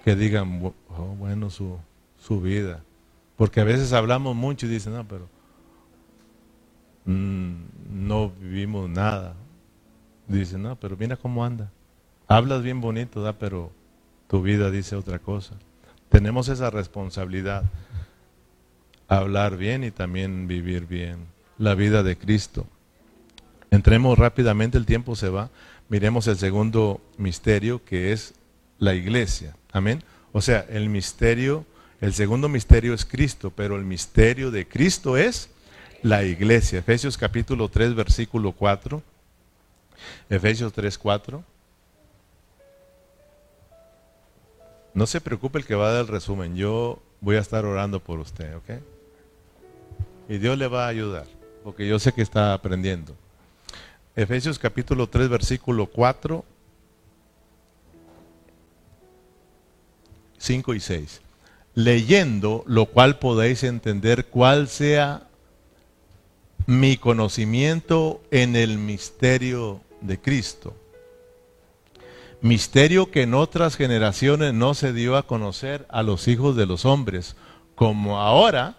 Que 0.04 0.16
digan, 0.16 0.74
oh, 0.90 1.16
bueno, 1.18 1.50
su, 1.50 1.78
su 2.20 2.42
vida. 2.42 2.82
Porque 3.36 3.60
a 3.60 3.64
veces 3.64 3.92
hablamos 3.94 4.36
mucho 4.36 4.66
y 4.66 4.70
dicen, 4.70 4.94
no, 4.94 5.08
pero 5.08 5.28
mm, 7.06 7.54
no 7.90 8.30
vivimos 8.30 8.90
nada. 8.90 9.36
Dicen, 10.28 10.64
no, 10.64 10.76
pero 10.76 10.96
mira 10.98 11.18
cómo 11.18 11.44
anda. 11.44 11.72
Hablas 12.28 12.64
bien 12.64 12.82
bonito, 12.82 13.22
¿da? 13.22 13.34
pero 13.34 13.72
tu 14.28 14.42
vida 14.42 14.72
dice 14.72 14.96
otra 14.96 15.20
cosa. 15.20 15.56
Tenemos 16.10 16.48
esa 16.48 16.70
responsabilidad, 16.70 17.64
hablar 19.08 19.58
bien 19.58 19.84
y 19.84 19.92
también 19.92 20.48
vivir 20.48 20.86
bien 20.86 21.35
la 21.58 21.76
vida 21.76 22.04
de 22.04 22.18
Cristo. 22.18 22.66
Entremos 23.72 24.18
rápidamente, 24.18 24.78
el 24.78 24.86
tiempo 24.86 25.16
se 25.16 25.30
va. 25.30 25.50
Miremos 25.90 26.28
el 26.28 26.38
segundo 26.38 27.02
misterio 27.18 27.84
que 27.84 28.12
es 28.12 28.34
la 28.80 28.94
iglesia. 28.94 29.56
Amén. 29.72 30.04
O 30.32 30.42
sea, 30.42 30.66
el 30.70 30.90
misterio 30.90 31.66
El 32.02 32.14
segundo 32.14 32.50
misterio 32.50 32.94
es 32.94 33.06
Cristo, 33.06 33.52
pero 33.56 33.78
el 33.78 33.86
misterio 33.86 34.52
de 34.52 34.68
Cristo 34.68 35.18
es 35.18 35.50
la 36.04 36.24
iglesia. 36.24 36.80
Efesios 36.80 37.18
capítulo 37.18 37.70
3, 37.70 37.96
versículo 37.96 38.52
4. 38.52 39.02
Efesios 40.30 40.74
3, 40.74 40.98
4. 40.98 41.44
No 44.94 45.08
se 45.08 45.22
preocupe 45.22 45.58
el 45.58 45.66
que 45.66 45.76
va 45.76 45.88
a 45.90 45.94
dar 45.94 46.02
el 46.02 46.08
resumen. 46.08 46.56
Yo 46.56 47.02
voy 47.22 47.38
a 47.38 47.40
estar 47.40 47.66
orando 47.66 48.00
por 48.02 48.20
usted, 48.20 48.56
¿ok? 48.56 48.70
Y 50.30 50.38
Dios 50.38 50.58
le 50.58 50.68
va 50.68 50.86
a 50.86 50.90
ayudar, 50.90 51.26
porque 51.66 51.88
yo 51.88 51.98
sé 51.98 52.14
que 52.14 52.22
está 52.22 52.54
aprendiendo. 52.54 53.16
Efesios 54.16 54.60
capítulo 54.60 55.10
3, 55.10 55.30
versículo 55.30 55.88
4, 55.88 56.46
5 60.38 60.74
y 60.76 60.80
6. 60.80 61.22
Leyendo, 61.74 62.64
lo 62.68 62.86
cual 62.86 63.18
podéis 63.18 63.64
entender 63.64 64.26
cuál 64.28 64.68
sea 64.68 65.28
mi 66.68 66.98
conocimiento 66.98 68.22
en 68.30 68.56
el 68.56 68.78
misterio 68.78 69.82
de 70.02 70.22
Cristo. 70.22 70.76
Misterio 72.42 73.10
que 73.10 73.24
en 73.24 73.34
otras 73.34 73.76
generaciones 73.76 74.54
no 74.54 74.76
se 74.76 74.94
dio 74.94 75.18
a 75.18 75.26
conocer 75.26 75.88
a 75.90 76.04
los 76.04 76.28
hijos 76.28 76.56
de 76.56 76.68
los 76.68 76.86
hombres, 76.86 77.36
como 77.74 78.20
ahora 78.20 78.78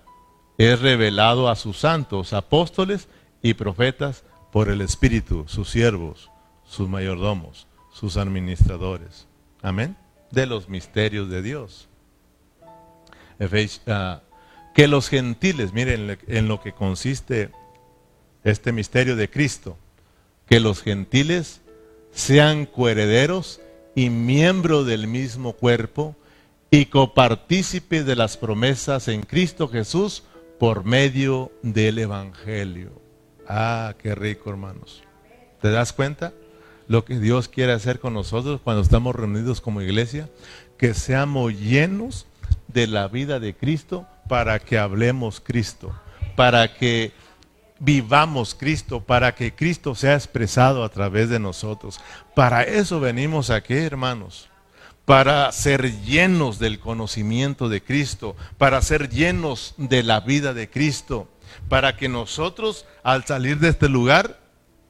es 0.58 0.80
revelado 0.80 1.48
a 1.48 1.56
sus 1.56 1.78
santos, 1.78 2.32
apóstoles 2.32 3.08
y 3.42 3.54
profetas 3.54 4.24
por 4.52 4.68
el 4.68 4.80
Espíritu, 4.80 5.44
sus 5.48 5.70
siervos, 5.70 6.30
sus 6.64 6.88
mayordomos, 6.88 7.66
sus 7.92 8.16
administradores. 8.16 9.26
Amén. 9.62 9.96
De 10.30 10.46
los 10.46 10.68
misterios 10.68 11.28
de 11.28 11.42
Dios. 11.42 11.88
Ah, 13.86 14.22
que 14.74 14.88
los 14.88 15.08
gentiles, 15.08 15.72
miren 15.72 16.18
en 16.26 16.48
lo 16.48 16.60
que 16.60 16.72
consiste 16.72 17.50
este 18.44 18.72
misterio 18.72 19.16
de 19.16 19.28
Cristo, 19.28 19.76
que 20.46 20.60
los 20.60 20.82
gentiles 20.82 21.60
sean 22.12 22.66
coherederos 22.66 23.60
y 23.94 24.10
miembros 24.10 24.86
del 24.86 25.06
mismo 25.06 25.54
cuerpo 25.54 26.14
y 26.70 26.86
copartícipes 26.86 28.06
de 28.06 28.16
las 28.16 28.36
promesas 28.36 29.08
en 29.08 29.22
Cristo 29.22 29.68
Jesús 29.68 30.24
por 30.58 30.84
medio 30.84 31.52
del 31.62 31.98
Evangelio. 31.98 32.90
Ah, 33.48 33.94
qué 33.98 34.14
rico, 34.14 34.50
hermanos. 34.50 35.02
¿Te 35.60 35.70
das 35.70 35.92
cuenta? 35.92 36.32
Lo 36.88 37.04
que 37.04 37.18
Dios 37.18 37.48
quiere 37.48 37.72
hacer 37.72 38.00
con 38.00 38.14
nosotros 38.14 38.60
cuando 38.62 38.82
estamos 38.82 39.14
reunidos 39.14 39.60
como 39.60 39.82
iglesia, 39.82 40.28
que 40.78 40.94
seamos 40.94 41.58
llenos 41.58 42.26
de 42.68 42.86
la 42.86 43.08
vida 43.08 43.40
de 43.40 43.54
Cristo 43.54 44.06
para 44.28 44.58
que 44.58 44.78
hablemos 44.78 45.40
Cristo, 45.40 45.92
para 46.36 46.74
que 46.74 47.12
vivamos 47.78 48.54
Cristo, 48.54 49.00
para 49.00 49.34
que 49.34 49.54
Cristo 49.54 49.94
sea 49.94 50.14
expresado 50.14 50.84
a 50.84 50.88
través 50.88 51.28
de 51.28 51.38
nosotros. 51.38 52.00
Para 52.34 52.62
eso 52.62 53.00
venimos 53.00 53.50
aquí, 53.50 53.74
hermanos. 53.74 54.48
Para 55.06 55.50
ser 55.52 56.02
llenos 56.02 56.58
del 56.58 56.78
conocimiento 56.78 57.70
de 57.70 57.82
Cristo, 57.82 58.36
para 58.58 58.82
ser 58.82 59.08
llenos 59.08 59.74
de 59.78 60.02
la 60.02 60.20
vida 60.20 60.52
de 60.52 60.68
Cristo, 60.68 61.28
para 61.70 61.96
que 61.96 62.10
nosotros 62.10 62.84
al 63.02 63.24
salir 63.24 63.58
de 63.58 63.68
este 63.68 63.88
lugar 63.88 64.38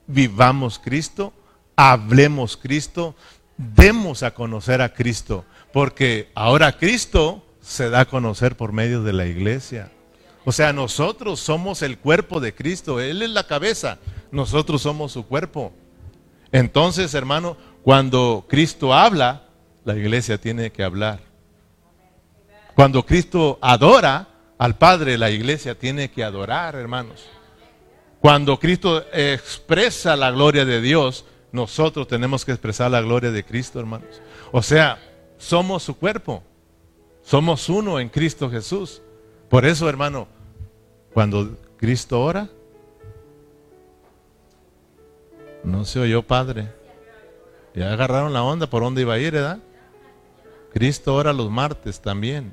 vivamos 0.09 0.81
Cristo, 0.81 1.33
hablemos 1.77 2.57
Cristo, 2.57 3.14
demos 3.57 4.23
a 4.23 4.33
conocer 4.33 4.81
a 4.83 4.93
Cristo, 4.93 5.45
porque 5.73 6.31
ahora 6.35 6.77
Cristo 6.77 7.45
se 7.61 7.91
da 7.91 8.01
a 8.01 8.05
conocer 8.07 8.57
por 8.57 8.73
medio 8.73 9.03
de 9.03 9.12
la 9.12 9.27
iglesia. 9.27 9.93
O 10.45 10.53
sea, 10.53 10.73
nosotros 10.73 11.41
somos 11.41 11.83
el 11.83 11.99
cuerpo 11.99 12.41
de 12.41 12.55
Cristo, 12.55 13.01
Él 13.01 13.23
es 13.23 13.31
la 13.31 13.47
cabeza, 13.47 13.99
nosotros 14.31 14.83
somos 14.83 15.12
su 15.12 15.27
cuerpo. 15.27 15.73
Entonces, 16.53 17.14
hermano, 17.14 17.57
cuando 17.83 18.47
Cristo 18.49 18.95
habla, 18.95 19.45
la 19.87 19.97
iglesia 19.97 20.37
tiene 20.37 20.72
que 20.72 20.82
hablar. 20.82 21.20
Cuando 22.74 23.07
Cristo 23.07 23.57
adora 23.62 24.26
al 24.59 24.76
Padre, 24.76 25.16
la 25.16 25.30
iglesia 25.30 25.78
tiene 25.78 26.11
que 26.11 26.24
adorar, 26.24 26.74
hermanos. 26.74 27.24
Cuando 28.20 28.59
Cristo 28.59 29.05
expresa 29.12 30.16
la 30.16 30.32
gloria 30.32 30.64
de 30.64 30.80
Dios, 30.80 31.24
nosotros 31.53 32.09
tenemos 32.09 32.45
que 32.45 32.51
expresar 32.51 32.91
la 32.91 33.01
gloria 33.01 33.30
de 33.30 33.45
Cristo, 33.45 33.78
hermanos. 33.78 34.20
O 34.51 34.61
sea, 34.61 34.99
somos 35.39 35.84
su 35.84 35.97
cuerpo. 35.97 36.43
Somos 37.22 37.68
uno 37.68 38.01
en 38.01 38.09
Cristo 38.09 38.51
Jesús. 38.51 39.01
Por 39.49 39.64
eso, 39.64 39.89
hermano, 39.89 40.26
cuando 41.14 41.57
Cristo 41.76 42.20
ora, 42.20 42.49
no 45.62 45.84
se 45.84 46.01
oyó 46.01 46.22
Padre. 46.22 46.72
Ya 47.72 47.93
agarraron 47.93 48.32
la 48.32 48.43
onda 48.43 48.66
por 48.68 48.82
dónde 48.82 49.03
iba 49.03 49.14
a 49.14 49.18
ir, 49.18 49.32
¿verdad? 49.32 49.61
Cristo 50.77 51.14
ora 51.14 51.33
los 51.33 51.51
martes 51.51 52.03
también. 52.03 52.53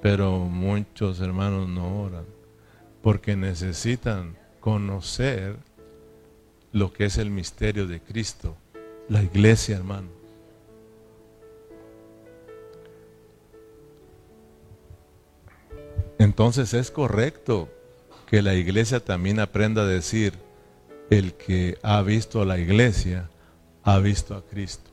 Pero 0.00 0.38
muchos 0.38 1.20
hermanos 1.20 1.68
no 1.68 2.00
oran 2.00 2.24
porque 3.02 3.36
necesitan 3.36 4.38
conocer 4.58 5.58
lo 6.72 6.94
que 6.94 7.04
es 7.04 7.18
el 7.18 7.28
misterio 7.28 7.86
de 7.86 8.00
Cristo, 8.00 8.56
la 9.10 9.22
iglesia, 9.22 9.76
hermano. 9.76 10.08
Entonces 16.18 16.72
es 16.72 16.90
correcto 16.90 17.68
que 18.26 18.40
la 18.40 18.54
iglesia 18.54 19.00
también 19.00 19.40
aprenda 19.40 19.82
a 19.82 19.86
decir, 19.86 20.32
el 21.10 21.34
que 21.34 21.76
ha 21.82 22.00
visto 22.00 22.40
a 22.40 22.46
la 22.46 22.58
iglesia, 22.58 23.28
ha 23.82 23.98
visto 23.98 24.34
a 24.34 24.42
Cristo. 24.46 24.90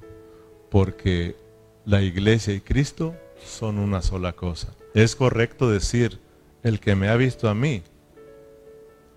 Porque 0.69 1.40
la 1.85 2.01
iglesia 2.01 2.53
y 2.53 2.61
Cristo 2.61 3.15
son 3.43 3.79
una 3.79 4.01
sola 4.01 4.33
cosa. 4.33 4.73
Es 4.93 5.15
correcto 5.15 5.69
decir, 5.69 6.19
el 6.63 6.79
que 6.79 6.95
me 6.95 7.09
ha 7.09 7.15
visto 7.15 7.49
a 7.49 7.55
mí, 7.55 7.81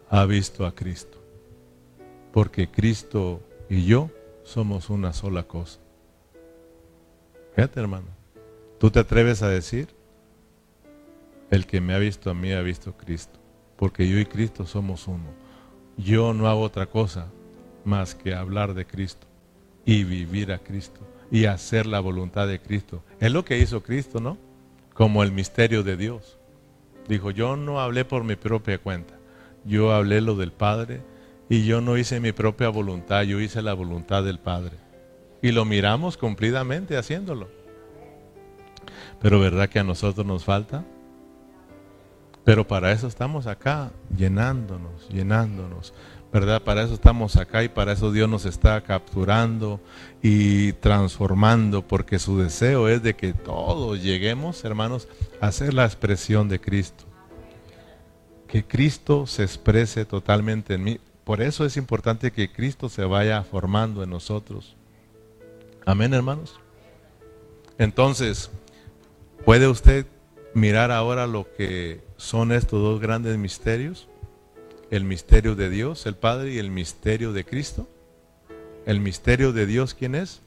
ha 0.08 0.24
visto 0.24 0.66
a 0.66 0.74
Cristo. 0.74 1.18
Porque 2.32 2.70
Cristo 2.70 3.42
y 3.68 3.84
yo 3.84 4.10
somos 4.42 4.90
una 4.90 5.12
sola 5.12 5.44
cosa. 5.44 5.78
Fíjate, 7.54 7.80
hermano. 7.80 8.08
¿Tú 8.78 8.90
te 8.90 8.98
atreves 8.98 9.42
a 9.42 9.48
decir? 9.48 9.88
El 11.50 11.66
que 11.66 11.80
me 11.80 11.94
ha 11.94 11.98
visto 11.98 12.30
a 12.30 12.34
mí 12.34 12.52
ha 12.52 12.62
visto 12.62 12.90
a 12.90 12.96
Cristo, 12.96 13.38
porque 13.76 14.08
yo 14.08 14.18
y 14.18 14.26
Cristo 14.26 14.66
somos 14.66 15.06
uno. 15.06 15.32
Yo 15.96 16.34
no 16.34 16.48
hago 16.48 16.62
otra 16.62 16.86
cosa 16.86 17.28
más 17.84 18.14
que 18.14 18.34
hablar 18.34 18.74
de 18.74 18.86
Cristo 18.86 19.26
y 19.84 20.02
vivir 20.02 20.50
a 20.50 20.58
Cristo 20.58 21.03
y 21.31 21.47
hacer 21.47 21.87
la 21.87 22.01
voluntad 22.01 22.47
de 22.47 22.61
Cristo. 22.61 23.03
Es 23.20 23.33
lo 23.33 23.45
que 23.45 23.59
hizo 23.59 23.83
Cristo, 23.83 24.20
¿no? 24.20 24.39
Como 24.95 25.22
el 25.22 25.33
misterio 25.33 25.83
de 25.83 25.97
Dios. 25.97 26.39
Dijo, 27.09 27.31
yo 27.31 27.57
no 27.57 27.81
hablé 27.81 28.05
por 28.05 28.25
mi 28.25 28.37
propia 28.37 28.79
cuenta, 28.79 29.14
yo 29.64 29.93
hablé 29.93 30.20
lo 30.20 30.37
del 30.37 30.53
Padre 30.53 31.03
y 31.49 31.64
yo 31.66 31.81
no 31.81 31.99
hice 31.99 32.20
mi 32.20 32.33
propia 32.33 32.68
voluntad, 32.68 33.22
yo 33.22 33.41
hice 33.41 33.61
la 33.61 33.75
voluntad 33.75 34.25
del 34.25 34.39
Padre. 34.39 34.77
Y 35.43 35.53
lo 35.53 35.64
miramos 35.64 36.16
cumplidamente 36.16 36.97
haciéndolo. 36.97 37.49
Pero 39.20 39.41
¿verdad 39.41 39.68
que 39.68 39.79
a 39.79 39.85
nosotros 39.85 40.27
nos 40.27 40.45
falta? 40.45 40.85
Pero 42.45 42.66
para 42.66 42.93
eso 42.93 43.07
estamos 43.07 43.47
acá, 43.47 43.91
llenándonos, 44.14 45.09
llenándonos, 45.09 45.95
¿verdad? 46.35 46.62
Para 46.62 46.82
eso 46.82 46.95
estamos 46.95 47.37
acá 47.37 47.62
y 47.62 47.68
para 47.68 47.93
eso 47.93 48.11
Dios 48.11 48.28
nos 48.28 48.45
está 48.45 48.80
capturando 48.80 49.80
y 50.20 50.72
transformando, 50.72 51.87
porque 51.87 52.18
su 52.18 52.39
deseo 52.39 52.89
es 52.89 53.05
de 53.05 53.14
que 53.14 53.32
todos 53.32 54.03
lleguemos, 54.03 54.64
hermanos, 54.64 55.07
a 55.41 55.53
ser 55.53 55.72
la 55.72 55.85
expresión 55.85 56.49
de 56.49 56.61
Cristo. 56.61 57.05
Que 58.49 58.64
Cristo 58.66 59.28
se 59.28 59.45
exprese 59.45 60.05
totalmente 60.05 60.74
en 60.74 60.82
mí. 60.82 61.01
Por 61.22 61.41
eso 61.41 61.64
es 61.64 61.76
importante 61.76 62.32
que 62.32 62.51
Cristo 62.51 62.89
se 62.89 63.05
vaya 63.05 63.45
formando 63.45 64.03
en 64.03 64.11
nosotros. 64.11 64.74
Amén, 65.87 66.14
hermanos. 66.14 66.59
Entonces, 67.78 68.51
¿puede 69.45 69.68
usted 69.68 70.05
mirar 70.53 70.91
ahora 70.91 71.28
lo 71.28 71.47
que 71.57 72.03
son 72.16 72.51
estos 72.51 72.82
dos 72.82 73.01
grandes 73.01 73.39
misterios, 73.39 74.09
el 74.91 75.05
misterio 75.05 75.55
de 75.55 75.70
Dios, 75.70 76.07
el 76.07 76.14
Padre, 76.14 76.55
y 76.55 76.59
el 76.59 76.70
misterio 76.70 77.32
de 77.32 77.45
Cristo. 77.45 77.89
El 78.87 79.01
misterio 79.01 79.53
de 79.53 79.66
Dios, 79.66 79.95
¿quién 79.95 80.14
es? 80.14 80.43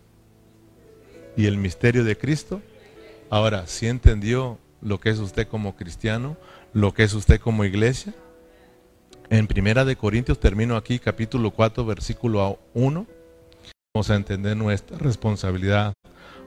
Y 1.36 1.46
el 1.46 1.58
misterio 1.58 2.04
de 2.04 2.18
Cristo. 2.18 2.62
Ahora, 3.30 3.68
si 3.68 3.88
entendió 3.88 4.60
lo 4.82 5.00
que 5.00 5.10
es 5.10 5.20
usted 5.20 5.48
como 5.48 5.76
cristiano, 5.76 6.38
lo 6.74 6.94
que 6.94 7.04
es 7.04 7.14
usted 7.14 7.40
como 7.40 7.66
iglesia? 7.66 8.14
En 9.30 9.48
Primera 9.48 9.84
de 9.84 9.96
Corintios 9.96 10.40
termino 10.40 10.78
aquí, 10.78 11.00
capítulo 11.00 11.52
4, 11.52 11.86
versículo 11.86 12.60
1. 12.74 13.06
Vamos 13.94 14.10
a 14.10 14.16
entender 14.16 14.56
nuestra 14.56 14.98
responsabilidad 14.98 15.94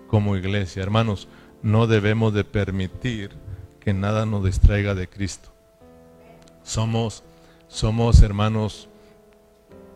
como 0.07 0.37
iglesia. 0.37 0.83
Hermanos, 0.83 1.29
no 1.63 1.87
debemos 1.87 2.33
de 2.33 2.45
permitir 2.45 3.33
que 3.81 3.93
nada 3.93 4.25
nos 4.25 4.45
distraiga 4.45 4.95
de 4.95 5.09
Cristo. 5.09 5.53
Somos, 6.63 7.23
somos 7.71 8.21
hermanos, 8.21 8.89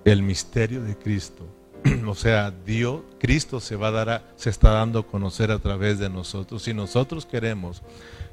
el 0.05 0.23
misterio 0.23 0.83
de 0.83 0.97
Cristo. 0.97 1.45
o 2.07 2.15
sea, 2.15 2.53
Dios, 2.65 3.03
Cristo 3.19 3.61
se 3.61 3.77
va 3.77 3.89
a 3.89 3.91
dar, 3.91 4.33
se 4.37 4.49
está 4.49 4.71
dando 4.71 5.01
a 5.01 5.07
conocer 5.07 5.51
a 5.51 5.59
través 5.59 5.99
de 5.99 6.09
nosotros. 6.09 6.63
Si 6.63 6.73
nosotros 6.73 7.27
queremos 7.27 7.83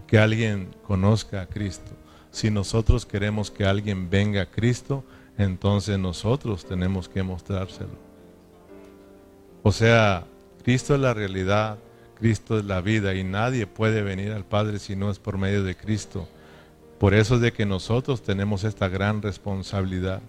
que 0.07 0.19
alguien 0.19 0.69
conozca 0.85 1.41
a 1.41 1.47
Cristo, 1.47 1.91
si 2.29 2.51
nosotros 2.51 3.05
queremos 3.05 3.49
que 3.49 3.65
alguien 3.65 4.09
venga 4.09 4.43
a 4.43 4.45
Cristo, 4.45 5.03
entonces 5.37 5.97
nosotros 5.97 6.63
tenemos 6.63 7.09
que 7.09 7.23
mostrárselo. 7.23 7.99
O 9.63 9.71
sea, 9.71 10.25
Cristo 10.63 10.93
es 10.93 11.01
la 11.01 11.13
realidad, 11.13 11.79
Cristo 12.19 12.59
es 12.59 12.65
la 12.65 12.79
vida 12.81 13.15
y 13.15 13.23
nadie 13.23 13.65
puede 13.65 14.03
venir 14.03 14.31
al 14.31 14.45
Padre 14.45 14.77
si 14.77 14.95
no 14.95 15.09
es 15.09 15.17
por 15.17 15.39
medio 15.39 15.63
de 15.63 15.75
Cristo. 15.75 16.27
Por 17.01 17.15
eso 17.15 17.33
es 17.33 17.41
de 17.41 17.51
que 17.51 17.65
nosotros 17.65 18.21
tenemos 18.21 18.63
esta 18.63 18.87
gran 18.87 19.23
responsabilidad. 19.23 20.21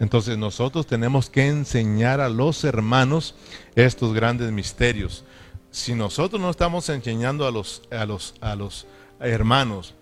Entonces 0.00 0.36
nosotros 0.36 0.84
tenemos 0.88 1.30
que 1.30 1.46
enseñar 1.46 2.20
a 2.20 2.28
los 2.28 2.64
hermanos 2.64 3.36
estos 3.76 4.12
grandes 4.12 4.50
misterios. 4.50 5.24
Si 5.70 5.94
nosotros 5.94 6.42
no 6.42 6.50
estamos 6.50 6.88
enseñando 6.88 7.46
a 7.46 7.52
los, 7.52 7.82
a 7.92 8.06
los, 8.06 8.34
a 8.40 8.56
los 8.56 8.88
hermanos 9.20 9.94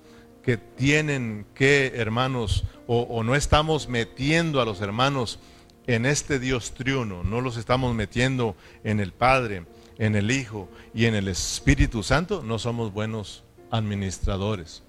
que 0.42 0.56
tienen 0.56 1.44
que, 1.54 1.92
hermanos, 1.96 2.64
o, 2.86 3.02
o 3.02 3.22
no 3.22 3.34
estamos 3.34 3.86
metiendo 3.86 4.62
a 4.62 4.64
los 4.64 4.80
hermanos 4.80 5.38
en 5.86 6.06
este 6.06 6.38
Dios 6.38 6.72
triuno, 6.72 7.22
no 7.22 7.42
los 7.42 7.58
estamos 7.58 7.94
metiendo 7.94 8.56
en 8.82 9.00
el 9.00 9.12
Padre, 9.12 9.66
en 9.98 10.16
el 10.16 10.30
Hijo 10.30 10.70
y 10.94 11.04
en 11.04 11.14
el 11.14 11.28
Espíritu 11.28 12.02
Santo, 12.02 12.42
no 12.42 12.58
somos 12.58 12.94
buenos 12.94 13.44
administradores. 13.70 14.87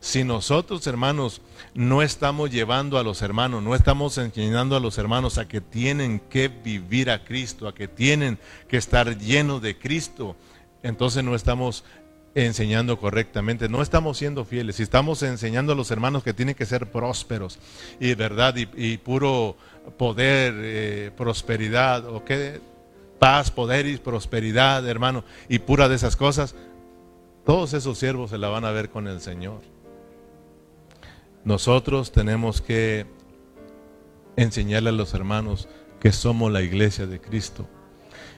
Si 0.00 0.24
nosotros, 0.24 0.86
hermanos, 0.86 1.40
no 1.74 2.02
estamos 2.02 2.50
llevando 2.50 2.98
a 2.98 3.02
los 3.02 3.22
hermanos, 3.22 3.62
no 3.62 3.74
estamos 3.74 4.16
enseñando 4.18 4.76
a 4.76 4.80
los 4.80 4.96
hermanos 4.98 5.38
a 5.38 5.48
que 5.48 5.60
tienen 5.60 6.20
que 6.20 6.48
vivir 6.48 7.10
a 7.10 7.24
Cristo, 7.24 7.66
a 7.66 7.74
que 7.74 7.88
tienen 7.88 8.38
que 8.68 8.76
estar 8.76 9.18
llenos 9.18 9.60
de 9.60 9.76
Cristo, 9.76 10.36
entonces 10.82 11.24
no 11.24 11.34
estamos 11.34 11.84
enseñando 12.34 12.98
correctamente, 12.98 13.68
no 13.68 13.82
estamos 13.82 14.18
siendo 14.18 14.44
fieles. 14.44 14.76
Si 14.76 14.82
estamos 14.82 15.22
enseñando 15.22 15.72
a 15.72 15.76
los 15.76 15.90
hermanos 15.90 16.22
que 16.22 16.34
tienen 16.34 16.54
que 16.54 16.66
ser 16.66 16.90
prósperos 16.90 17.58
y 17.98 18.14
verdad 18.14 18.54
y, 18.56 18.98
puro 18.98 19.56
poder, 19.96 20.54
eh, 20.56 21.10
prosperidad, 21.16 22.06
o 22.06 22.24
qué 22.24 22.60
paz, 23.18 23.50
poder 23.50 23.86
y 23.86 23.96
prosperidad, 23.96 24.88
hermano, 24.88 25.24
y 25.48 25.58
pura 25.58 25.88
de 25.88 25.96
esas 25.96 26.14
cosas, 26.14 26.54
todos 27.44 27.72
esos 27.72 27.98
siervos 27.98 28.30
se 28.30 28.38
la 28.38 28.48
van 28.48 28.64
a 28.64 28.70
ver 28.70 28.90
con 28.90 29.08
el 29.08 29.20
Señor. 29.20 29.60
Nosotros 31.48 32.12
tenemos 32.12 32.60
que 32.60 33.06
enseñarle 34.36 34.90
a 34.90 34.92
los 34.92 35.14
hermanos 35.14 35.66
que 35.98 36.12
somos 36.12 36.52
la 36.52 36.60
iglesia 36.60 37.06
de 37.06 37.22
Cristo 37.22 37.66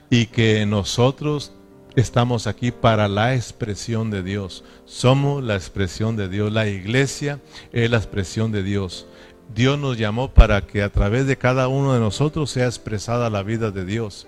y 0.09 0.27
que 0.27 0.65
nosotros 0.65 1.51
estamos 1.97 2.47
aquí 2.47 2.71
para 2.71 3.09
la 3.09 3.35
expresión 3.35 4.11
de 4.11 4.23
Dios. 4.23 4.63
Somos 4.85 5.43
la 5.43 5.55
expresión 5.55 6.15
de 6.15 6.29
Dios. 6.29 6.53
La 6.53 6.69
iglesia 6.69 7.41
es 7.73 7.91
la 7.91 7.97
expresión 7.97 8.53
de 8.53 8.63
Dios. 8.63 9.07
Dios 9.53 9.77
nos 9.77 9.97
llamó 9.97 10.33
para 10.33 10.61
que 10.61 10.81
a 10.81 10.89
través 10.89 11.27
de 11.27 11.37
cada 11.37 11.67
uno 11.67 11.93
de 11.93 11.99
nosotros 11.99 12.49
sea 12.49 12.67
expresada 12.67 13.29
la 13.29 13.43
vida 13.43 13.71
de 13.71 13.83
Dios. 13.83 14.25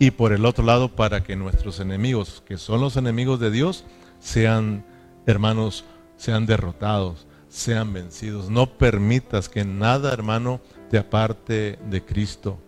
Y 0.00 0.10
por 0.10 0.32
el 0.32 0.44
otro 0.44 0.64
lado, 0.64 0.88
para 0.88 1.22
que 1.22 1.36
nuestros 1.36 1.78
enemigos, 1.78 2.42
que 2.44 2.58
son 2.58 2.80
los 2.80 2.96
enemigos 2.96 3.38
de 3.38 3.52
Dios, 3.52 3.84
sean, 4.18 4.84
hermanos, 5.24 5.84
sean 6.16 6.46
derrotados 6.46 7.28
sean 7.54 7.92
vencidos. 7.92 8.50
No 8.50 8.66
permitas 8.66 9.48
que 9.48 9.64
nada, 9.64 10.12
hermano, 10.12 10.60
te 10.90 10.98
aparte 10.98 11.78
de 11.88 12.04
Cristo. 12.04 12.58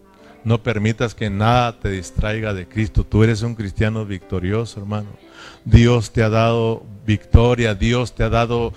No 0.45 0.63
permitas 0.63 1.15
que 1.15 1.29
nada 1.29 1.77
te 1.81 1.91
distraiga 1.91 2.55
de 2.55 2.69
Cristo. 2.69 3.05
Tú 3.05 3.25
eres 3.25 3.43
un 3.43 3.57
cristiano 3.57 4.07
victorioso, 4.07 4.79
hermano. 4.79 5.09
Dios 5.65 6.13
te 6.13 6.23
ha 6.23 6.29
dado 6.29 6.85
victoria, 7.05 7.75
Dios 7.75 8.15
te 8.15 8.23
ha 8.23 8.29
dado 8.29 8.73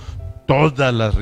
todas 0.47 0.91
las 0.91 1.15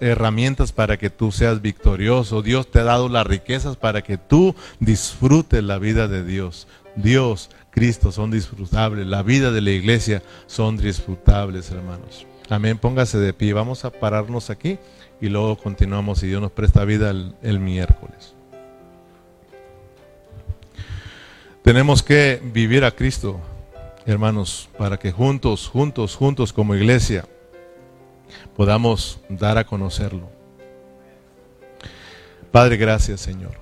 herramientas 0.00 0.72
para 0.72 0.96
que 0.96 1.08
tú 1.08 1.30
seas 1.30 1.62
victorioso. 1.62 2.42
Dios 2.42 2.68
te 2.68 2.80
ha 2.80 2.84
dado 2.84 3.08
las 3.08 3.24
riquezas 3.24 3.76
para 3.76 4.02
que 4.02 4.18
tú 4.18 4.56
disfrutes 4.80 5.62
la 5.62 5.78
vida 5.78 6.08
de 6.08 6.24
Dios. 6.24 6.66
Dios, 6.96 7.48
Cristo 7.70 8.10
son 8.10 8.32
disfrutables. 8.32 9.06
La 9.06 9.22
vida 9.22 9.52
de 9.52 9.60
la 9.60 9.70
iglesia 9.70 10.20
son 10.48 10.78
disfrutables, 10.78 11.70
hermanos. 11.70 12.26
Amén, 12.52 12.76
póngase 12.76 13.16
de 13.16 13.32
pie. 13.32 13.54
Vamos 13.54 13.86
a 13.86 13.90
pararnos 13.90 14.50
aquí 14.50 14.78
y 15.22 15.30
luego 15.30 15.56
continuamos 15.56 16.18
si 16.18 16.26
Dios 16.26 16.42
nos 16.42 16.52
presta 16.52 16.84
vida 16.84 17.10
el, 17.10 17.60
miércoles. 17.60 18.34
Tenemos 21.64 22.02
que 22.02 22.42
vivir 22.52 22.84
a 22.84 22.90
Cristo, 22.90 23.40
hermanos, 24.04 24.68
para 24.76 24.98
que 24.98 25.12
juntos, 25.12 25.66
juntos, 25.66 26.14
juntos 26.14 26.52
como 26.52 26.74
iglesia 26.74 27.24
podamos 28.54 29.18
dar 29.30 29.56
a 29.56 29.64
conocerlo. 29.64 30.28
Padre, 32.50 32.76
gracias 32.76 33.22
Señor. 33.22 33.52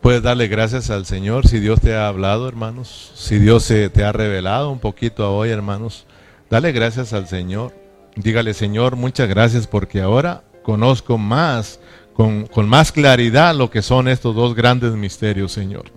Puedes 0.00 0.20
darle 0.20 0.48
gracias 0.48 0.90
al 0.90 1.06
Señor 1.06 1.46
si 1.46 1.60
Dios 1.60 1.80
te 1.80 1.94
ha 1.94 2.08
hablado, 2.08 2.48
hermanos. 2.48 3.12
Si 3.14 3.38
Dios 3.38 3.68
te 3.68 4.02
ha 4.02 4.10
revelado 4.10 4.68
un 4.72 4.80
poquito 4.80 5.32
hoy, 5.32 5.50
hermanos. 5.50 6.06
Dale 6.50 6.72
gracias 6.72 7.12
al 7.12 7.28
Señor. 7.28 7.72
Dígale, 8.16 8.54
Señor, 8.54 8.96
muchas 8.96 9.28
gracias 9.28 9.66
porque 9.66 10.00
ahora 10.00 10.42
conozco 10.62 11.18
más, 11.18 11.80
con, 12.14 12.46
con 12.46 12.68
más 12.68 12.92
claridad 12.92 13.54
lo 13.54 13.70
que 13.70 13.82
son 13.82 14.08
estos 14.08 14.34
dos 14.34 14.54
grandes 14.54 14.92
misterios, 14.92 15.52
Señor. 15.52 15.92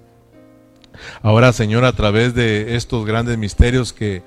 Ahora, 1.22 1.54
Señor, 1.54 1.86
a 1.86 1.94
través 1.94 2.34
de 2.36 2.76
estos 2.76 3.06
grandes 3.06 3.38
misterios 3.38 3.94
que 3.94 4.24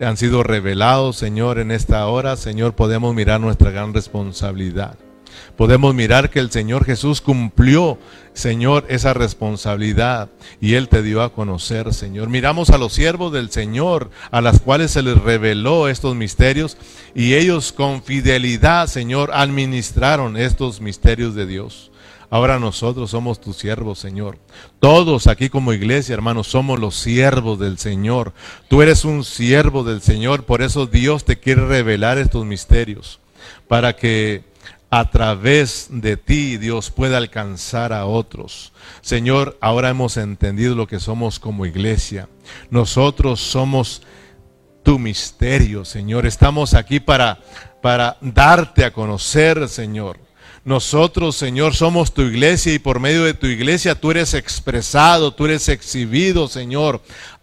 han 0.00 0.16
sido 0.16 0.42
revelados, 0.42 1.16
Señor, 1.16 1.58
en 1.58 1.70
esta 1.70 2.06
hora, 2.06 2.36
Señor, 2.36 2.74
podemos 2.74 3.14
mirar 3.14 3.40
nuestra 3.40 3.70
gran 3.70 3.94
responsabilidad 3.94 4.98
podemos 5.56 5.94
mirar 5.94 6.30
que 6.30 6.38
el 6.38 6.50
Señor 6.50 6.84
Jesús 6.84 7.20
cumplió, 7.20 7.98
Señor, 8.32 8.86
esa 8.88 9.14
responsabilidad 9.14 10.28
y 10.60 10.74
Él 10.74 10.88
te 10.88 11.02
dio 11.02 11.22
a 11.22 11.32
conocer, 11.32 11.92
Señor. 11.92 12.28
Miramos 12.28 12.70
a 12.70 12.78
los 12.78 12.92
siervos 12.92 13.32
del 13.32 13.50
Señor, 13.50 14.10
a 14.30 14.40
las 14.40 14.60
cuales 14.60 14.92
se 14.92 15.02
les 15.02 15.18
reveló 15.18 15.88
estos 15.88 16.14
misterios 16.14 16.76
y 17.14 17.34
ellos 17.34 17.72
con 17.72 18.02
fidelidad, 18.02 18.86
Señor, 18.86 19.30
administraron 19.34 20.36
estos 20.36 20.80
misterios 20.80 21.34
de 21.34 21.46
Dios. 21.46 21.90
Ahora 22.30 22.58
nosotros 22.58 23.10
somos 23.10 23.40
tus 23.40 23.56
siervos, 23.56 23.98
Señor. 23.98 24.38
Todos 24.80 25.26
aquí 25.26 25.48
como 25.48 25.72
iglesia, 25.72 26.12
hermanos, 26.12 26.46
somos 26.46 26.78
los 26.78 26.94
siervos 26.94 27.58
del 27.58 27.78
Señor. 27.78 28.34
Tú 28.68 28.82
eres 28.82 29.06
un 29.06 29.24
siervo 29.24 29.82
del 29.82 30.02
Señor, 30.02 30.44
por 30.44 30.60
eso 30.60 30.86
Dios 30.86 31.24
te 31.24 31.38
quiere 31.38 31.66
revelar 31.66 32.18
estos 32.18 32.44
misterios, 32.44 33.18
para 33.66 33.96
que 33.96 34.44
a 34.90 35.10
través 35.10 35.88
de 35.90 36.16
ti 36.16 36.56
Dios 36.56 36.90
puede 36.90 37.16
alcanzar 37.16 37.92
a 37.92 38.06
otros. 38.06 38.72
Señor, 39.00 39.58
ahora 39.60 39.90
hemos 39.90 40.16
entendido 40.16 40.74
lo 40.74 40.86
que 40.86 41.00
somos 41.00 41.38
como 41.38 41.66
iglesia. 41.66 42.28
Nosotros 42.70 43.40
somos 43.40 44.02
tu 44.82 44.98
misterio, 44.98 45.84
Señor. 45.84 46.26
Estamos 46.26 46.74
aquí 46.74 47.00
para, 47.00 47.38
para 47.82 48.16
darte 48.20 48.84
a 48.84 48.92
conocer, 48.92 49.68
Señor. 49.68 50.18
Nosotros, 50.64 51.36
Señor, 51.36 51.74
somos 51.74 52.12
tu 52.12 52.22
iglesia 52.22 52.74
y 52.74 52.78
por 52.78 53.00
medio 53.00 53.24
de 53.24 53.32
tu 53.32 53.46
iglesia 53.46 53.94
tú 53.94 54.10
eres 54.10 54.34
expresado, 54.34 55.32
tú 55.32 55.46
eres 55.46 55.68
exhibido, 55.68 56.48
Señor. 56.48 57.00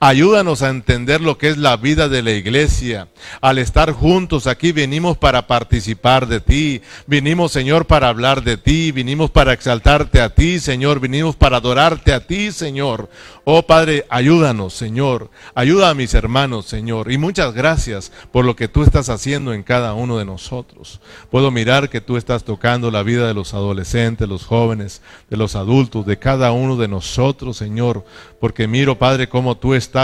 Ayúdanos 0.08 0.62
a 0.62 0.70
entender 0.70 1.20
lo 1.20 1.39
que 1.39 1.49
es 1.49 1.58
la 1.58 1.78
vida 1.78 2.08
de 2.08 2.22
la 2.22 2.30
iglesia. 2.30 3.08
Al 3.41 3.58
estar 3.58 3.91
juntos 3.91 4.45
aquí 4.45 4.72
venimos 4.72 5.18
para 5.18 5.47
participar 5.47 6.28
de 6.28 6.41
ti. 6.41 6.84
Vinimos, 7.08 7.51
Señor, 7.51 7.88
para 7.88 8.10
hablar 8.10 8.43
de 8.43 8.56
ti. 8.58 8.91
Vinimos 8.91 9.32
para 9.32 9.51
exaltarte 9.51 10.22
a 10.22 10.30
ti, 10.30 10.60
Señor. 10.60 10.99
Vinimos 10.99 11.36
para 11.36 11.58
adorarte 11.58 12.14
a 12.14 12.20
ti, 12.20 12.51
Señor. 12.51 13.10
Oh 13.45 13.64
Padre, 13.64 14.06
ayúdanos, 14.10 14.76
Señor. 14.76 15.32
Ayuda 15.56 15.89
a 15.89 15.95
mis 15.95 16.14
hermanos, 16.14 16.68
Señor. 16.68 17.12
Y 17.12 17.18
muchas 17.18 17.56
gracias 17.56 18.12
por 18.32 18.45
lo 18.45 18.56
que 18.56 18.68
tú 18.68 18.84
estás 18.84 19.10
haciendo 19.10 19.56
en 19.56 19.64
cada 19.64 19.95
uno 19.95 20.20
de 20.20 20.26
nosotros. 20.26 21.01
Puedo 21.32 21.49
mirar 21.49 21.89
que 21.89 22.01
tú 22.01 22.18
estás 22.18 22.43
tocando 22.43 22.91
la 22.91 23.01
vida 23.01 23.28
de 23.28 23.34
los 23.34 23.56
adolescentes, 23.56 24.30
los 24.30 24.45
jóvenes, 24.45 25.01
de 25.32 25.38
los 25.38 25.56
adultos, 25.56 26.06
de 26.06 26.20
cada 26.20 26.51
uno 26.51 26.76
de 26.78 26.88
nosotros, 26.88 27.58
Señor. 27.58 28.06
Porque 28.39 28.68
miro, 28.68 28.99
Padre, 28.99 29.28
cómo 29.28 29.58
tú 29.58 29.74
estás 29.74 29.95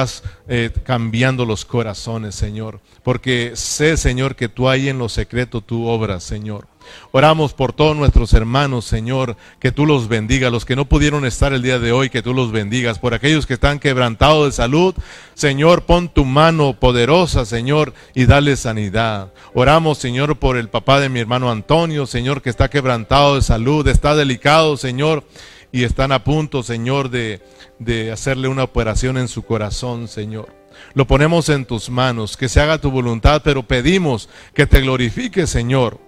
eh, 0.47 0.71
cambiando 0.83 1.45
los 1.45 1.65
corazones, 1.65 2.35
Señor. 2.35 2.79
Porque 3.03 3.51
sé, 3.55 3.97
Señor, 3.97 4.35
que 4.35 4.49
tú 4.49 4.69
ahí 4.69 4.89
en 4.89 4.97
lo 4.97 5.09
secreto 5.09 5.61
tú 5.61 5.87
obras, 5.87 6.23
Señor. 6.23 6.67
Oramos 7.11 7.53
por 7.53 7.73
todos 7.73 7.95
nuestros 7.95 8.33
hermanos, 8.33 8.85
Señor, 8.85 9.35
que 9.59 9.71
tú 9.71 9.85
los 9.85 10.07
bendigas, 10.07 10.51
los 10.51 10.65
que 10.65 10.75
no 10.75 10.85
pudieron 10.85 11.25
estar 11.25 11.53
el 11.53 11.61
día 11.61 11.79
de 11.79 11.91
hoy, 11.91 12.09
que 12.09 12.21
tú 12.21 12.33
los 12.33 12.51
bendigas, 12.51 12.99
por 12.99 13.13
aquellos 13.13 13.45
que 13.45 13.53
están 13.53 13.79
quebrantados 13.79 14.45
de 14.45 14.51
salud, 14.51 14.95
Señor, 15.33 15.83
pon 15.83 16.09
tu 16.09 16.25
mano 16.25 16.79
poderosa, 16.79 17.45
Señor, 17.45 17.93
y 18.13 18.25
dale 18.25 18.55
sanidad. 18.55 19.31
Oramos, 19.53 19.97
Señor, 19.97 20.37
por 20.37 20.57
el 20.57 20.69
papá 20.69 20.99
de 20.99 21.09
mi 21.09 21.19
hermano 21.19 21.51
Antonio, 21.51 22.05
Señor, 22.05 22.41
que 22.41 22.49
está 22.49 22.69
quebrantado 22.69 23.35
de 23.35 23.41
salud, 23.41 23.87
está 23.87 24.15
delicado, 24.15 24.77
Señor, 24.77 25.23
y 25.71 25.83
están 25.83 26.11
a 26.11 26.23
punto, 26.23 26.63
Señor, 26.63 27.09
de, 27.09 27.41
de 27.79 28.11
hacerle 28.11 28.47
una 28.47 28.63
operación 28.63 29.17
en 29.17 29.27
su 29.27 29.43
corazón, 29.43 30.07
Señor. 30.07 30.53
Lo 30.93 31.07
ponemos 31.07 31.49
en 31.49 31.65
tus 31.65 31.89
manos, 31.89 32.37
que 32.37 32.49
se 32.49 32.59
haga 32.59 32.79
tu 32.79 32.91
voluntad, 32.91 33.41
pero 33.43 33.63
pedimos 33.63 34.29
que 34.53 34.65
te 34.65 34.81
glorifiques, 34.81 35.49
Señor, 35.49 35.99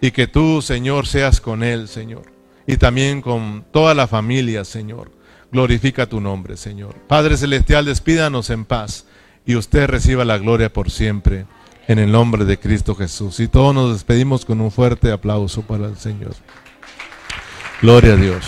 y 0.00 0.10
que 0.10 0.26
tú, 0.26 0.62
Señor, 0.62 1.06
seas 1.06 1.40
con 1.40 1.62
él, 1.62 1.88
Señor, 1.88 2.24
y 2.66 2.76
también 2.76 3.22
con 3.22 3.64
toda 3.72 3.94
la 3.94 4.06
familia, 4.06 4.64
Señor. 4.64 5.12
Glorifica 5.52 6.06
tu 6.06 6.20
nombre, 6.20 6.56
Señor. 6.56 6.96
Padre 7.06 7.36
Celestial, 7.36 7.84
despídanos 7.84 8.50
en 8.50 8.64
paz 8.64 9.06
y 9.46 9.54
usted 9.54 9.86
reciba 9.86 10.24
la 10.24 10.38
gloria 10.38 10.72
por 10.72 10.90
siempre, 10.90 11.46
en 11.86 11.98
el 12.00 12.10
nombre 12.10 12.44
de 12.44 12.58
Cristo 12.58 12.96
Jesús. 12.96 13.38
Y 13.38 13.48
todos 13.48 13.74
nos 13.74 13.92
despedimos 13.92 14.44
con 14.44 14.60
un 14.60 14.72
fuerte 14.72 15.12
aplauso 15.12 15.62
para 15.62 15.86
el 15.86 15.96
Señor. 15.96 16.34
Gloria 17.80 18.14
a 18.14 18.16
Dios. 18.16 18.44